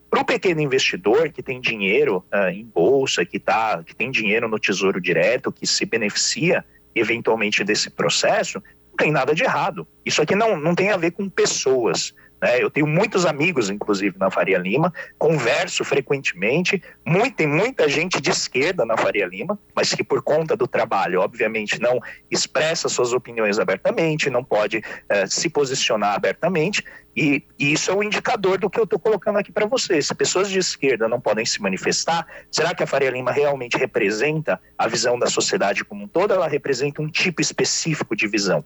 Para 0.10 0.20
o 0.20 0.26
pequeno 0.26 0.60
investidor 0.60 1.30
que 1.30 1.42
tem 1.42 1.62
dinheiro 1.62 2.24
uh, 2.34 2.50
em 2.50 2.66
bolsa, 2.66 3.26
que, 3.26 3.40
tá, 3.40 3.82
que 3.82 3.96
tem 3.96 4.12
dinheiro 4.12 4.50
no 4.50 4.60
tesouro 4.60 5.00
direto, 5.00 5.52
que 5.52 5.66
se 5.66 5.86
beneficia 5.86 6.66
eventualmente 6.94 7.64
desse 7.64 7.90
processo, 7.90 8.62
não 8.90 8.98
tem 8.98 9.10
nada 9.10 9.34
de 9.34 9.44
errado. 9.44 9.88
Isso 10.06 10.22
aqui 10.22 10.36
não, 10.36 10.60
não 10.60 10.76
tem 10.76 10.92
a 10.92 10.98
ver 10.98 11.12
com 11.12 11.30
pessoas. 11.30 12.14
Né? 12.42 12.62
Eu 12.62 12.72
tenho 12.72 12.88
muitos 12.88 13.26
amigos, 13.26 13.70
inclusive, 13.70 14.18
na 14.18 14.32
Faria 14.32 14.58
Lima, 14.58 14.92
converso 15.18 15.84
frequentemente. 15.84 16.82
Muito, 17.06 17.36
tem 17.36 17.48
muita 17.48 17.88
gente 17.88 18.20
de 18.20 18.32
esquerda 18.32 18.84
na 18.84 18.98
Faria 18.98 19.28
Lima, 19.28 19.60
mas 19.76 19.94
que 19.94 20.04
por 20.04 20.24
conta 20.24 20.58
do 20.58 20.68
trabalho, 20.68 21.22
obviamente, 21.22 21.80
não 21.80 22.00
expressa 22.30 22.90
suas 22.90 23.14
opiniões 23.14 23.60
abertamente, 23.60 24.30
não 24.30 24.44
pode 24.44 24.82
eh, 25.08 25.28
se 25.28 25.50
posicionar 25.50 26.16
abertamente. 26.16 26.84
E, 27.16 27.44
e, 27.60 27.74
isso 27.74 27.92
é 27.92 27.94
um 27.94 28.02
indicador 28.02 28.58
do 28.58 28.70
que 28.70 28.80
eu 28.80 28.86
estou 28.86 28.98
colocando 28.98 29.38
aqui 29.38 29.52
para 29.52 29.66
vocês. 29.66 30.08
Se 30.08 30.16
pessoas 30.16 30.50
de 30.50 30.58
esquerda 30.58 31.08
não 31.08 31.20
podem 31.20 31.46
se 31.46 31.62
manifestar, 31.62 32.26
será 32.50 32.74
que 32.74 32.84
a 32.84 32.88
Faria 32.88 33.12
Lima 33.12 33.32
realmente 33.32 33.78
representa 33.78 34.60
a 34.78 34.88
visão 34.88 35.20
da 35.20 35.28
sociedade 35.28 35.84
como 35.84 36.06
um 36.06 36.08
todo? 36.08 36.34
Ela 36.34 36.48
representa 36.48 37.02
um 37.02 37.10
tipo 37.10 37.42
específico 37.42 38.16
de 38.16 38.28
visão. 38.28 38.64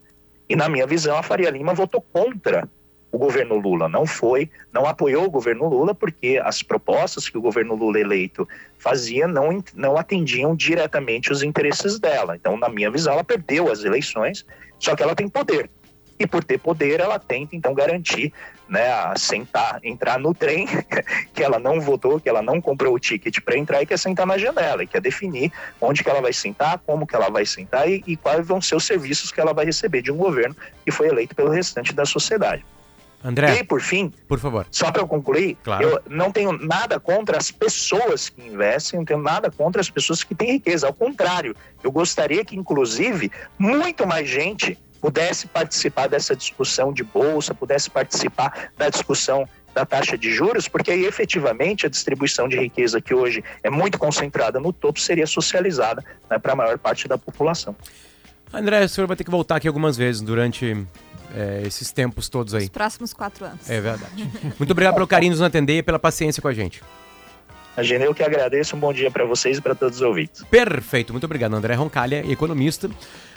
E 0.48 0.56
na 0.56 0.70
minha 0.70 0.86
visão, 0.86 1.18
a 1.18 1.24
Faria 1.24 1.50
Lima 1.50 1.74
votou 1.74 2.02
contra 2.02 2.70
o 3.16 3.18
governo 3.18 3.56
Lula 3.56 3.88
não 3.88 4.06
foi, 4.06 4.50
não 4.74 4.86
apoiou 4.86 5.24
o 5.24 5.32
governo 5.32 5.70
Lula, 5.70 5.96
porque 5.96 6.38
as 6.44 6.62
propostas 6.62 7.30
que 7.30 7.38
o 7.38 7.42
governo 7.42 7.74
Lula 7.74 7.98
eleito 7.98 8.46
fazia 8.78 9.26
não, 9.26 9.64
não 9.74 9.96
atendiam 9.96 10.54
diretamente 10.54 11.32
os 11.32 11.42
interesses 11.42 11.98
dela. 11.98 12.36
Então, 12.36 12.58
na 12.58 12.68
minha 12.68 12.92
visão, 12.92 13.14
ela 13.14 13.24
perdeu 13.24 13.72
as 13.72 13.86
eleições, 13.86 14.46
só 14.78 14.98
que 14.98 15.02
ela 15.02 15.16
tem 15.16 15.30
poder. 15.30 15.70
E 16.20 16.28
por 16.28 16.44
ter 16.44 16.58
poder, 16.58 17.00
ela 17.00 17.18
tenta 17.18 17.56
então 17.56 17.74
garantir, 17.74 18.34
né, 18.68 18.84
sentar, 19.16 19.80
entrar 19.82 20.20
no 20.20 20.34
trem 20.34 20.68
que 21.34 21.42
ela 21.42 21.58
não 21.58 21.80
votou, 21.80 22.20
que 22.20 22.28
ela 22.28 22.42
não 22.42 22.60
comprou 22.60 22.96
o 22.96 23.00
ticket 23.00 23.40
para 23.40 23.58
entrar 23.58 23.82
e 23.82 23.86
quer 23.86 23.98
sentar 23.98 24.28
na 24.28 24.38
janela, 24.38 24.84
e 24.84 24.88
quer 24.88 25.00
definir 25.00 25.54
onde 25.80 26.04
que 26.04 26.10
ela 26.10 26.22
vai 26.22 26.34
sentar, 26.34 26.80
como 26.86 27.08
que 27.08 27.16
ela 27.16 27.30
vai 27.30 27.46
sentar 27.46 27.90
e, 27.90 28.04
e 28.06 28.18
quais 28.18 28.46
vão 28.46 28.60
ser 28.60 28.76
os 28.76 28.86
serviços 28.86 29.32
que 29.32 29.40
ela 29.40 29.54
vai 29.54 29.64
receber 29.64 30.02
de 30.02 30.12
um 30.12 30.18
governo 30.18 30.54
que 30.84 30.92
foi 30.92 31.08
eleito 31.08 31.34
pelo 31.34 31.50
restante 31.50 31.94
da 31.94 32.06
sociedade. 32.06 32.66
André. 33.24 33.60
E 33.60 33.64
por 33.64 33.82
fim, 33.82 34.14
por 34.28 34.40
favor. 34.40 34.68
Só 34.70 34.92
para 34.92 35.02
eu 35.02 35.08
concluir, 35.08 35.58
claro. 35.64 35.84
eu 35.84 36.02
não 36.08 36.32
tenho 36.32 36.52
nada 36.52 37.00
contra 37.00 37.38
as 37.38 37.50
pessoas 37.50 38.30
que 38.30 38.42
investem, 38.46 39.00
não 39.00 39.06
tenho 39.06 39.22
nada 39.22 39.50
contra 39.50 39.82
as 39.82 39.90
pessoas 39.90 40.24
que 40.24 40.36
têm 40.36 40.54
riqueza. 40.54 40.88
Ao 40.88 40.94
contrário, 40.94 41.56
eu 41.84 41.92
gostaria 41.92 42.46
que, 42.46 42.56
inclusive, 42.56 43.32
muito 43.58 44.06
mais 44.06 44.30
gente 44.30 44.78
pudesse 45.02 45.48
participar 45.48 46.08
dessa 46.08 46.36
discussão 46.36 46.92
de 46.92 47.04
bolsa, 47.04 47.54
pudesse 47.54 47.90
participar 47.90 48.72
da 48.78 48.90
discussão 48.90 49.48
da 49.76 49.86
taxa 49.86 50.18
de 50.18 50.32
juros, 50.32 50.68
porque 50.70 50.90
aí 50.90 51.06
efetivamente 51.06 51.86
a 51.86 51.90
distribuição 51.90 52.48
de 52.48 52.58
riqueza 52.58 53.02
que 53.02 53.14
hoje 53.14 53.44
é 53.62 53.70
muito 53.70 54.00
concentrada 54.00 54.58
no 54.60 54.72
topo 54.72 55.00
seria 55.00 55.28
socializada 55.28 56.04
né, 56.30 56.40
para 56.40 56.54
a 56.54 56.56
maior 56.56 56.78
parte 56.80 57.08
da 57.10 57.18
população. 57.18 57.76
André, 58.56 58.86
o 58.86 58.90
senhor 58.90 59.08
vai 59.08 59.18
ter 59.18 59.24
que 59.24 59.32
voltar 59.32 59.58
aqui 59.58 59.68
algumas 59.68 59.98
vezes 59.98 60.22
durante 60.22 60.86
é, 61.36 61.64
esses 61.66 61.92
tempos 61.92 62.30
todos 62.30 62.54
aí. 62.54 62.64
Os 62.64 62.70
próximos 62.70 63.14
quatro 63.14 63.46
anos. 63.46 63.70
É 63.70 63.82
verdade. 63.82 64.30
Muito 64.58 64.72
obrigado 64.72 64.94
pelo 64.96 65.08
carinho 65.08 65.32
nos 65.32 65.42
atender 65.42 65.80
e 65.80 65.84
pela 65.84 66.00
paciência 66.00 66.42
com 66.42 66.48
a 66.48 66.54
gente. 66.54 66.82
Imagina, 67.76 68.06
eu 68.06 68.14
que 68.14 68.24
agradeço. 68.24 68.76
Um 68.76 68.80
bom 68.80 68.94
dia 68.94 69.12
para 69.12 69.26
vocês 69.26 69.58
e 69.58 69.62
para 69.62 69.76
todos 69.76 69.98
os 69.98 70.02
ouvintes. 70.02 70.44
Perfeito. 70.44 71.14
Muito 71.14 71.26
obrigado, 71.26 71.54
André 71.54 71.74
Roncalha, 71.74 72.24
economista 72.32 72.90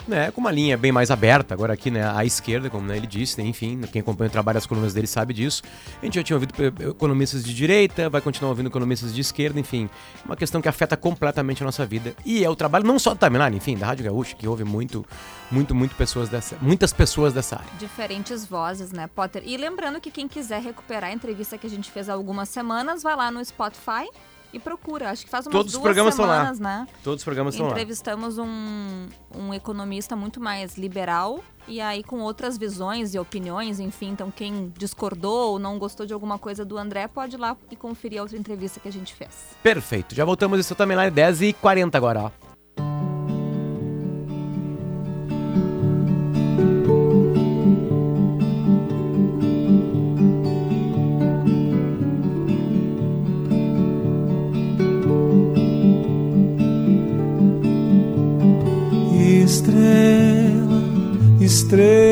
né, 0.09 0.31
com 0.31 0.41
uma 0.41 0.51
linha 0.51 0.75
bem 0.75 0.91
mais 0.91 1.11
aberta, 1.11 1.53
agora 1.53 1.73
aqui 1.73 1.91
né, 1.91 2.09
à 2.13 2.25
esquerda, 2.25 2.69
como 2.69 2.85
né, 2.85 2.97
ele 2.97 3.07
disse, 3.07 3.39
né, 3.39 3.47
enfim, 3.47 3.79
quem 3.91 4.01
acompanha 4.01 4.27
o 4.27 4.31
trabalho 4.31 4.55
das 4.55 4.65
colunas 4.65 4.93
dele 4.93 5.07
sabe 5.07 5.33
disso. 5.33 5.61
A 6.01 6.05
gente 6.05 6.15
já 6.15 6.23
tinha 6.23 6.35
ouvido 6.35 6.53
economistas 6.89 7.43
de 7.43 7.53
direita, 7.53 8.09
vai 8.09 8.19
continuar 8.19 8.49
ouvindo 8.49 8.67
economistas 8.67 9.13
de 9.13 9.21
esquerda, 9.21 9.59
enfim, 9.59 9.89
uma 10.25 10.35
questão 10.35 10.61
que 10.61 10.67
afeta 10.67 10.97
completamente 10.97 11.61
a 11.61 11.65
nossa 11.65 11.85
vida. 11.85 12.13
E 12.25 12.43
é 12.43 12.49
o 12.49 12.55
trabalho 12.55 12.85
não 12.85 12.97
só 12.97 13.13
do 13.13 13.19
Timeline, 13.19 13.55
enfim, 13.55 13.77
da 13.77 13.85
Rádio 13.85 14.05
Gaúcha, 14.05 14.35
que 14.35 14.47
ouve 14.47 14.63
muito, 14.63 15.05
muito, 15.51 15.75
muito 15.75 15.95
pessoas 15.95 16.27
dessa, 16.27 16.57
muitas 16.61 16.91
pessoas 16.91 17.31
dessa 17.31 17.57
área. 17.57 17.69
Diferentes 17.77 18.45
vozes, 18.45 18.91
né, 18.91 19.07
Potter? 19.13 19.43
E 19.45 19.55
lembrando 19.57 20.01
que 20.01 20.09
quem 20.09 20.27
quiser 20.27 20.61
recuperar 20.61 21.11
a 21.11 21.13
entrevista 21.13 21.57
que 21.57 21.67
a 21.67 21.69
gente 21.69 21.91
fez 21.91 22.09
há 22.09 22.13
algumas 22.13 22.49
semanas, 22.49 23.03
vai 23.03 23.15
lá 23.15 23.29
no 23.29 23.43
Spotify 23.45 24.09
e 24.53 24.59
procura. 24.59 25.09
Acho 25.09 25.25
que 25.25 25.29
faz 25.31 25.45
umas 25.45 25.51
Todos 25.51 25.71
duas 25.71 25.79
os 25.79 25.83
programas 25.83 26.15
semanas, 26.15 26.53
estão 26.57 26.63
lá. 26.71 26.79
né? 26.81 26.87
Todos 27.03 27.19
os 27.21 27.23
programas 27.23 27.53
estão 27.53 27.67
lá. 27.67 27.71
Entrevistamos 27.73 28.37
um, 28.37 29.07
um 29.35 29.53
economista 29.53 30.15
muito 30.15 30.39
mais 30.41 30.77
liberal 30.77 31.43
e 31.67 31.79
aí 31.79 32.03
com 32.03 32.19
outras 32.19 32.57
visões 32.57 33.13
e 33.13 33.19
opiniões, 33.19 33.79
enfim. 33.79 34.09
Então, 34.09 34.31
quem 34.31 34.73
discordou 34.77 35.51
ou 35.51 35.59
não 35.59 35.77
gostou 35.77 36.05
de 36.05 36.13
alguma 36.13 36.39
coisa 36.39 36.65
do 36.65 36.77
André, 36.77 37.07
pode 37.07 37.35
ir 37.35 37.39
lá 37.39 37.55
e 37.69 37.75
conferir 37.75 38.19
a 38.19 38.23
outra 38.23 38.37
entrevista 38.37 38.79
que 38.79 38.87
a 38.87 38.91
gente 38.91 39.13
fez. 39.13 39.29
Perfeito. 39.61 40.15
Já 40.15 40.25
voltamos 40.25 40.59
isso 40.59 40.73
também 40.75 40.97
lá 40.97 41.09
10h40 41.09 41.95
agora, 41.95 42.23
ó. 42.23 42.48
Estrela, 61.69 62.08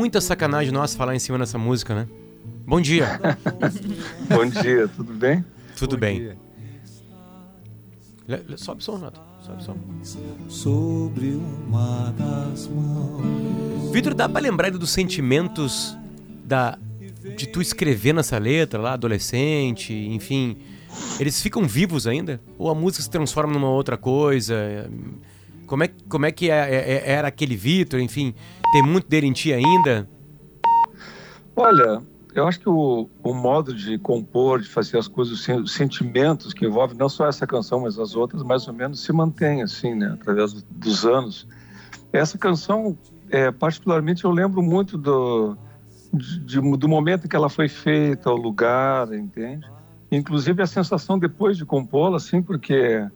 muita 0.00 0.18
sacanagem 0.18 0.72
nossa 0.72 0.96
falar 0.96 1.14
em 1.14 1.18
cima 1.18 1.38
dessa 1.38 1.58
música, 1.58 1.94
né? 1.94 2.08
Bom 2.66 2.80
dia. 2.80 3.20
Bom 4.30 4.46
dia, 4.46 4.88
tudo 4.88 5.12
bem? 5.12 5.44
Tudo 5.76 5.96
Bom 5.96 6.00
bem. 6.00 6.18
dia. 6.20 6.38
Le- 8.26 8.44
le- 8.48 8.56
Sobe 8.56 8.80
o 8.80 8.82
som, 8.84 8.94
Renato. 8.96 9.20
Sobe 9.42 9.60
o 9.60 9.62
som. 9.62 9.76
sobre 10.48 11.28
uma 11.66 12.14
das 12.16 12.66
mãos. 12.68 13.90
Vitor, 13.92 14.14
dá 14.14 14.26
pra 14.26 14.40
lembrar 14.40 14.70
dos 14.70 14.88
sentimentos 14.90 15.94
da 16.44 16.78
de 17.36 17.46
tu 17.46 17.60
escrever 17.60 18.14
nessa 18.14 18.38
letra 18.38 18.80
lá, 18.80 18.94
adolescente, 18.94 19.92
enfim. 19.92 20.56
Eles 21.18 21.42
ficam 21.42 21.66
vivos 21.66 22.06
ainda? 22.06 22.40
Ou 22.56 22.70
a 22.70 22.74
música 22.74 23.02
se 23.02 23.10
transforma 23.10 23.52
numa 23.52 23.68
outra 23.68 23.98
coisa? 23.98 24.88
Como 25.70 25.84
é, 25.84 25.90
como 26.08 26.26
é 26.26 26.32
que 26.32 26.50
é- 26.50 26.74
é- 26.74 26.92
é- 26.94 27.12
era 27.12 27.28
aquele 27.28 27.54
Vitor, 27.54 28.00
enfim? 28.00 28.34
Tem 28.72 28.82
muito 28.82 29.08
dele 29.08 29.28
em 29.28 29.32
ti 29.32 29.52
ainda? 29.52 30.10
Olha, 31.54 32.02
eu 32.34 32.48
acho 32.48 32.58
que 32.58 32.68
o, 32.68 33.08
o 33.22 33.32
modo 33.32 33.72
de 33.72 33.96
compor, 33.96 34.60
de 34.60 34.68
fazer 34.68 34.98
as 34.98 35.06
coisas, 35.06 35.34
os 35.34 35.44
sen- 35.44 35.60
os 35.60 35.72
sentimentos 35.72 36.52
que 36.52 36.66
envolvem 36.66 36.96
não 36.98 37.08
só 37.08 37.28
essa 37.28 37.46
canção, 37.46 37.82
mas 37.82 38.00
as 38.00 38.16
outras, 38.16 38.42
mais 38.42 38.66
ou 38.66 38.74
menos 38.74 39.00
se 39.04 39.12
mantém 39.12 39.62
assim, 39.62 39.94
né, 39.94 40.10
através 40.20 40.52
do- 40.52 40.64
dos 40.72 41.06
anos. 41.06 41.46
Essa 42.12 42.36
canção, 42.36 42.98
é, 43.30 43.52
particularmente, 43.52 44.24
eu 44.24 44.32
lembro 44.32 44.60
muito 44.60 44.98
do, 44.98 45.56
de- 46.12 46.40
de- 46.46 46.76
do 46.76 46.88
momento 46.88 47.28
que 47.28 47.36
ela 47.36 47.48
foi 47.48 47.68
feita, 47.68 48.28
o 48.28 48.36
lugar, 48.36 49.12
entende? 49.12 49.64
Inclusive 50.10 50.60
a 50.62 50.66
sensação 50.66 51.16
depois 51.16 51.56
de 51.56 51.64
compô-la, 51.64 52.16
assim, 52.16 52.42
porque 52.42 53.06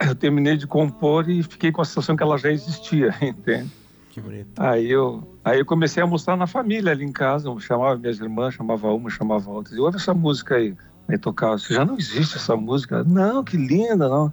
eu 0.06 0.14
terminei 0.14 0.56
de 0.56 0.66
compor 0.66 1.28
e 1.28 1.42
fiquei 1.42 1.72
com 1.72 1.82
a 1.82 1.84
sensação 1.84 2.16
que 2.16 2.22
ela 2.22 2.38
já 2.38 2.50
existia, 2.50 3.14
entende? 3.20 3.70
Que 4.10 4.20
bonito. 4.20 4.48
Aí 4.58 4.90
eu, 4.90 5.26
aí 5.44 5.58
eu 5.60 5.64
comecei 5.64 6.02
a 6.02 6.06
mostrar 6.06 6.36
na 6.36 6.46
família 6.46 6.92
ali 6.92 7.04
em 7.04 7.12
casa, 7.12 7.48
eu 7.48 7.58
chamava 7.58 7.96
minhas 7.96 8.20
irmãs, 8.20 8.54
chamava 8.54 8.92
uma, 8.92 9.08
chamava 9.08 9.50
outra, 9.50 9.74
e 9.74 9.78
ouve 9.80 9.96
essa 9.96 10.12
música 10.12 10.56
aí. 10.56 10.74
Aí 11.08 11.18
tocava, 11.18 11.56
"Isso 11.56 11.72
já 11.72 11.84
não 11.84 11.96
existe 11.96 12.36
essa 12.36 12.54
música. 12.56 13.02
Não, 13.04 13.42
que 13.42 13.56
linda, 13.56 14.08
não. 14.08 14.32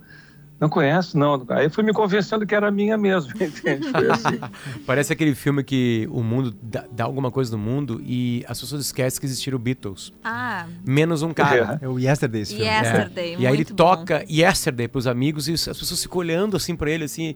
Não 0.60 0.68
conhece, 0.68 1.16
não. 1.18 1.46
Aí 1.50 1.70
fui 1.70 1.84
me 1.84 1.94
convencendo 1.94 2.46
que 2.46 2.54
era 2.54 2.70
minha 2.70 2.98
mesmo, 2.98 3.32
entende? 3.42 3.90
Foi 3.90 4.12
assim. 4.12 4.40
Parece 4.86 5.14
aquele 5.14 5.34
filme 5.34 5.64
que 5.64 6.08
o 6.12 6.22
mundo 6.22 6.54
dá, 6.62 6.86
dá 6.92 7.04
alguma 7.06 7.32
coisa 7.32 7.52
no 7.56 7.58
mundo 7.58 8.02
e 8.06 8.44
as 8.48 8.60
pessoas 8.60 8.82
esquecem 8.82 9.20
que 9.20 9.26
existiram 9.26 9.58
Beatles. 9.58 10.12
Ah, 10.24 10.68
Menos 10.86 11.22
um 11.22 11.34
cara. 11.34 11.80
É. 11.82 11.86
É 11.86 11.88
o 11.88 11.98
Yesterday 11.98 12.42
esse 12.42 12.56
filme. 12.56 12.70
Yesterday, 12.70 13.36
É. 13.36 13.40
E 13.40 13.48
aí 13.48 13.54
ele 13.54 13.64
bom. 13.66 13.76
toca 13.76 14.26
Yesterday 14.30 14.88
pros 14.88 15.08
amigos 15.08 15.48
e 15.48 15.54
as 15.54 15.66
pessoas 15.66 16.02
ficam 16.02 16.18
olhando 16.20 16.58
assim 16.58 16.76
pra 16.76 16.92
ele, 16.92 17.06
assim, 17.06 17.36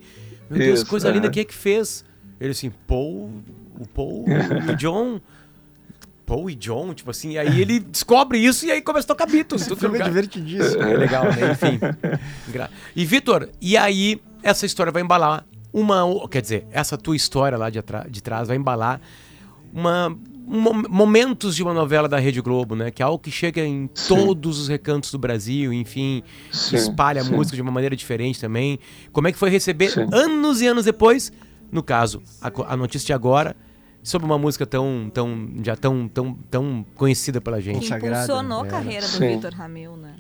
meu 0.50 0.60
Deus, 0.60 0.80
Isso, 0.82 0.90
coisa 0.90 1.10
linda, 1.10 1.28
é. 1.28 1.30
quem 1.30 1.42
é 1.42 1.46
que 1.46 1.54
fez? 1.54 2.04
Ele 2.42 2.52
assim, 2.52 2.72
Paul, 2.86 3.32
o 3.80 3.88
Paul 3.88 4.26
e 4.70 4.76
John. 4.76 5.22
Paul 6.26 6.50
e 6.50 6.56
John, 6.56 6.94
tipo 6.94 7.12
assim, 7.12 7.38
aí 7.38 7.60
ele 7.62 7.80
descobre 7.80 8.38
isso 8.38 8.66
e 8.66 8.72
aí 8.72 8.82
começa 8.82 9.06
a 9.06 9.16
tocar 9.16 9.26
Beatles. 9.28 9.68
todo 9.68 9.78
filme 9.80 10.00
é 10.00 10.04
divertidíssimo. 10.04 10.82
É 10.82 10.98
legal, 10.98 11.26
né? 11.26 11.52
Enfim. 11.52 11.80
E 12.96 13.06
Vitor, 13.06 13.50
e 13.62 13.76
aí 13.78 14.22
essa 14.42 14.66
história 14.66 14.92
vai 14.92 15.02
embalar 15.02 15.46
uma, 15.72 16.04
quer 16.30 16.42
dizer, 16.42 16.68
essa 16.72 16.98
tua 16.98 17.16
história 17.16 17.58
lá 17.58 17.70
de, 17.70 17.80
atra- 17.80 18.06
de 18.10 18.22
trás 18.22 18.48
vai 18.48 18.58
embalar 18.58 19.02
uma 19.74 20.10
mo- 20.46 20.84
momentos 20.90 21.56
de 21.56 21.64
uma 21.64 21.74
novela 21.74 22.08
da 22.08 22.20
Rede 22.20 22.42
Globo, 22.42 22.76
né? 22.76 22.92
Que 22.92 23.02
é 23.02 23.06
algo 23.06 23.18
que 23.20 23.32
chega 23.32 23.66
em 23.66 23.90
Sim. 23.94 24.08
todos 24.16 24.60
os 24.60 24.68
recantos 24.68 25.12
do 25.12 25.18
Brasil, 25.18 25.74
enfim, 25.74 26.22
Sim, 26.52 26.76
espalha 26.76 27.22
a 27.22 27.24
música 27.26 27.56
de 27.56 27.62
uma 27.62 27.72
maneira 27.72 27.96
diferente 27.96 28.40
também. 28.40 28.80
Como 29.12 29.28
é 29.28 29.32
que 29.32 29.38
foi 29.38 29.50
receber 29.50 29.90
Sim. 29.90 30.08
anos 30.12 30.62
e 30.62 30.68
anos 30.68 30.86
depois, 30.86 31.32
no 31.72 31.82
caso, 31.82 32.22
a, 32.42 32.52
a 32.74 32.78
notícia 32.78 33.08
de 33.08 33.14
agora 33.14 33.56
sobre 34.04 34.26
uma 34.26 34.38
música 34.38 34.66
tão 34.66 35.10
tão 35.14 35.50
já 35.64 35.76
tão 35.76 36.08
tão 36.08 36.34
tão 36.52 36.86
conhecida 36.96 37.40
pela 37.42 37.58
Que 37.58 37.64
gente. 37.64 37.80
Consagrada, 37.80 38.24
impulsionou 38.26 38.60
a 38.60 38.64
né? 38.64 38.70
carreira 38.70 39.08
do. 39.08 39.20
Vitor 39.20 39.54
Ramil, 39.54 39.96
né? 39.98 40.16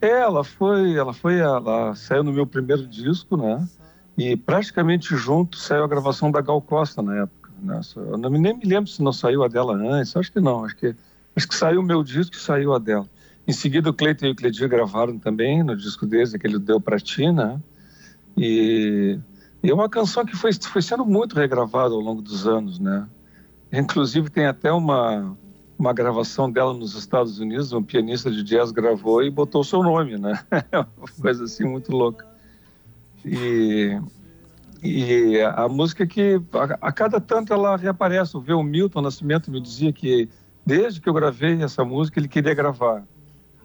É, 0.00 0.08
ela 0.22 0.42
foi, 0.42 0.94
ela 0.96 1.12
foi, 1.12 1.38
ela 1.38 1.94
saiu 1.94 2.24
no 2.24 2.32
meu 2.32 2.44
primeiro 2.46 2.86
disco, 2.86 3.36
né? 3.36 3.66
E 4.18 4.36
praticamente 4.36 5.14
junto 5.16 5.56
saiu 5.56 5.84
a 5.84 5.88
gravação 5.88 6.30
da 6.30 6.40
Gal 6.40 6.60
Costa 6.60 7.00
na 7.00 7.18
época. 7.22 7.50
Né? 7.62 7.80
Eu 7.94 8.18
não, 8.18 8.28
me- 8.28 8.38
nem 8.40 8.56
me 8.58 8.64
lembro 8.64 8.90
se 8.90 9.00
não 9.00 9.12
saiu 9.12 9.44
a 9.44 9.48
dela 9.48 9.74
antes, 9.76 10.16
acho 10.16 10.32
que 10.32 10.40
não, 10.40 10.64
acho 10.64 10.76
que, 10.76 10.94
acho 11.36 11.46
que 11.48 11.54
saiu 11.54 11.80
o 11.80 11.84
meu 11.84 12.02
disco 12.02 12.34
e 12.34 12.38
saiu 12.40 12.74
a 12.74 12.78
dela. 12.80 13.06
Em 13.46 13.52
seguida 13.52 13.90
o 13.90 13.94
Cleiton 13.94 14.26
e 14.26 14.30
o 14.30 14.34
Cledir 14.34 14.68
gravaram 14.68 15.18
também 15.18 15.62
no 15.62 15.76
disco 15.76 16.04
deles, 16.04 16.34
aquele 16.34 16.58
Deu 16.58 16.80
Pra 16.80 16.98
Ti, 16.98 17.30
né? 17.30 17.60
E, 18.36 19.18
e 19.62 19.70
é 19.70 19.74
uma 19.74 19.88
canção 19.88 20.24
que 20.24 20.36
foi, 20.36 20.52
foi 20.52 20.82
sendo 20.82 21.04
muito 21.04 21.36
regravada 21.36 21.94
ao 21.94 22.00
longo 22.00 22.20
dos 22.20 22.46
anos, 22.46 22.78
né? 22.78 23.08
Inclusive 23.72 24.28
tem 24.28 24.46
até 24.46 24.72
uma, 24.72 25.36
uma 25.78 25.92
gravação 25.92 26.50
dela 26.50 26.74
nos 26.74 26.94
Estados 26.94 27.38
Unidos, 27.38 27.72
um 27.72 27.82
pianista 27.82 28.30
de 28.30 28.42
jazz 28.42 28.70
gravou 28.70 29.22
e 29.22 29.30
botou 29.30 29.64
seu 29.64 29.82
nome, 29.82 30.18
né? 30.18 30.38
Uma 30.72 31.08
coisa 31.20 31.44
assim 31.44 31.64
muito 31.64 31.92
louca. 31.92 32.26
E, 33.24 33.98
e 34.82 35.40
a 35.40 35.68
música 35.68 36.06
que 36.06 36.40
a, 36.52 36.88
a 36.88 36.92
cada 36.92 37.20
tanto 37.20 37.52
ela 37.52 37.76
reaparece. 37.76 38.36
O 38.36 38.40
o 38.40 38.62
Milton 38.62 39.00
Nascimento 39.00 39.50
me 39.50 39.60
dizia 39.60 39.92
que 39.92 40.28
desde 40.66 41.00
que 41.00 41.08
eu 41.08 41.14
gravei 41.14 41.62
essa 41.62 41.84
música 41.84 42.18
ele 42.18 42.28
queria 42.28 42.54
gravar. 42.54 43.04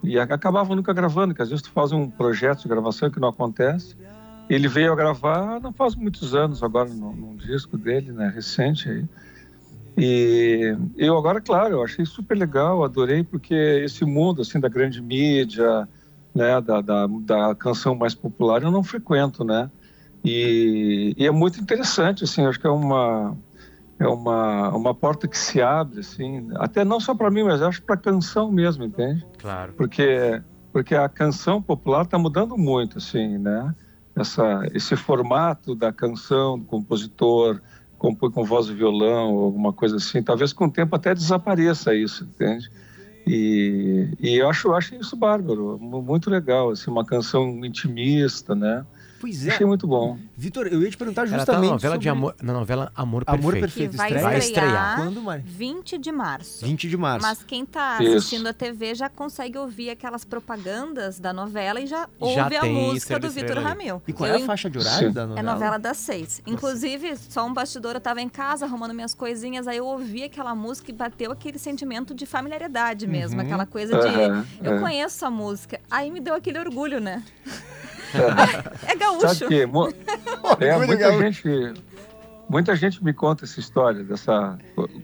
E 0.03 0.17
acabava 0.19 0.75
nunca 0.75 0.93
gravando, 0.93 1.33
que 1.33 1.41
às 1.41 1.49
vezes 1.49 1.63
tu 1.63 1.71
faz 1.71 1.91
um 1.91 2.09
projeto 2.09 2.61
de 2.61 2.67
gravação 2.67 3.09
que 3.09 3.19
não 3.19 3.29
acontece. 3.29 3.95
Ele 4.49 4.67
veio 4.67 4.93
a 4.93 4.95
gravar 4.95 5.59
não 5.59 5.73
faz 5.73 5.95
muitos 5.95 6.33
anos, 6.33 6.63
agora 6.63 6.89
num, 6.89 7.13
num 7.13 7.35
disco 7.35 7.77
dele, 7.77 8.11
né, 8.11 8.31
recente 8.33 8.89
aí. 8.89 9.05
E 9.97 10.77
eu 10.95 11.17
agora, 11.17 11.41
claro, 11.41 11.75
eu 11.75 11.83
achei 11.83 12.05
super 12.05 12.37
legal, 12.37 12.83
adorei, 12.83 13.23
porque 13.23 13.55
esse 13.55 14.05
mundo 14.05 14.41
assim 14.41 14.59
da 14.59 14.69
grande 14.69 15.01
mídia, 15.01 15.87
né, 16.35 16.61
da, 16.61 16.81
da, 16.81 17.07
da 17.07 17.55
canção 17.55 17.95
mais 17.95 18.13
popular, 18.13 18.61
eu 18.61 18.69
não 18.69 18.83
frequento, 18.83 19.43
né? 19.43 19.71
E, 20.23 21.15
e 21.17 21.25
é 21.25 21.31
muito 21.31 21.59
interessante, 21.59 22.23
assim, 22.23 22.45
acho 22.45 22.59
que 22.59 22.67
é 22.67 22.69
uma 22.69 23.35
é 23.99 24.07
uma, 24.07 24.69
uma 24.75 24.93
porta 24.93 25.27
que 25.27 25.37
se 25.37 25.59
abre, 25.59 26.01
assim, 26.01 26.49
até 26.57 26.85
não 26.85 26.99
só 26.99 27.15
para 27.15 27.31
mim, 27.31 27.41
mas 27.41 27.63
acho 27.63 27.81
para 27.81 27.95
a 27.95 27.97
canção 27.97 28.51
mesmo, 28.51 28.83
entende? 28.83 29.25
Claro. 29.39 29.73
porque 29.73 30.41
porque 30.71 30.93
a 30.93 31.09
canção 31.09 31.59
popular 31.59 32.03
está 32.03 32.19
mudando 32.19 32.55
muito 32.55 32.99
assim 32.99 33.39
né 33.39 33.73
essa 34.19 34.67
esse 34.73 34.95
formato 34.95 35.75
da 35.75 35.91
canção 35.93 36.57
do 36.57 36.65
compositor 36.65 37.61
compõe 37.97 38.31
com 38.31 38.43
voz 38.43 38.67
e 38.67 38.73
violão 38.73 39.29
alguma 39.37 39.71
coisa 39.73 39.97
assim 39.97 40.21
talvez 40.23 40.53
com 40.53 40.65
o 40.65 40.71
tempo 40.71 40.95
até 40.95 41.13
desapareça 41.13 41.93
isso 41.95 42.23
entende? 42.23 42.69
E, 43.25 44.07
e 44.19 44.37
eu 44.37 44.49
acho 44.49 44.71
acho 44.73 44.95
isso 44.95 45.15
bárbaro 45.15 45.77
mu- 45.79 46.01
muito 46.01 46.29
legal 46.29 46.69
assim 46.69 46.89
uma 46.89 47.05
canção 47.05 47.63
intimista 47.65 48.55
né 48.55 48.85
Pois 49.19 49.45
é. 49.47 49.51
achei 49.51 49.65
muito 49.65 49.87
bom 49.87 50.17
Vitor, 50.35 50.67
eu 50.67 50.81
ia 50.81 50.89
te 50.89 50.97
perguntar 50.97 51.21
Ela 51.27 51.31
tá 51.31 51.37
justamente 51.53 51.65
na 51.67 51.71
novela 51.73 51.97
de 51.97 52.05
sobre 52.05 52.09
amor, 52.19 52.35
na 52.41 52.53
novela 52.53 52.91
Amor 52.95 53.23
Amor 53.25 53.53
Perfeito. 53.53 53.91
Perfeito. 53.91 53.91
Que 53.91 53.97
vai 53.97 54.07
estreia? 54.07 54.23
Vai 54.27 54.37
estrear. 54.39 54.95
Quando, 54.97 55.21
Mari? 55.21 55.43
20 55.45 55.97
de 55.97 56.11
março. 56.11 56.65
20 56.65 56.89
de 56.89 56.97
março. 56.97 57.25
Mas 57.27 57.43
quem 57.43 57.65
tá 57.65 57.97
Isso. 58.01 58.17
assistindo 58.17 58.47
a 58.47 58.53
TV 58.53 58.95
já 58.95 59.09
consegue 59.09 59.57
ouvir 59.57 59.89
aquelas 59.89 60.23
propagandas 60.23 61.19
da 61.19 61.33
novela 61.33 61.79
e 61.79 61.87
já 61.87 62.07
ouve 62.19 62.39
a 62.55 62.61
tem 62.61 62.73
música 62.73 63.19
do 63.19 63.29
Vitor. 63.29 63.57
Ramil. 63.57 64.01
E 64.07 64.13
qual 64.13 64.29
Eu 64.29 64.35
é 64.35 64.41
a 64.41 64.45
faixa 64.45 64.69
de 64.69 64.77
horário 64.77 65.07
Sim. 65.09 65.13
da 65.13 65.21
É 65.23 65.25
novela? 65.25 65.53
novela 65.53 65.79
das 65.79 65.97
seis. 65.97 66.41
Inclusive, 66.45 67.15
só 67.17 67.45
um 67.45 67.53
bastidor, 67.53 67.95
eu 67.95 68.01
tava 68.01 68.21
em 68.21 68.29
casa 68.29 68.65
arrumando 68.65 68.93
minhas 68.93 69.13
coisinhas, 69.15 69.67
aí 69.67 69.77
eu 69.77 69.85
ouvi 69.85 70.23
aquela 70.23 70.53
música 70.53 70.91
e 70.91 70.93
bateu 70.93 71.31
aquele 71.31 71.57
sentimento 71.57 72.13
de 72.13 72.25
familiaridade 72.25 73.07
mesmo, 73.07 73.41
aquela 73.41 73.65
coisa 73.65 73.97
de. 73.99 74.07
Aham, 74.07 74.45
Eu 74.63 74.73
é. 74.75 74.79
conheço 74.79 75.15
essa 75.17 75.29
música. 75.29 75.79
Aí 75.89 76.11
me 76.11 76.19
deu 76.19 76.35
aquele 76.35 76.59
orgulho, 76.59 76.99
né? 76.99 77.23
é 78.87 78.95
gaúcho. 78.95 79.27
Sabe 79.27 79.47
que 79.47 79.65
mu- 79.65 79.87
é, 80.59 80.77
muita 80.77 81.11
gente, 81.17 81.73
muita 82.49 82.75
gente 82.75 83.03
me 83.03 83.13
conta 83.13 83.45
essa 83.45 83.59
história 83.59 84.03
dessa 84.03 84.57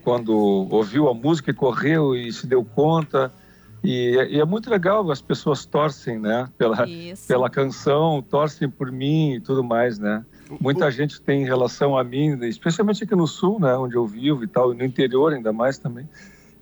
quando 0.03 0.33
ouviu 0.33 1.09
a 1.09 1.13
música 1.13 1.51
e 1.51 1.53
correu 1.53 2.15
e 2.15 2.31
se 2.31 2.47
deu 2.47 2.63
conta 2.63 3.31
e, 3.83 4.15
e 4.29 4.39
é 4.39 4.45
muito 4.45 4.69
legal 4.69 5.11
as 5.11 5.21
pessoas 5.21 5.65
torcem, 5.65 6.17
né, 6.17 6.47
pela 6.57 6.87
Isso. 6.87 7.27
pela 7.27 7.49
canção, 7.49 8.21
torcem 8.21 8.69
por 8.69 8.89
mim 8.91 9.33
e 9.33 9.39
tudo 9.41 9.61
mais, 9.63 9.99
né? 9.99 10.25
Muita 10.59 10.89
gente 10.89 11.19
tem 11.19 11.41
em 11.41 11.45
relação 11.45 11.97
a 11.97 12.03
mim, 12.03 12.37
especialmente 12.45 13.03
aqui 13.03 13.15
no 13.15 13.27
sul, 13.27 13.59
né, 13.59 13.75
onde 13.75 13.95
eu 13.95 14.05
vivo 14.05 14.43
e 14.43 14.47
tal, 14.47 14.73
e 14.73 14.77
no 14.77 14.85
interior 14.85 15.33
ainda 15.33 15.51
mais 15.51 15.77
também, 15.77 16.07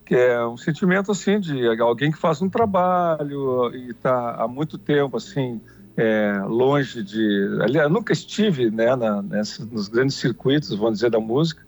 que 0.03 0.15
é 0.15 0.43
um 0.45 0.57
sentimento 0.57 1.11
assim 1.11 1.39
de 1.39 1.67
alguém 1.79 2.11
que 2.11 2.17
faz 2.17 2.41
um 2.41 2.49
trabalho 2.49 3.71
e 3.75 3.91
está 3.91 4.35
há 4.35 4.47
muito 4.47 4.77
tempo 4.77 5.17
assim 5.17 5.61
é, 6.01 6.39
longe 6.47 7.03
de, 7.03 7.59
aliás, 7.61 7.87
eu 7.87 7.93
nunca 7.93 8.11
estive, 8.11 8.71
né, 8.71 8.95
na, 8.95 9.21
nessa, 9.21 9.63
nos 9.63 9.87
grandes 9.87 10.15
circuitos, 10.15 10.73
vamos 10.73 10.95
dizer, 10.95 11.11
da 11.11 11.19
música. 11.19 11.61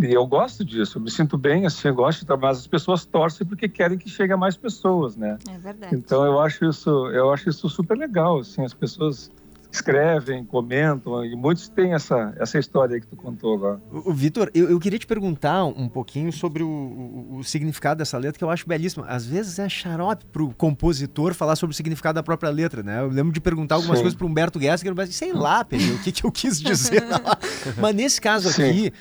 E 0.00 0.12
eu 0.12 0.24
gosto 0.24 0.64
disso, 0.64 0.98
eu 0.98 1.02
me 1.02 1.10
sinto 1.10 1.36
bem, 1.36 1.66
assim, 1.66 1.88
eu 1.88 1.94
gosto 1.94 2.24
mas 2.40 2.58
as 2.58 2.66
pessoas 2.66 3.04
torcem 3.04 3.46
porque 3.46 3.68
querem 3.68 3.98
que 3.98 4.08
chegue 4.08 4.32
a 4.32 4.36
mais 4.36 4.56
pessoas, 4.56 5.16
né? 5.16 5.36
É 5.50 5.58
verdade. 5.58 5.94
Então 5.94 6.24
eu 6.24 6.40
acho 6.40 6.64
isso, 6.64 7.08
eu 7.08 7.32
acho 7.32 7.50
isso 7.50 7.68
super 7.68 7.96
legal, 7.96 8.38
assim, 8.38 8.64
as 8.64 8.72
pessoas 8.72 9.30
escrevem, 9.72 10.44
comentam, 10.44 11.24
e 11.24 11.34
muitos 11.34 11.68
têm 11.68 11.94
essa, 11.94 12.34
essa 12.38 12.58
história 12.58 12.94
aí 12.94 13.00
que 13.00 13.06
tu 13.06 13.16
contou 13.16 13.54
agora. 13.54 13.80
O, 13.90 14.10
o 14.10 14.12
Vitor, 14.12 14.50
eu, 14.54 14.68
eu 14.70 14.78
queria 14.78 14.98
te 14.98 15.06
perguntar 15.06 15.64
um 15.64 15.88
pouquinho 15.88 16.30
sobre 16.32 16.62
o, 16.62 16.68
o, 16.68 17.36
o 17.38 17.44
significado 17.44 17.98
dessa 17.98 18.18
letra, 18.18 18.38
que 18.38 18.44
eu 18.44 18.50
acho 18.50 18.68
belíssima. 18.68 19.06
Às 19.06 19.24
vezes 19.24 19.58
é 19.58 19.68
xarope 19.68 20.26
pro 20.26 20.52
compositor 20.54 21.32
falar 21.34 21.56
sobre 21.56 21.72
o 21.72 21.76
significado 21.76 22.16
da 22.16 22.22
própria 22.22 22.50
letra, 22.50 22.82
né? 22.82 23.00
Eu 23.00 23.08
lembro 23.08 23.32
de 23.32 23.40
perguntar 23.40 23.76
algumas 23.76 23.98
Sim. 23.98 24.02
coisas 24.04 24.16
pro 24.16 24.26
Humberto 24.26 24.60
Gessinger, 24.60 24.94
mas 24.94 25.14
sei 25.14 25.32
lá, 25.32 25.64
Pedro, 25.64 25.94
o 25.94 25.98
que, 26.00 26.12
que 26.12 26.24
eu 26.24 26.30
quis 26.30 26.60
dizer 26.62 27.04
lá. 27.08 27.38
Mas 27.80 27.94
nesse 27.96 28.20
caso 28.20 28.52
Sim. 28.52 28.62
aqui, 28.68 28.92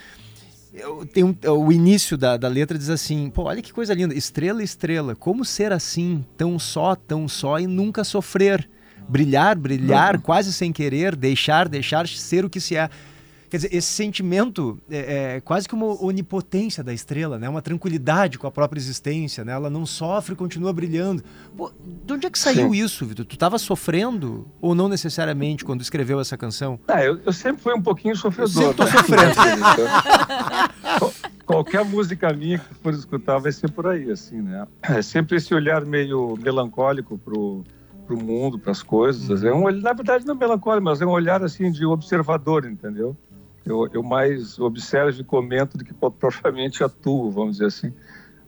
eu, 0.73 1.05
tem 1.05 1.23
um- 1.25 1.35
o 1.59 1.69
início 1.71 2.17
da, 2.17 2.37
da 2.37 2.47
letra 2.47 2.77
diz 2.77 2.89
assim: 2.89 3.29
pô, 3.29 3.43
olha 3.43 3.61
que 3.61 3.73
coisa 3.73 3.93
linda, 3.93 4.13
estrela, 4.15 4.63
estrela, 4.63 5.15
como 5.15 5.43
ser 5.43 5.73
assim, 5.73 6.23
tão 6.37 6.57
só, 6.57 6.95
tão 6.95 7.27
só 7.27 7.59
e 7.59 7.67
nunca 7.67 8.05
sofrer? 8.05 8.69
Brilhar, 9.07 9.57
brilhar, 9.57 10.19
quase 10.21 10.53
sem 10.53 10.71
querer, 10.71 11.15
deixar, 11.15 11.67
deixar 11.67 12.07
ser 12.07 12.45
o 12.45 12.49
que 12.49 12.59
se 12.59 12.75
é. 12.75 12.89
Quer 13.49 13.57
dizer, 13.57 13.75
esse 13.75 13.89
sentimento 13.89 14.79
é, 14.89 15.35
é 15.35 15.41
quase 15.41 15.67
que 15.67 15.75
uma 15.75 16.01
onipotência 16.01 16.81
da 16.81 16.93
estrela, 16.93 17.37
né? 17.37 17.49
Uma 17.49 17.61
tranquilidade 17.61 18.39
com 18.39 18.47
a 18.47 18.51
própria 18.51 18.79
existência, 18.79 19.43
né? 19.43 19.51
Ela 19.51 19.69
não 19.69 19.85
sofre, 19.85 20.35
continua 20.35 20.71
brilhando. 20.71 21.21
Pô, 21.57 21.69
de 22.05 22.13
onde 22.13 22.25
é 22.27 22.29
que 22.29 22.39
saiu 22.39 22.71
Sim. 22.71 22.81
isso, 22.81 23.05
Vitor? 23.05 23.25
Tu 23.25 23.33
estava 23.33 23.59
sofrendo 23.59 24.47
ou 24.61 24.73
não 24.73 24.87
necessariamente 24.87 25.65
quando 25.65 25.81
escreveu 25.81 26.21
essa 26.21 26.37
canção? 26.37 26.79
Ah, 26.87 27.03
eu, 27.03 27.19
eu 27.25 27.33
sempre 27.33 27.61
fui 27.61 27.73
um 27.73 27.81
pouquinho 27.81 28.15
sofredor. 28.15 28.53
sempre 28.53 28.73
tô 28.75 28.85
né? 28.85 28.91
sofrendo. 28.91 29.25
Qual- 30.97 31.13
Qualquer 31.45 31.83
música 31.83 32.31
minha 32.31 32.59
que 32.59 32.73
for 32.75 32.93
escutar 32.93 33.37
vai 33.37 33.51
ser 33.51 33.69
por 33.69 33.85
aí, 33.85 34.09
assim, 34.09 34.41
né? 34.41 34.65
É 34.83 35.01
sempre 35.01 35.35
esse 35.35 35.53
olhar 35.53 35.83
meio 35.85 36.37
melancólico 36.41 37.17
pro, 37.17 37.65
pro 38.11 38.17
mundo, 38.25 38.59
pras 38.59 38.83
coisas. 38.83 39.43
É 39.43 39.53
um, 39.53 39.69
na 39.71 39.93
verdade, 39.93 40.25
não 40.25 40.35
é 40.35 40.37
melancólico, 40.37 40.83
mas 40.83 41.01
é 41.01 41.05
um 41.05 41.11
olhar, 41.11 41.41
assim, 41.43 41.71
de 41.71 41.85
observador, 41.85 42.65
entendeu? 42.65 43.15
Eu, 43.65 43.87
eu 43.93 44.03
mais 44.03 44.59
observo 44.59 45.21
e 45.21 45.23
comento 45.23 45.77
do 45.77 45.85
que 45.85 45.93
pro- 45.93 46.11
propriamente 46.11 46.83
atuo, 46.83 47.31
vamos 47.31 47.53
dizer 47.53 47.67
assim. 47.67 47.93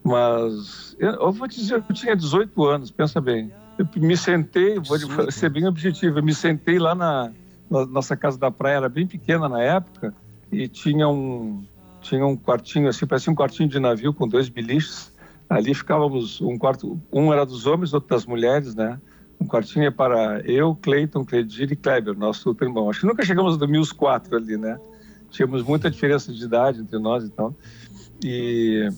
Mas 0.04 0.96
eu, 1.00 1.12
eu 1.12 1.32
vou 1.32 1.48
te 1.48 1.60
dizer, 1.60 1.76
eu 1.88 1.96
tinha 1.96 2.16
18 2.16 2.66
anos, 2.66 2.92
pensa 2.92 3.22
bem. 3.22 3.52
Eu 3.78 3.88
me 4.02 4.18
sentei, 4.18 4.76
vou 4.80 4.98
te- 4.98 5.06
18. 5.08 5.32
ser 5.32 5.50
bem 5.50 5.66
objetivo, 5.68 6.20
eu 6.20 6.24
me 6.24 6.34
sentei 6.34 6.78
lá 6.78 6.94
na, 6.94 7.32
na 7.70 7.86
nossa 7.86 8.18
casa 8.18 8.38
da 8.38 8.52
praia, 8.52 8.76
era 8.78 8.90
bem 8.90 9.08
pequena 9.08 9.48
na 9.48 9.62
época, 9.62 10.14
e 10.52 10.68
tinha 10.68 11.08
um, 11.08 11.64
tinha 12.02 12.26
um 12.26 12.36
quartinho 12.36 12.90
assim, 12.90 13.08
parecia 13.08 13.32
um 13.32 13.36
quartinho 13.36 13.70
de 13.70 13.80
navio 13.80 14.14
com 14.14 14.28
dois 14.28 14.50
biliches. 14.50 15.12
Ali 15.50 15.74
ficávamos 15.74 16.42
um 16.42 16.58
quarto, 16.58 17.00
um 17.12 17.32
era 17.32 17.46
dos 17.46 17.66
homens, 17.68 17.94
outro 17.94 18.10
das 18.10 18.26
mulheres, 18.26 18.74
né? 18.76 19.00
Um 19.44 19.48
quartinho 19.48 19.86
é 19.86 19.92
para 19.92 20.40
eu, 20.50 20.74
Cleiton, 20.76 21.26
Cledir 21.26 21.70
e 21.72 21.76
Kleber, 21.76 22.18
nosso 22.18 22.48
outro 22.48 22.66
irmão. 22.66 22.90
Acho 22.90 23.02
que 23.02 23.06
nunca 23.06 23.26
chegamos 23.26 23.56
a 23.56 23.58
dormir 23.58 23.78
os 23.80 23.92
quatro 23.92 24.38
ali, 24.38 24.58
né? 24.58 24.80
Tínhamos 25.30 25.64
muita 25.64 25.92
diferença 25.92 26.32
de 26.32 26.44
idade 26.46 26.80
entre 26.80 26.98
nós 26.98 27.26
e 27.26 27.30
tal. 27.30 27.54
E 28.24 28.90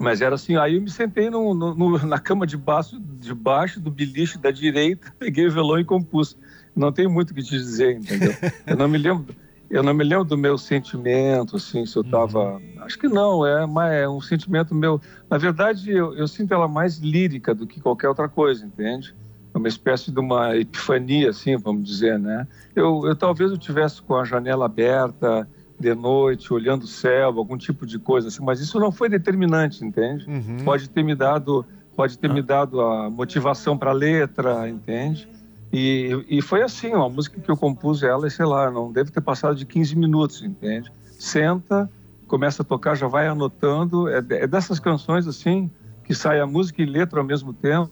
mas 0.00 0.20
era 0.20 0.34
assim, 0.36 0.56
aí 0.56 0.76
eu 0.76 0.82
me 0.82 0.90
sentei 0.90 1.28
no, 1.28 1.54
no- 1.54 1.98
na 2.06 2.18
cama 2.20 2.46
de 2.46 2.56
baixo, 2.56 2.98
de 3.00 3.34
baixo 3.34 3.80
do 3.80 3.90
beliche 3.90 4.38
da 4.38 4.50
direita, 4.50 5.12
peguei 5.18 5.46
o 5.46 5.50
violão 5.52 5.78
e 5.78 5.84
compus. 5.84 6.36
Não 6.74 6.92
tem 6.92 7.08
muito 7.08 7.30
o 7.30 7.34
que 7.34 7.42
te 7.42 7.50
dizer, 7.50 7.96
entendeu? 7.96 8.32
Eu 8.64 8.76
não 8.76 8.88
me 8.88 8.96
lembro, 8.98 9.34
eu 9.68 9.82
não 9.82 9.92
me 9.92 10.04
lembro 10.04 10.24
do 10.24 10.38
meu 10.38 10.56
sentimento, 10.56 11.56
assim, 11.56 11.84
se 11.84 11.96
eu 11.96 12.04
tava... 12.04 12.62
Acho 12.78 12.96
que 12.98 13.08
não, 13.08 13.44
é, 13.44 13.66
mas 13.66 13.92
é 13.92 14.08
um 14.08 14.20
sentimento 14.20 14.72
meu... 14.74 15.00
Na 15.28 15.36
verdade, 15.36 15.90
eu, 15.90 16.14
eu 16.14 16.28
sinto 16.28 16.54
ela 16.54 16.68
mais 16.68 16.98
lírica 16.98 17.52
do 17.52 17.66
que 17.66 17.80
qualquer 17.80 18.08
outra 18.08 18.28
coisa, 18.28 18.64
entende? 18.64 19.14
Uma 19.58 19.68
espécie 19.68 20.10
de 20.10 20.18
uma 20.20 20.56
epifania, 20.56 21.30
assim, 21.30 21.56
vamos 21.56 21.84
dizer, 21.84 22.18
né? 22.18 22.46
Eu, 22.74 23.02
eu 23.04 23.16
talvez 23.16 23.50
eu 23.50 23.58
tivesse 23.58 24.00
com 24.00 24.16
a 24.16 24.24
janela 24.24 24.66
aberta 24.66 25.48
de 25.78 25.94
noite, 25.94 26.52
olhando 26.52 26.82
o 26.82 26.88
céu, 26.88 27.28
algum 27.36 27.56
tipo 27.56 27.86
de 27.86 27.98
coisa 27.98 28.28
assim, 28.28 28.42
mas 28.42 28.60
isso 28.60 28.80
não 28.80 28.90
foi 28.90 29.08
determinante, 29.08 29.84
entende? 29.84 30.26
Uhum. 30.28 30.64
Pode 30.64 30.90
ter 30.90 31.04
me 31.04 31.14
dado, 31.14 31.64
pode 31.94 32.18
ter 32.18 32.28
me 32.28 32.42
dado 32.42 32.80
a 32.80 33.08
motivação 33.08 33.78
para 33.78 33.90
a 33.90 33.94
letra, 33.94 34.68
entende? 34.68 35.28
E, 35.72 36.24
e 36.28 36.42
foi 36.42 36.62
assim, 36.62 36.88
uma 36.88 37.08
música 37.08 37.40
que 37.40 37.50
eu 37.50 37.56
compus 37.56 38.02
ela, 38.02 38.28
sei 38.28 38.46
lá, 38.46 38.70
não 38.70 38.90
deve 38.90 39.10
ter 39.10 39.20
passado 39.20 39.54
de 39.54 39.66
15 39.66 39.96
minutos, 39.96 40.42
entende? 40.42 40.90
Senta, 41.04 41.88
começa 42.26 42.62
a 42.62 42.64
tocar, 42.64 42.96
já 42.96 43.06
vai 43.06 43.28
anotando, 43.28 44.08
é, 44.08 44.18
é 44.30 44.46
dessas 44.46 44.80
canções 44.80 45.26
assim 45.26 45.70
que 46.04 46.14
sai 46.14 46.40
a 46.40 46.46
música 46.46 46.82
e 46.82 46.86
letra 46.86 47.20
ao 47.20 47.24
mesmo 47.24 47.52
tempo, 47.52 47.90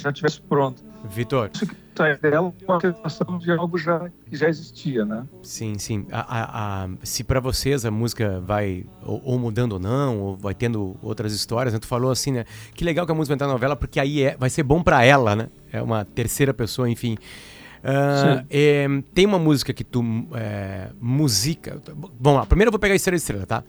já 0.00 0.12
tivesse 0.12 0.40
pronto. 0.40 0.84
Vitor, 1.08 1.50
Isso 1.54 1.66
que 1.66 1.76
sai 1.96 2.16
dela 2.18 2.52
é 2.60 2.64
uma 2.68 2.80
sensação 2.80 3.38
de 3.38 3.50
algo 3.52 3.78
já 3.78 4.10
que 4.28 4.36
já 4.36 4.48
existia, 4.48 5.04
né? 5.04 5.24
sim, 5.42 5.78
sim. 5.78 6.04
A, 6.10 6.20
a- 6.20 6.84
a- 6.84 6.88
se 7.04 7.22
pra 7.22 7.38
vocês 7.38 7.84
a 7.84 7.90
música 7.92 8.40
vai 8.40 8.84
ou, 9.04 9.22
ou 9.24 9.38
mudando 9.38 9.74
ou 9.74 9.78
não, 9.78 10.18
ou 10.20 10.36
vai 10.36 10.52
tendo 10.54 10.96
outras 11.00 11.32
histórias, 11.32 11.72
né? 11.72 11.78
Tu 11.78 11.86
falou 11.86 12.10
assim, 12.10 12.32
né? 12.32 12.44
Que 12.74 12.84
legal 12.84 13.06
que 13.06 13.12
a 13.12 13.14
música 13.14 13.30
vai 13.32 13.36
entrar 13.36 13.46
na 13.46 13.52
novela, 13.52 13.76
porque 13.76 14.00
aí 14.00 14.22
é, 14.22 14.36
vai 14.36 14.50
ser 14.50 14.64
bom 14.64 14.82
pra 14.82 15.04
ela, 15.04 15.36
né? 15.36 15.48
É 15.72 15.80
uma 15.80 16.04
terceira 16.04 16.52
pessoa, 16.52 16.90
enfim. 16.90 17.16
Sim. 17.84 18.46
é, 18.50 18.86
tem 19.14 19.24
uma 19.26 19.38
música 19.38 19.72
que 19.72 19.84
tu 19.84 20.02
é, 20.34 20.88
musica. 21.00 21.80
Vamos 22.18 22.40
lá, 22.40 22.46
primeiro 22.46 22.68
eu 22.68 22.72
vou 22.72 22.80
pegar 22.80 22.96
Estrela 22.96 23.16
Estrela, 23.16 23.46
tá? 23.46 23.62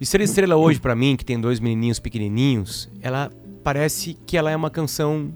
Estrela 0.00 0.24
Estrela 0.24 0.56
hoje, 0.56 0.80
pra 0.80 0.96
mim, 0.96 1.14
que 1.14 1.24
tem 1.24 1.40
dois 1.40 1.60
menininhos 1.60 2.00
pequenininhos, 2.00 2.90
ela 3.00 3.30
parece 3.62 4.14
que 4.26 4.36
ela 4.36 4.50
é 4.50 4.56
uma 4.56 4.70
canção 4.70 5.32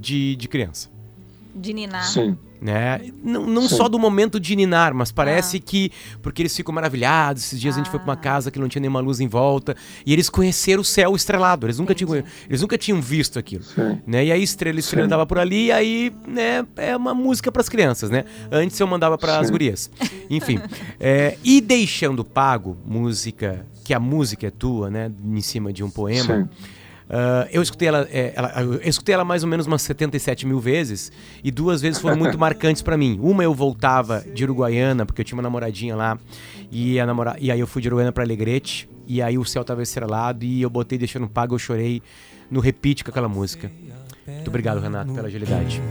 de, 0.00 0.36
de 0.36 0.48
criança 0.48 0.88
De 1.54 1.72
ninar. 1.72 2.06
Sim. 2.08 2.36
né? 2.60 3.00
Não, 3.22 3.46
não 3.46 3.68
Sim. 3.68 3.76
só 3.76 3.88
do 3.88 3.98
momento 3.98 4.40
de 4.40 4.56
ninar, 4.56 4.94
mas 4.94 5.12
parece 5.12 5.58
Ah. 5.58 5.60
que 5.64 5.92
porque 6.22 6.40
eles 6.42 6.56
ficam 6.56 6.74
maravilhados. 6.74 7.44
Esses 7.44 7.60
dias 7.60 7.74
a 7.74 7.78
gente 7.78 7.90
foi 7.90 7.98
pra 8.00 8.08
uma 8.08 8.14
Ah. 8.14 8.16
casa 8.16 8.50
que 8.50 8.58
não 8.58 8.68
tinha 8.68 8.80
nenhuma 8.80 9.00
luz 9.00 9.20
em 9.20 9.28
volta 9.28 9.76
e 10.06 10.12
eles 10.12 10.28
conheceram 10.30 10.80
o 10.80 10.84
céu 10.84 11.14
estrelado. 11.14 11.66
Eles 11.66 11.78
nunca 11.78 11.94
tinham, 11.94 12.24
eles 12.48 12.62
nunca 12.62 12.76
tinham 12.78 13.00
visto 13.02 13.38
aquilo, 13.38 13.62
Sim. 13.62 14.00
né? 14.06 14.24
E 14.24 14.32
aí 14.32 14.42
estrela 14.42 14.80
estrela 14.80 15.06
tava 15.08 15.26
por 15.26 15.38
ali 15.38 15.66
e 15.66 15.72
aí, 15.72 16.12
né, 16.26 16.64
é 16.76 16.96
uma 16.96 17.14
música 17.14 17.52
pras 17.52 17.68
crianças, 17.68 18.08
né? 18.10 18.24
Antes 18.50 18.80
eu 18.80 18.86
mandava 18.86 19.18
para 19.18 19.38
as 19.38 19.50
gurias. 19.50 19.90
Enfim, 20.30 20.58
é, 20.98 21.36
e 21.44 21.60
deixando 21.60 22.24
pago 22.24 22.76
música 22.86 23.66
que 23.84 23.92
a 23.92 24.00
música 24.00 24.46
é 24.46 24.50
tua, 24.50 24.88
né, 24.90 25.12
em 25.22 25.40
cima 25.42 25.70
de 25.70 25.84
um 25.84 25.90
poema. 25.90 26.48
Sim. 26.50 26.73
Ah, 27.08 27.46
eu, 27.52 27.62
escutei 27.62 27.88
ela, 27.88 28.08
é, 28.10 28.32
ela- 28.34 28.52
eu 28.62 28.80
escutei 28.88 29.14
ela 29.14 29.24
mais 29.24 29.42
ou 29.42 29.48
menos 29.48 29.66
umas 29.66 29.82
77 29.82 30.46
mil 30.46 30.58
vezes 30.58 31.12
e 31.42 31.50
duas 31.50 31.80
vezes 31.82 32.00
foram 32.00 32.16
muito 32.16 32.38
marcantes 32.38 32.82
pra 32.82 32.96
mim. 32.96 33.18
Uma 33.22 33.44
eu 33.44 33.52
voltava 33.54 34.24
de 34.34 34.44
Uruguaiana, 34.44 35.04
porque 35.04 35.20
eu 35.20 35.24
tinha 35.24 35.36
uma 35.36 35.42
namoradinha 35.42 35.94
lá, 35.94 36.18
e, 36.70 36.98
a 36.98 37.06
namora... 37.06 37.36
e 37.38 37.50
aí 37.50 37.60
eu 37.60 37.66
fui 37.66 37.82
de 37.82 37.88
Uruguaiana 37.88 38.12
pra 38.12 38.24
Alegrete, 38.24 38.88
e 39.06 39.20
aí 39.20 39.36
o 39.36 39.44
céu 39.44 39.62
tava 39.64 39.82
estrelado 39.82 40.44
e 40.44 40.62
eu 40.62 40.70
botei 40.70 40.96
Deixando 40.98 41.28
Pago, 41.28 41.54
eu 41.54 41.58
chorei 41.58 42.02
no 42.50 42.58
repeat 42.60 43.04
com 43.04 43.10
aquela 43.10 43.28
música. 43.28 43.70
Muito 44.26 44.48
obrigado, 44.48 44.80
Renato, 44.80 45.12
pela 45.12 45.28
agilidade. 45.28 45.82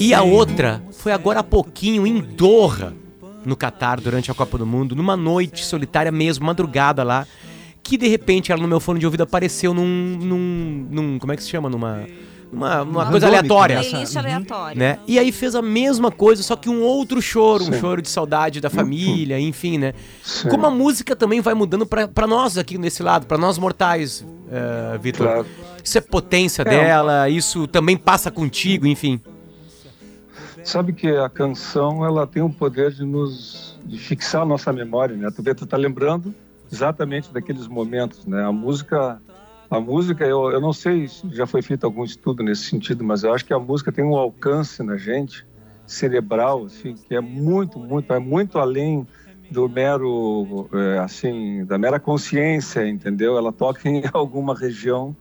E 0.00 0.14
a 0.14 0.22
outra 0.22 0.82
foi 0.92 1.12
agora 1.12 1.40
há 1.40 1.44
pouquinho 1.44 2.06
em 2.06 2.20
Doha, 2.20 2.94
no 3.44 3.54
Catar, 3.54 4.00
durante 4.00 4.30
a 4.30 4.34
Copa 4.34 4.56
do 4.56 4.64
Mundo, 4.66 4.96
numa 4.96 5.16
noite 5.16 5.64
solitária 5.64 6.10
mesmo, 6.10 6.46
madrugada 6.46 7.04
lá, 7.04 7.26
que 7.86 7.96
de 7.96 8.08
repente 8.08 8.52
ela 8.52 8.60
no 8.60 8.68
meu 8.68 8.80
fone 8.80 8.98
de 9.00 9.06
ouvido 9.06 9.22
apareceu 9.22 9.72
num. 9.74 9.84
num, 10.20 10.86
num- 10.90 11.18
como 11.18 11.32
é 11.32 11.36
que 11.36 11.42
se 11.42 11.48
chama? 11.50 11.68
Numa. 11.70 12.06
Numa, 12.52 12.84
numa 12.84 13.06
coisa 13.10 13.26
Randômico, 13.26 13.54
aleatória. 13.54 13.76
né? 13.76 13.82
Playlist 13.90 14.16
aleatória. 14.16 14.78
Né? 14.78 14.98
E 15.08 15.18
aí 15.18 15.32
fez 15.32 15.56
a 15.56 15.60
mesma 15.62 16.12
coisa, 16.12 16.44
só 16.44 16.54
que 16.54 16.68
um 16.70 16.80
outro 16.80 17.20
choro, 17.20 17.64
um 17.64 17.72
Sim. 17.72 17.80
choro 17.80 18.00
de 18.00 18.08
saudade 18.08 18.60
da 18.60 18.70
família, 18.70 19.38
enfim, 19.40 19.78
né? 19.78 19.94
Sim. 20.22 20.48
Como 20.48 20.64
a 20.64 20.70
música 20.70 21.16
também 21.16 21.40
vai 21.40 21.54
mudando 21.54 21.84
pra 21.84 22.06
pra 22.06 22.24
nós 22.26 22.56
aqui 22.56 22.78
nesse 22.78 23.02
lado, 23.02 23.26
pra 23.26 23.36
nós 23.36 23.58
mortais, 23.58 24.24
eh, 24.50 24.96
Vitor. 25.02 25.26
Claro. 25.26 25.46
Isso 25.82 25.98
é 25.98 26.00
potência 26.00 26.62
É. 26.62 26.64
dela, 26.66 27.28
isso 27.28 27.66
também 27.66 27.96
passa 27.96 28.30
contigo, 28.30 28.86
enfim. 28.86 29.20
Sabe 30.64 30.92
que 30.92 31.08
a 31.08 31.28
canção 31.28 32.04
ela 32.04 32.26
tem 32.26 32.42
o 32.42 32.50
poder 32.50 32.92
de 32.92 33.04
nos 33.04 33.76
de 33.84 33.98
fixar 33.98 34.42
a 34.42 34.44
nossa 34.46 34.72
memória, 34.72 35.16
né? 35.16 35.28
Tu 35.34 35.42
vê, 35.42 35.54
tu 35.54 35.64
tá 35.66 35.76
lembrando 35.76 36.34
exatamente 36.70 37.32
daqueles 37.32 37.66
momentos, 37.66 38.26
né? 38.26 38.44
A 38.44 38.52
música, 38.52 39.22
a 39.70 39.80
música, 39.80 40.24
eu, 40.24 40.50
eu 40.50 40.60
não 40.60 40.72
sei 40.72 41.08
se 41.08 41.28
já 41.30 41.46
foi 41.46 41.62
feito 41.62 41.84
algum 41.84 42.04
estudo 42.04 42.42
nesse 42.42 42.64
sentido, 42.64 43.04
mas 43.04 43.22
eu 43.22 43.32
acho 43.32 43.44
que 43.44 43.54
a 43.54 43.58
música 43.58 43.92
tem 43.92 44.04
um 44.04 44.16
alcance 44.16 44.82
na 44.82 44.96
gente 44.96 45.46
cerebral, 45.86 46.64
assim, 46.64 46.94
que 46.94 47.14
é 47.14 47.20
muito, 47.20 47.78
muito, 47.78 48.12
é 48.12 48.18
muito 48.18 48.58
além 48.58 49.06
do 49.50 49.68
mero, 49.68 50.68
é, 50.72 50.98
assim, 50.98 51.64
da 51.64 51.78
mera 51.78 52.00
consciência, 52.00 52.86
entendeu? 52.86 53.38
Ela 53.38 53.52
toca 53.52 53.88
em 53.88 54.02
alguma 54.12 54.54
região 54.54 55.16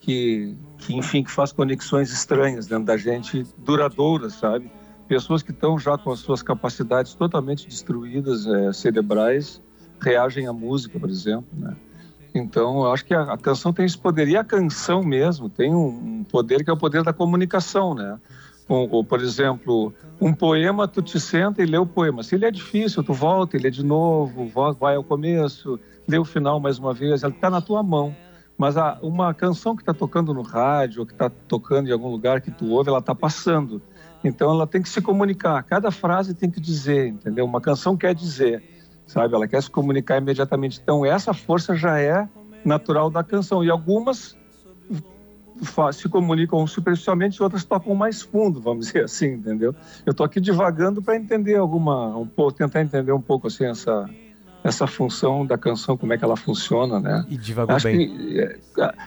que, 0.00 0.56
que 0.76 0.96
enfim, 0.96 1.22
que 1.22 1.30
faz 1.30 1.52
conexões 1.52 2.10
estranhas 2.12 2.66
dentro 2.66 2.84
da 2.84 2.96
gente, 2.96 3.44
duradouras, 3.56 4.34
sabe? 4.34 4.70
Pessoas 5.06 5.42
que 5.42 5.52
estão 5.52 5.78
já 5.78 5.96
com 5.96 6.10
as 6.10 6.18
suas 6.20 6.42
capacidades 6.42 7.14
totalmente 7.14 7.66
destruídas, 7.66 8.46
eh, 8.46 8.72
cerebrais, 8.72 9.62
reagem 10.00 10.46
à 10.46 10.52
música, 10.52 10.98
por 10.98 11.08
exemplo, 11.08 11.48
né? 11.52 11.76
Então, 12.34 12.84
eu 12.84 12.92
acho 12.92 13.04
que 13.04 13.14
a, 13.14 13.36
canção 13.36 13.72
tem 13.72 13.84
esse 13.84 13.98
poder. 13.98 14.28
E 14.28 14.36
a 14.36 14.44
canção 14.44 15.02
mesmo 15.02 15.48
tem 15.48 15.74
um, 15.74 15.88
um 16.20 16.24
poder 16.24 16.62
que 16.62 16.70
é 16.70 16.72
o 16.72 16.76
poder 16.76 17.02
da 17.02 17.12
comunicação, 17.12 17.94
né? 17.94 18.18
Ou, 18.68 18.88
ou, 18.90 19.04
por 19.04 19.20
exemplo, 19.20 19.94
um 20.20 20.32
poema, 20.32 20.86
tu 20.86 21.00
te 21.00 21.18
senta 21.18 21.62
e 21.62 21.66
lê 21.66 21.78
o 21.78 21.86
poema. 21.86 22.22
Se 22.22 22.34
ele 22.34 22.44
é 22.44 22.50
difícil, 22.50 23.02
tu 23.02 23.14
volta 23.14 23.56
e 23.56 23.60
lê 23.60 23.70
de 23.70 23.84
novo, 23.84 24.46
vai 24.78 24.94
ao 24.94 25.02
começo, 25.02 25.80
lê 26.06 26.18
o 26.18 26.24
final 26.24 26.60
mais 26.60 26.78
uma 26.78 26.92
vez, 26.92 27.22
ele 27.22 27.32
está 27.32 27.48
na 27.48 27.60
tua 27.60 27.82
mão. 27.82 28.14
Mas 28.58 28.76
a, 28.76 28.98
uma 29.00 29.32
canção 29.32 29.74
que 29.74 29.82
está 29.82 29.94
tocando 29.94 30.34
no 30.34 30.42
rádio, 30.42 31.06
que 31.06 31.12
está 31.12 31.30
tocando 31.30 31.88
em 31.88 31.92
algum 31.92 32.10
lugar 32.10 32.40
que 32.40 32.50
tu 32.50 32.68
ouve, 32.70 32.90
ela 32.90 32.98
está 32.98 33.14
passando. 33.14 33.80
Então 34.22 34.50
ela 34.50 34.66
tem 34.66 34.82
que 34.82 34.88
se 34.88 35.00
comunicar. 35.00 35.62
Cada 35.62 35.90
frase 35.90 36.34
tem 36.34 36.50
que 36.50 36.60
dizer, 36.60 37.08
entendeu? 37.08 37.44
Uma 37.44 37.60
canção 37.60 37.96
quer 37.96 38.14
dizer, 38.14 38.62
sabe? 39.08 39.34
Ela 39.34 39.48
quer 39.48 39.60
se 39.62 39.70
comunicar 39.70 40.18
imediatamente. 40.18 40.78
Então 40.80 41.04
essa 41.04 41.34
força 41.34 41.74
já 41.74 41.98
é 41.98 42.28
natural 42.64 43.10
da 43.10 43.24
canção. 43.24 43.64
E 43.64 43.70
algumas 43.70 44.36
se 45.92 46.08
comunicam 46.08 46.64
superficialmente, 46.68 47.42
outras 47.42 47.64
tocam 47.64 47.92
mais 47.92 48.22
fundo, 48.22 48.60
vamos 48.60 48.86
dizer 48.86 49.04
assim, 49.04 49.32
entendeu? 49.32 49.74
Eu 50.06 50.12
estou 50.12 50.24
aqui 50.24 50.40
divagando 50.40 51.02
para 51.02 51.16
entender 51.16 51.56
alguma, 51.56 52.16
um 52.16 52.26
pouco, 52.26 52.52
tentar 52.52 52.80
entender 52.80 53.10
um 53.10 53.20
pouco 53.20 53.48
assim 53.48 53.64
essa 53.64 54.08
essa 54.62 54.86
função 54.86 55.46
da 55.46 55.56
canção, 55.56 55.96
como 55.96 56.12
é 56.12 56.18
que 56.18 56.24
ela 56.24 56.36
funciona, 56.36 57.00
né? 57.00 57.24
E 57.28 57.36
divagou 57.36 57.76
acho 57.76 57.86
bem. 57.86 58.08
Que, 58.08 58.40
é, 58.40 58.56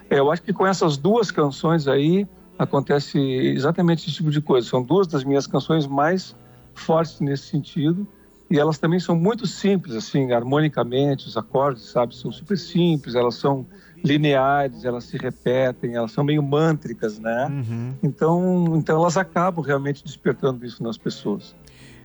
eu 0.10 0.32
acho 0.32 0.42
que 0.42 0.52
com 0.52 0.66
essas 0.66 0.98
duas 0.98 1.30
canções 1.30 1.88
aí 1.88 2.28
acontece 2.58 3.20
exatamente 3.20 4.08
esse 4.08 4.16
tipo 4.16 4.32
de 4.32 4.42
coisa. 4.42 4.68
São 4.68 4.82
duas 4.82 5.08
das 5.08 5.24
minhas 5.24 5.46
canções 5.46 5.86
mais 5.86 6.36
fortes 6.74 7.20
nesse 7.20 7.44
sentido 7.44 8.08
e 8.52 8.60
elas 8.60 8.78
também 8.78 9.00
são 9.00 9.16
muito 9.16 9.48
simples, 9.48 9.96
assim, 9.96 10.34
harmonicamente, 10.34 11.28
os 11.28 11.38
acordes, 11.38 11.84
sabe, 11.84 12.16
são 12.16 12.32
super 12.32 12.58
simples, 12.58 13.16
elas 13.16 13.36
são 13.36 13.66
lineares, 14.04 14.84
elas 14.84 15.06
se 15.06 15.18
repetem, 15.18 15.96
elas 15.96 16.12
são 16.12 16.24
meio 16.24 16.44
mântricas, 16.44 17.18
né? 17.18 17.48
Uhum. 17.50 17.94
Então, 18.04 18.74
então 18.76 19.00
elas 19.00 19.16
acabam 19.16 19.64
realmente 19.64 20.04
despertando 20.04 20.66
isso 20.66 20.84
nas 20.84 20.98
pessoas. 20.98 21.56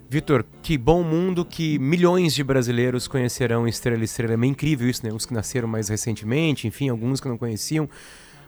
Vitor, 0.09 0.44
que 0.62 0.78
bom 0.78 1.03
mundo 1.03 1.44
que 1.44 1.80
milhões 1.80 2.32
de 2.32 2.44
brasileiros 2.44 3.09
conhecerão 3.09 3.66
Estrela 3.66 4.05
Estrela. 4.05 4.34
É 4.34 4.36
meio 4.36 4.53
incrível 4.53 4.88
isso, 4.88 5.05
né? 5.05 5.12
Os 5.12 5.26
que 5.26 5.34
nasceram 5.34 5.66
mais 5.66 5.88
recentemente, 5.88 6.68
enfim, 6.68 6.88
alguns 6.88 7.20
que 7.20 7.28
não 7.28 7.36
conheciam. 7.36 7.88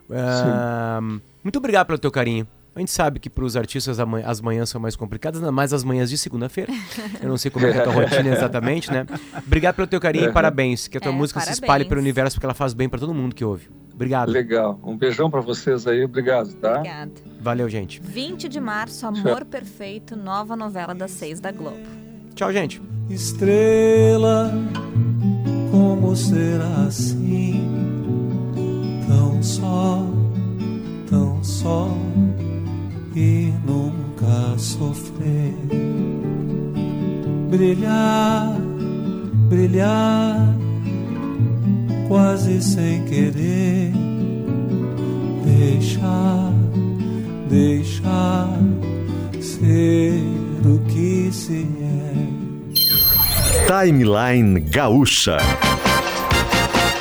Uh, 0.08 1.20
muito 1.42 1.56
obrigado 1.58 1.88
pelo 1.88 1.98
teu 1.98 2.12
carinho. 2.12 2.46
A 2.78 2.80
gente 2.80 2.92
sabe 2.92 3.18
que 3.18 3.28
para 3.28 3.44
os 3.44 3.56
artistas 3.56 3.98
as 3.98 4.40
manhãs 4.40 4.68
são 4.68 4.80
mais 4.80 4.94
complicadas, 4.94 5.40
ainda 5.40 5.50
mais 5.50 5.72
as 5.72 5.82
manhãs 5.82 6.08
de 6.08 6.16
segunda-feira. 6.16 6.72
Eu 7.20 7.28
não 7.28 7.36
sei 7.36 7.50
como 7.50 7.66
é, 7.66 7.70
é 7.70 7.80
a 7.80 7.82
tua 7.82 7.92
rotina 8.06 8.28
exatamente, 8.28 8.88
né? 8.88 9.04
Obrigado 9.44 9.74
pelo 9.74 9.88
teu 9.88 10.00
carinho 10.00 10.30
e 10.30 10.32
parabéns. 10.32 10.86
Que 10.86 10.96
a 10.96 11.00
tua 11.00 11.10
é, 11.10 11.14
música 11.14 11.40
parabéns. 11.40 11.56
se 11.56 11.64
espalhe 11.64 11.84
pelo 11.86 12.00
universo 12.00 12.36
porque 12.36 12.46
ela 12.46 12.54
faz 12.54 12.74
bem 12.74 12.88
para 12.88 13.00
todo 13.00 13.12
mundo 13.12 13.34
que 13.34 13.44
ouve. 13.44 13.68
Obrigado. 13.92 14.28
Legal. 14.28 14.78
Um 14.84 14.96
beijão 14.96 15.28
para 15.28 15.40
vocês 15.40 15.88
aí. 15.88 16.04
Obrigado, 16.04 16.54
tá? 16.54 16.76
Obrigada. 16.76 17.10
Valeu, 17.40 17.68
gente. 17.68 18.00
20 18.00 18.48
de 18.48 18.60
março, 18.60 19.04
Amor 19.08 19.38
Tchau. 19.38 19.46
Perfeito, 19.46 20.14
nova 20.14 20.54
novela 20.54 20.94
das 20.94 21.10
seis 21.10 21.40
da 21.40 21.50
Globo. 21.50 21.82
Tchau, 22.36 22.52
gente. 22.52 22.80
Estrela, 23.10 24.52
como 25.72 26.14
será 26.14 26.84
assim? 26.86 27.60
Tão 29.08 29.42
só, 29.42 30.06
tão 31.10 31.42
só 31.42 31.88
e 33.18 33.52
nunca 33.66 34.56
sofrer. 34.56 35.52
Brilhar, 37.50 38.56
brilhar, 39.48 40.54
quase 42.06 42.62
sem 42.62 43.04
querer. 43.06 43.92
Deixar, 45.44 46.52
deixar 47.48 48.56
ser 49.40 50.22
o 50.64 50.78
que 50.86 51.30
se 51.32 51.66
é. 51.82 52.14
Timeline 53.66 54.60
Gaúcha. 54.60 55.38